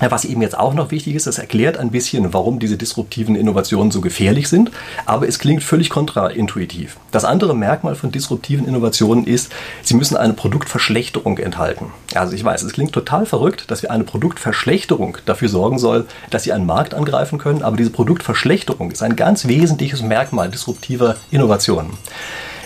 Was 0.00 0.24
eben 0.24 0.42
jetzt 0.42 0.56
auch 0.56 0.74
noch 0.74 0.90
wichtig 0.92 1.14
ist, 1.16 1.26
das 1.26 1.38
erklärt 1.38 1.76
ein 1.76 1.90
bisschen, 1.90 2.32
warum 2.32 2.60
diese 2.60 2.76
disruptiven 2.76 3.34
Innovationen 3.34 3.90
so 3.90 4.00
gefährlich 4.00 4.48
sind, 4.48 4.70
aber 5.06 5.26
es 5.26 5.38
klingt 5.40 5.64
völlig 5.64 5.90
kontraintuitiv. 5.90 6.96
Das 7.10 7.24
andere 7.24 7.54
Merkmal 7.54 7.96
von 7.96 8.12
disruptiven 8.12 8.66
Innovationen 8.68 9.26
ist, 9.26 9.52
sie 9.82 9.94
müssen 9.94 10.16
eine 10.16 10.34
Produktverschlechterung 10.34 11.38
enthalten. 11.38 11.86
Also 12.14 12.34
ich 12.34 12.44
weiß, 12.44 12.62
es 12.62 12.72
klingt 12.72 12.92
total 12.92 13.26
verrückt, 13.26 13.70
dass 13.70 13.82
wir 13.82 13.90
eine 13.90 14.04
Produktverschlechterung 14.04 15.18
dafür 15.26 15.48
sorgen 15.48 15.78
soll, 15.78 16.06
dass 16.30 16.44
sie 16.44 16.52
einen 16.52 16.66
Markt 16.66 16.94
angreifen 16.94 17.38
können, 17.38 17.62
aber 17.62 17.76
diese 17.76 17.90
Produktverschlechterung 17.90 18.92
ist 18.92 19.02
ein 19.02 19.16
ganz 19.16 19.48
wesentliches 19.48 20.02
Merkmal 20.02 20.48
disruptiver 20.48 21.16
Innovationen. 21.32 21.90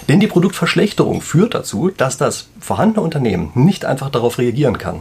Denn 0.08 0.20
die 0.20 0.26
Produktverschlechterung 0.26 1.22
führt 1.22 1.54
dazu, 1.54 1.90
dass 1.96 2.18
das 2.18 2.48
vorhandene 2.60 3.02
Unternehmen 3.02 3.52
nicht 3.54 3.84
einfach 3.84 4.10
darauf 4.10 4.38
reagieren 4.38 4.76
kann. 4.76 5.00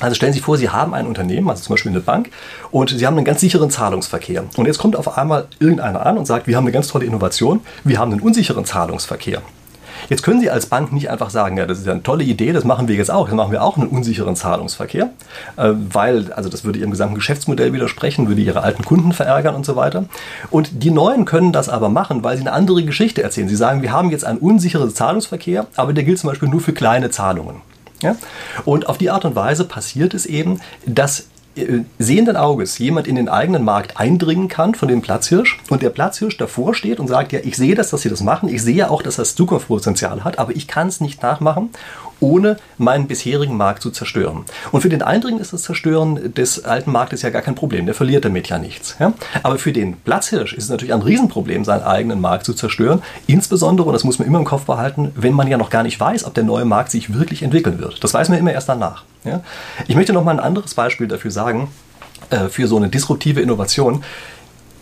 Also 0.00 0.14
stellen 0.14 0.32
Sie 0.32 0.38
sich 0.38 0.44
vor, 0.44 0.56
Sie 0.56 0.70
haben 0.70 0.94
ein 0.94 1.06
Unternehmen, 1.06 1.48
also 1.48 1.62
zum 1.62 1.74
Beispiel 1.74 1.92
eine 1.92 2.00
Bank, 2.00 2.30
und 2.70 2.90
Sie 2.90 3.06
haben 3.06 3.16
einen 3.16 3.24
ganz 3.24 3.40
sicheren 3.40 3.70
Zahlungsverkehr. 3.70 4.44
Und 4.56 4.66
jetzt 4.66 4.78
kommt 4.78 4.96
auf 4.96 5.16
einmal 5.16 5.46
irgendeiner 5.58 6.04
an 6.04 6.18
und 6.18 6.26
sagt, 6.26 6.46
wir 6.46 6.56
haben 6.56 6.64
eine 6.64 6.72
ganz 6.72 6.88
tolle 6.88 7.04
Innovation, 7.04 7.60
wir 7.84 7.98
haben 7.98 8.12
einen 8.12 8.20
unsicheren 8.20 8.64
Zahlungsverkehr. 8.64 9.42
Jetzt 10.08 10.22
können 10.22 10.40
Sie 10.40 10.50
als 10.50 10.66
Bank 10.66 10.92
nicht 10.92 11.10
einfach 11.10 11.30
sagen, 11.30 11.56
ja, 11.56 11.66
das 11.66 11.78
ist 11.78 11.86
ja 11.86 11.92
eine 11.92 12.02
tolle 12.02 12.24
Idee, 12.24 12.52
das 12.52 12.64
machen 12.64 12.88
wir 12.88 12.94
jetzt 12.94 13.10
auch. 13.10 13.28
Dann 13.28 13.36
machen 13.36 13.52
wir 13.52 13.62
auch 13.62 13.76
einen 13.76 13.88
unsicheren 13.88 14.36
Zahlungsverkehr, 14.36 15.10
äh, 15.56 15.70
weil, 15.92 16.32
also 16.32 16.48
das 16.48 16.64
würde 16.64 16.78
Ihrem 16.78 16.90
gesamten 16.90 17.14
Geschäftsmodell 17.14 17.72
widersprechen, 17.72 18.28
würde 18.28 18.42
Ihre 18.42 18.62
alten 18.62 18.84
Kunden 18.84 19.12
verärgern 19.12 19.54
und 19.54 19.64
so 19.64 19.76
weiter. 19.76 20.04
Und 20.50 20.82
die 20.82 20.90
Neuen 20.90 21.24
können 21.24 21.52
das 21.52 21.68
aber 21.68 21.88
machen, 21.88 22.22
weil 22.22 22.36
sie 22.36 22.42
eine 22.42 22.52
andere 22.52 22.84
Geschichte 22.84 23.22
erzählen. 23.22 23.48
Sie 23.48 23.56
sagen, 23.56 23.82
wir 23.82 23.92
haben 23.92 24.10
jetzt 24.10 24.24
einen 24.24 24.38
unsicheren 24.38 24.90
Zahlungsverkehr, 24.90 25.66
aber 25.76 25.92
der 25.92 26.04
gilt 26.04 26.18
zum 26.18 26.28
Beispiel 26.30 26.48
nur 26.48 26.60
für 26.60 26.72
kleine 26.72 27.10
Zahlungen. 27.10 27.62
Ja? 28.04 28.16
Und 28.64 28.88
auf 28.88 28.98
die 28.98 29.10
Art 29.10 29.24
und 29.24 29.34
Weise 29.34 29.64
passiert 29.64 30.14
es 30.14 30.26
eben, 30.26 30.60
dass 30.86 31.26
äh, 31.56 31.80
sehenden 31.98 32.36
Auges 32.36 32.78
jemand 32.78 33.06
in 33.06 33.14
den 33.14 33.28
eigenen 33.28 33.64
Markt 33.64 33.96
eindringen 33.96 34.48
kann 34.48 34.74
von 34.74 34.88
dem 34.88 35.02
Platzhirsch 35.02 35.60
und 35.70 35.82
der 35.82 35.90
Platzhirsch 35.90 36.36
davor 36.36 36.74
steht 36.74 36.98
und 37.00 37.08
sagt, 37.08 37.32
ja, 37.32 37.40
ich 37.42 37.56
sehe 37.56 37.74
das, 37.74 37.90
dass 37.90 38.02
sie 38.02 38.08
das 38.08 38.22
machen, 38.22 38.48
ich 38.48 38.62
sehe 38.62 38.90
auch, 38.90 39.02
dass 39.02 39.16
das 39.16 39.34
Zukunftspotenzial 39.34 40.24
hat, 40.24 40.38
aber 40.38 40.54
ich 40.56 40.66
kann 40.66 40.88
es 40.88 41.00
nicht 41.00 41.22
nachmachen 41.22 41.70
ohne 42.20 42.56
meinen 42.78 43.06
bisherigen 43.06 43.56
Markt 43.56 43.82
zu 43.82 43.90
zerstören. 43.90 44.44
Und 44.72 44.80
für 44.80 44.88
den 44.88 45.02
Eindringen 45.02 45.40
ist 45.40 45.52
das 45.52 45.62
Zerstören 45.62 46.34
des 46.34 46.64
alten 46.64 46.92
Marktes 46.92 47.22
ja 47.22 47.30
gar 47.30 47.42
kein 47.42 47.54
Problem, 47.54 47.86
der 47.86 47.94
verliert 47.94 48.24
damit 48.24 48.48
ja 48.48 48.58
nichts. 48.58 48.96
Ja? 48.98 49.12
Aber 49.42 49.58
für 49.58 49.72
den 49.72 49.96
Platzhirsch 49.96 50.52
ist 50.52 50.64
es 50.64 50.70
natürlich 50.70 50.94
ein 50.94 51.02
Riesenproblem, 51.02 51.64
seinen 51.64 51.82
eigenen 51.82 52.20
Markt 52.20 52.44
zu 52.44 52.54
zerstören, 52.54 53.02
insbesondere, 53.26 53.88
und 53.88 53.92
das 53.92 54.04
muss 54.04 54.18
man 54.18 54.28
immer 54.28 54.38
im 54.38 54.44
Kopf 54.44 54.64
behalten, 54.64 55.12
wenn 55.14 55.32
man 55.32 55.48
ja 55.48 55.56
noch 55.56 55.70
gar 55.70 55.82
nicht 55.82 55.98
weiß, 55.98 56.24
ob 56.24 56.34
der 56.34 56.44
neue 56.44 56.64
Markt 56.64 56.90
sich 56.90 57.14
wirklich 57.14 57.42
entwickeln 57.42 57.78
wird. 57.78 58.02
Das 58.02 58.14
weiß 58.14 58.28
man 58.28 58.38
immer 58.38 58.52
erst 58.52 58.68
danach. 58.68 59.04
Ja? 59.24 59.40
Ich 59.86 59.96
möchte 59.96 60.12
noch 60.12 60.24
mal 60.24 60.32
ein 60.32 60.40
anderes 60.40 60.74
Beispiel 60.74 61.08
dafür 61.08 61.30
sagen, 61.30 61.68
äh, 62.30 62.48
für 62.48 62.66
so 62.66 62.76
eine 62.76 62.88
disruptive 62.88 63.40
Innovation. 63.40 64.02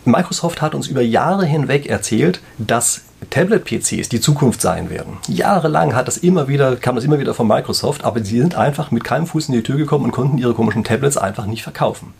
Microsoft 0.05 0.61
hat 0.61 0.75
uns 0.75 0.87
über 0.87 1.01
Jahre 1.01 1.45
hinweg 1.45 1.85
erzählt, 1.87 2.41
dass 2.57 3.01
Tablet-PCs 3.29 4.09
die 4.09 4.19
Zukunft 4.19 4.61
sein 4.61 4.89
werden. 4.89 5.17
Jahrelang 5.27 5.95
hat 5.95 6.07
das 6.07 6.17
immer 6.17 6.47
wieder, 6.47 6.75
kam 6.75 6.95
das 6.95 7.03
immer 7.03 7.19
wieder 7.19 7.33
von 7.33 7.47
Microsoft, 7.47 8.03
aber 8.03 8.23
sie 8.23 8.39
sind 8.39 8.55
einfach 8.55 8.91
mit 8.91 9.03
keinem 9.03 9.27
Fuß 9.27 9.49
in 9.49 9.55
die 9.55 9.63
Tür 9.63 9.77
gekommen 9.77 10.05
und 10.05 10.11
konnten 10.11 10.37
ihre 10.37 10.53
komischen 10.53 10.83
Tablets 10.83 11.17
einfach 11.17 11.45
nicht 11.45 11.63
verkaufen. 11.63 12.13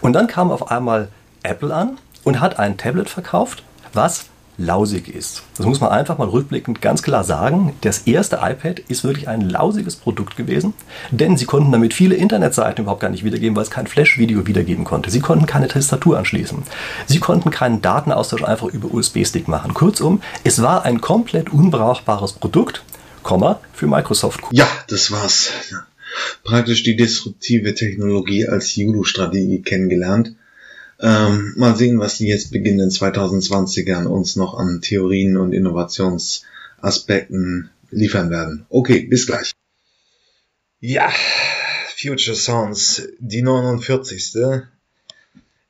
Und 0.00 0.12
dann 0.12 0.26
kam 0.26 0.50
auf 0.50 0.70
einmal 0.70 1.08
Apple 1.42 1.74
an 1.74 1.98
und 2.24 2.40
hat 2.40 2.58
ein 2.58 2.76
Tablet 2.76 3.08
verkauft, 3.08 3.62
was 3.92 4.26
lausig 4.56 5.08
ist. 5.08 5.42
Das 5.56 5.66
muss 5.66 5.80
man 5.80 5.90
einfach 5.90 6.18
mal 6.18 6.28
rückblickend 6.28 6.80
ganz 6.80 7.02
klar 7.02 7.24
sagen. 7.24 7.74
Das 7.80 8.00
erste 8.00 8.36
iPad 8.36 8.78
ist 8.80 9.04
wirklich 9.04 9.28
ein 9.28 9.40
lausiges 9.40 9.96
Produkt 9.96 10.36
gewesen, 10.36 10.74
denn 11.10 11.36
sie 11.36 11.44
konnten 11.44 11.72
damit 11.72 11.94
viele 11.94 12.14
Internetseiten 12.14 12.84
überhaupt 12.84 13.00
gar 13.00 13.10
nicht 13.10 13.24
wiedergeben, 13.24 13.56
weil 13.56 13.64
es 13.64 13.70
kein 13.70 13.86
Flash-Video 13.86 14.46
wiedergeben 14.46 14.84
konnte. 14.84 15.10
Sie 15.10 15.20
konnten 15.20 15.46
keine 15.46 15.68
Tastatur 15.68 16.18
anschließen. 16.18 16.62
Sie 17.06 17.18
konnten 17.18 17.50
keinen 17.50 17.82
Datenaustausch 17.82 18.44
einfach 18.44 18.68
über 18.68 18.92
USB-Stick 18.92 19.48
machen. 19.48 19.74
Kurzum, 19.74 20.22
es 20.44 20.62
war 20.62 20.84
ein 20.84 21.00
komplett 21.00 21.52
unbrauchbares 21.52 22.34
Produkt, 22.34 22.82
Komma, 23.22 23.60
für 23.72 23.86
Microsoft. 23.86 24.40
Ja, 24.52 24.68
das 24.88 25.10
war's. 25.10 25.50
Praktisch 26.44 26.82
die 26.82 26.94
disruptive 26.94 27.74
Technologie 27.74 28.46
als 28.46 28.76
Judo-Strategie 28.76 29.62
kennengelernt. 29.62 30.36
Ähm, 31.00 31.54
mal 31.56 31.74
sehen, 31.76 31.98
was 31.98 32.18
die 32.18 32.26
jetzt 32.26 32.52
beginnen 32.52 32.88
2020ern 32.88 34.06
uns 34.06 34.36
noch 34.36 34.54
an 34.54 34.80
Theorien 34.80 35.36
und 35.36 35.52
Innovationsaspekten 35.52 37.70
liefern 37.90 38.30
werden. 38.30 38.66
Okay, 38.68 39.06
bis 39.06 39.26
gleich. 39.26 39.50
Ja, 40.80 41.10
Future 41.96 42.36
Sounds, 42.36 43.08
die 43.18 43.42
49. 43.42 44.34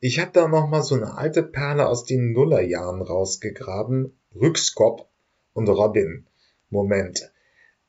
Ich 0.00 0.18
habe 0.18 0.32
da 0.32 0.48
noch 0.48 0.68
mal 0.68 0.82
so 0.82 0.96
eine 0.96 1.16
alte 1.16 1.42
Perle 1.42 1.86
aus 1.86 2.04
den 2.04 2.32
Nullerjahren 2.32 3.00
rausgegraben. 3.00 4.12
Rückskop 4.34 5.08
und 5.52 5.68
Robin. 5.68 6.26
Moment. 6.68 7.30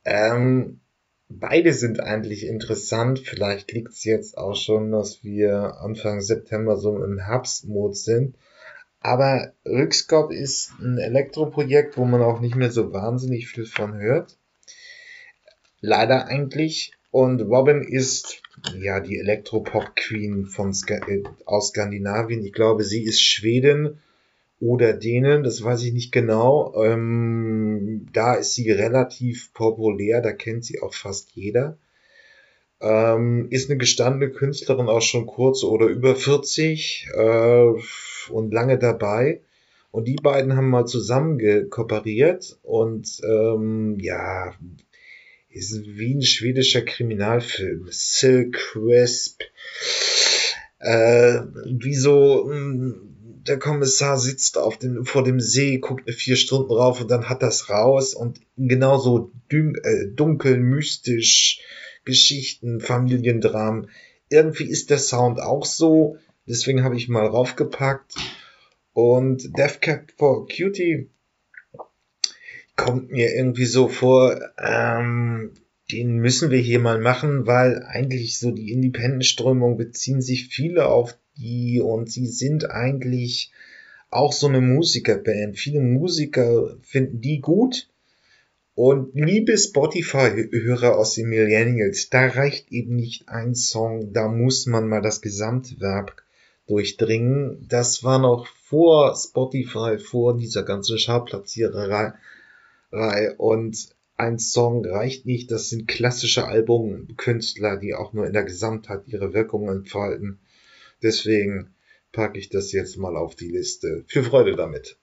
Ähm, 0.05 0.79
Beide 1.27 1.73
sind 1.73 1.99
eigentlich 1.99 2.45
interessant. 2.45 3.19
Vielleicht 3.19 3.71
liegt 3.71 3.89
es 3.89 4.03
jetzt 4.03 4.37
auch 4.37 4.55
schon, 4.55 4.91
dass 4.91 5.23
wir 5.23 5.79
Anfang 5.81 6.21
September 6.21 6.77
so 6.77 7.03
im 7.03 7.17
Herbstmod 7.17 7.97
sind. 7.97 8.35
Aber 8.99 9.53
Rückscope 9.65 10.33
ist 10.35 10.71
ein 10.79 10.97
Elektroprojekt, 10.97 11.97
wo 11.97 12.05
man 12.05 12.21
auch 12.21 12.39
nicht 12.39 12.55
mehr 12.55 12.71
so 12.71 12.93
wahnsinnig 12.93 13.47
viel 13.47 13.65
von 13.65 13.97
hört. 13.97 14.37
Leider 15.81 16.27
eigentlich. 16.27 16.93
Und 17.11 17.41
Robin 17.41 17.81
ist 17.81 18.41
ja 18.77 18.99
die 18.99 19.17
Elektropop-Queen 19.17 20.45
von 20.47 20.73
Sk 20.73 20.91
äh, 21.07 21.23
aus 21.45 21.69
Skandinavien. 21.69 22.43
Ich 22.43 22.53
glaube, 22.53 22.83
sie 22.83 23.03
ist 23.03 23.21
Schwedin 23.21 23.99
oder 24.59 24.93
denen, 24.93 25.43
das 25.43 25.63
weiß 25.63 25.83
ich 25.83 25.93
nicht 25.93 26.11
genau. 26.11 26.73
Ähm, 26.81 28.07
da 28.13 28.35
ist 28.35 28.53
sie 28.53 28.71
relativ 28.71 29.53
populär, 29.53 30.21
da 30.21 30.31
kennt 30.31 30.63
sie 30.63 30.81
auch 30.81 30.93
fast 30.93 31.31
jeder. 31.31 31.77
Ähm, 32.81 33.47
ist 33.51 33.69
eine 33.69 33.77
gestandene 33.77 34.31
Künstlerin 34.31 34.87
auch 34.87 35.01
schon 35.01 35.25
kurz 35.25 35.63
oder 35.63 35.87
über 35.87 36.15
40 36.15 37.07
äh, 37.13 37.73
und 38.29 38.53
lange 38.53 38.77
dabei. 38.77 39.41
Und 39.91 40.07
die 40.07 40.15
beiden 40.15 40.57
haben 40.57 40.69
mal 40.69 40.85
zusammen 40.85 41.69
kooperiert 41.69 42.59
und 42.63 43.21
ähm, 43.23 43.97
ja, 44.01 44.53
ist 45.49 45.85
wie 45.85 46.15
ein 46.15 46.21
schwedischer 46.21 46.81
Kriminalfilm. 46.81 47.87
Silk 47.89 48.53
Crisp. 48.53 49.41
Äh, 50.79 51.39
wie 51.65 51.95
so 51.95 52.49
hm, 52.49 53.14
der 53.47 53.59
Kommissar 53.59 54.17
sitzt 54.17 54.57
auf 54.57 54.77
dem, 54.77 55.05
vor 55.05 55.23
dem 55.23 55.39
See, 55.39 55.77
guckt 55.77 56.09
vier 56.11 56.35
Stunden 56.35 56.71
rauf 56.71 57.01
und 57.01 57.11
dann 57.11 57.29
hat 57.29 57.43
das 57.43 57.69
raus 57.69 58.13
und 58.13 58.41
genauso 58.57 59.31
dün, 59.51 59.75
äh, 59.83 60.07
dunkel, 60.07 60.57
mystisch, 60.57 61.61
Geschichten, 62.05 62.79
Familiendramen. 62.79 63.89
Irgendwie 64.29 64.65
ist 64.65 64.89
der 64.89 64.97
Sound 64.97 65.39
auch 65.39 65.65
so, 65.65 66.17
deswegen 66.47 66.83
habe 66.83 66.97
ich 66.97 67.07
mal 67.07 67.25
raufgepackt. 67.25 68.15
Und 68.93 69.57
Death 69.57 69.81
Cat 69.81 70.13
for 70.17 70.47
Cutie 70.47 71.09
kommt 72.75 73.11
mir 73.11 73.35
irgendwie 73.35 73.65
so 73.65 73.87
vor, 73.87 74.39
ähm, 74.57 75.51
den 75.91 76.17
müssen 76.17 76.49
wir 76.49 76.59
hier 76.59 76.79
mal 76.79 76.99
machen, 76.99 77.45
weil 77.45 77.83
eigentlich 77.83 78.39
so 78.39 78.51
die 78.51 78.71
Independent-Strömung 78.71 79.77
beziehen 79.77 80.21
sich 80.21 80.47
viele 80.47 80.87
auf 80.87 81.17
die 81.37 81.81
und 81.81 82.11
sie 82.11 82.27
sind 82.27 82.69
eigentlich 82.69 83.51
auch 84.09 84.33
so 84.33 84.47
eine 84.47 84.61
Musikerband. 84.61 85.57
Viele 85.57 85.81
Musiker 85.81 86.77
finden 86.81 87.21
die 87.21 87.41
gut. 87.41 87.89
Und 88.75 89.15
liebe 89.15 89.57
Spotify-Hörer 89.57 90.97
aus 90.97 91.13
den 91.15 91.29
Millennials, 91.29 92.09
da 92.09 92.27
reicht 92.27 92.71
eben 92.71 92.95
nicht 92.95 93.29
ein 93.29 93.55
Song, 93.55 94.11
da 94.11 94.27
muss 94.27 94.65
man 94.65 94.89
mal 94.89 95.01
das 95.01 95.21
Gesamtwerk 95.21 96.25
durchdringen. 96.67 97.65
Das 97.69 98.03
war 98.03 98.19
noch 98.19 98.47
vor 98.47 99.15
Spotify, 99.15 99.97
vor 99.97 100.35
dieser 100.35 100.63
ganzen 100.63 100.97
Chartplatziererei. 100.97 102.13
Und 103.37 103.89
ein 104.17 104.39
Song 104.39 104.85
reicht 104.85 105.25
nicht, 105.25 105.51
das 105.51 105.69
sind 105.69 105.87
klassische 105.87 106.45
Albumkünstler, 106.45 107.77
die 107.77 107.93
auch 107.93 108.13
nur 108.13 108.25
in 108.27 108.33
der 108.33 108.43
Gesamtheit 108.43 109.03
ihre 109.07 109.33
Wirkung 109.33 109.69
entfalten. 109.69 110.39
Deswegen 111.01 111.73
packe 112.11 112.39
ich 112.39 112.49
das 112.49 112.71
jetzt 112.71 112.97
mal 112.97 113.15
auf 113.15 113.35
die 113.35 113.49
Liste. 113.49 114.03
Viel 114.07 114.23
Freude 114.23 114.55
damit. 114.55 114.97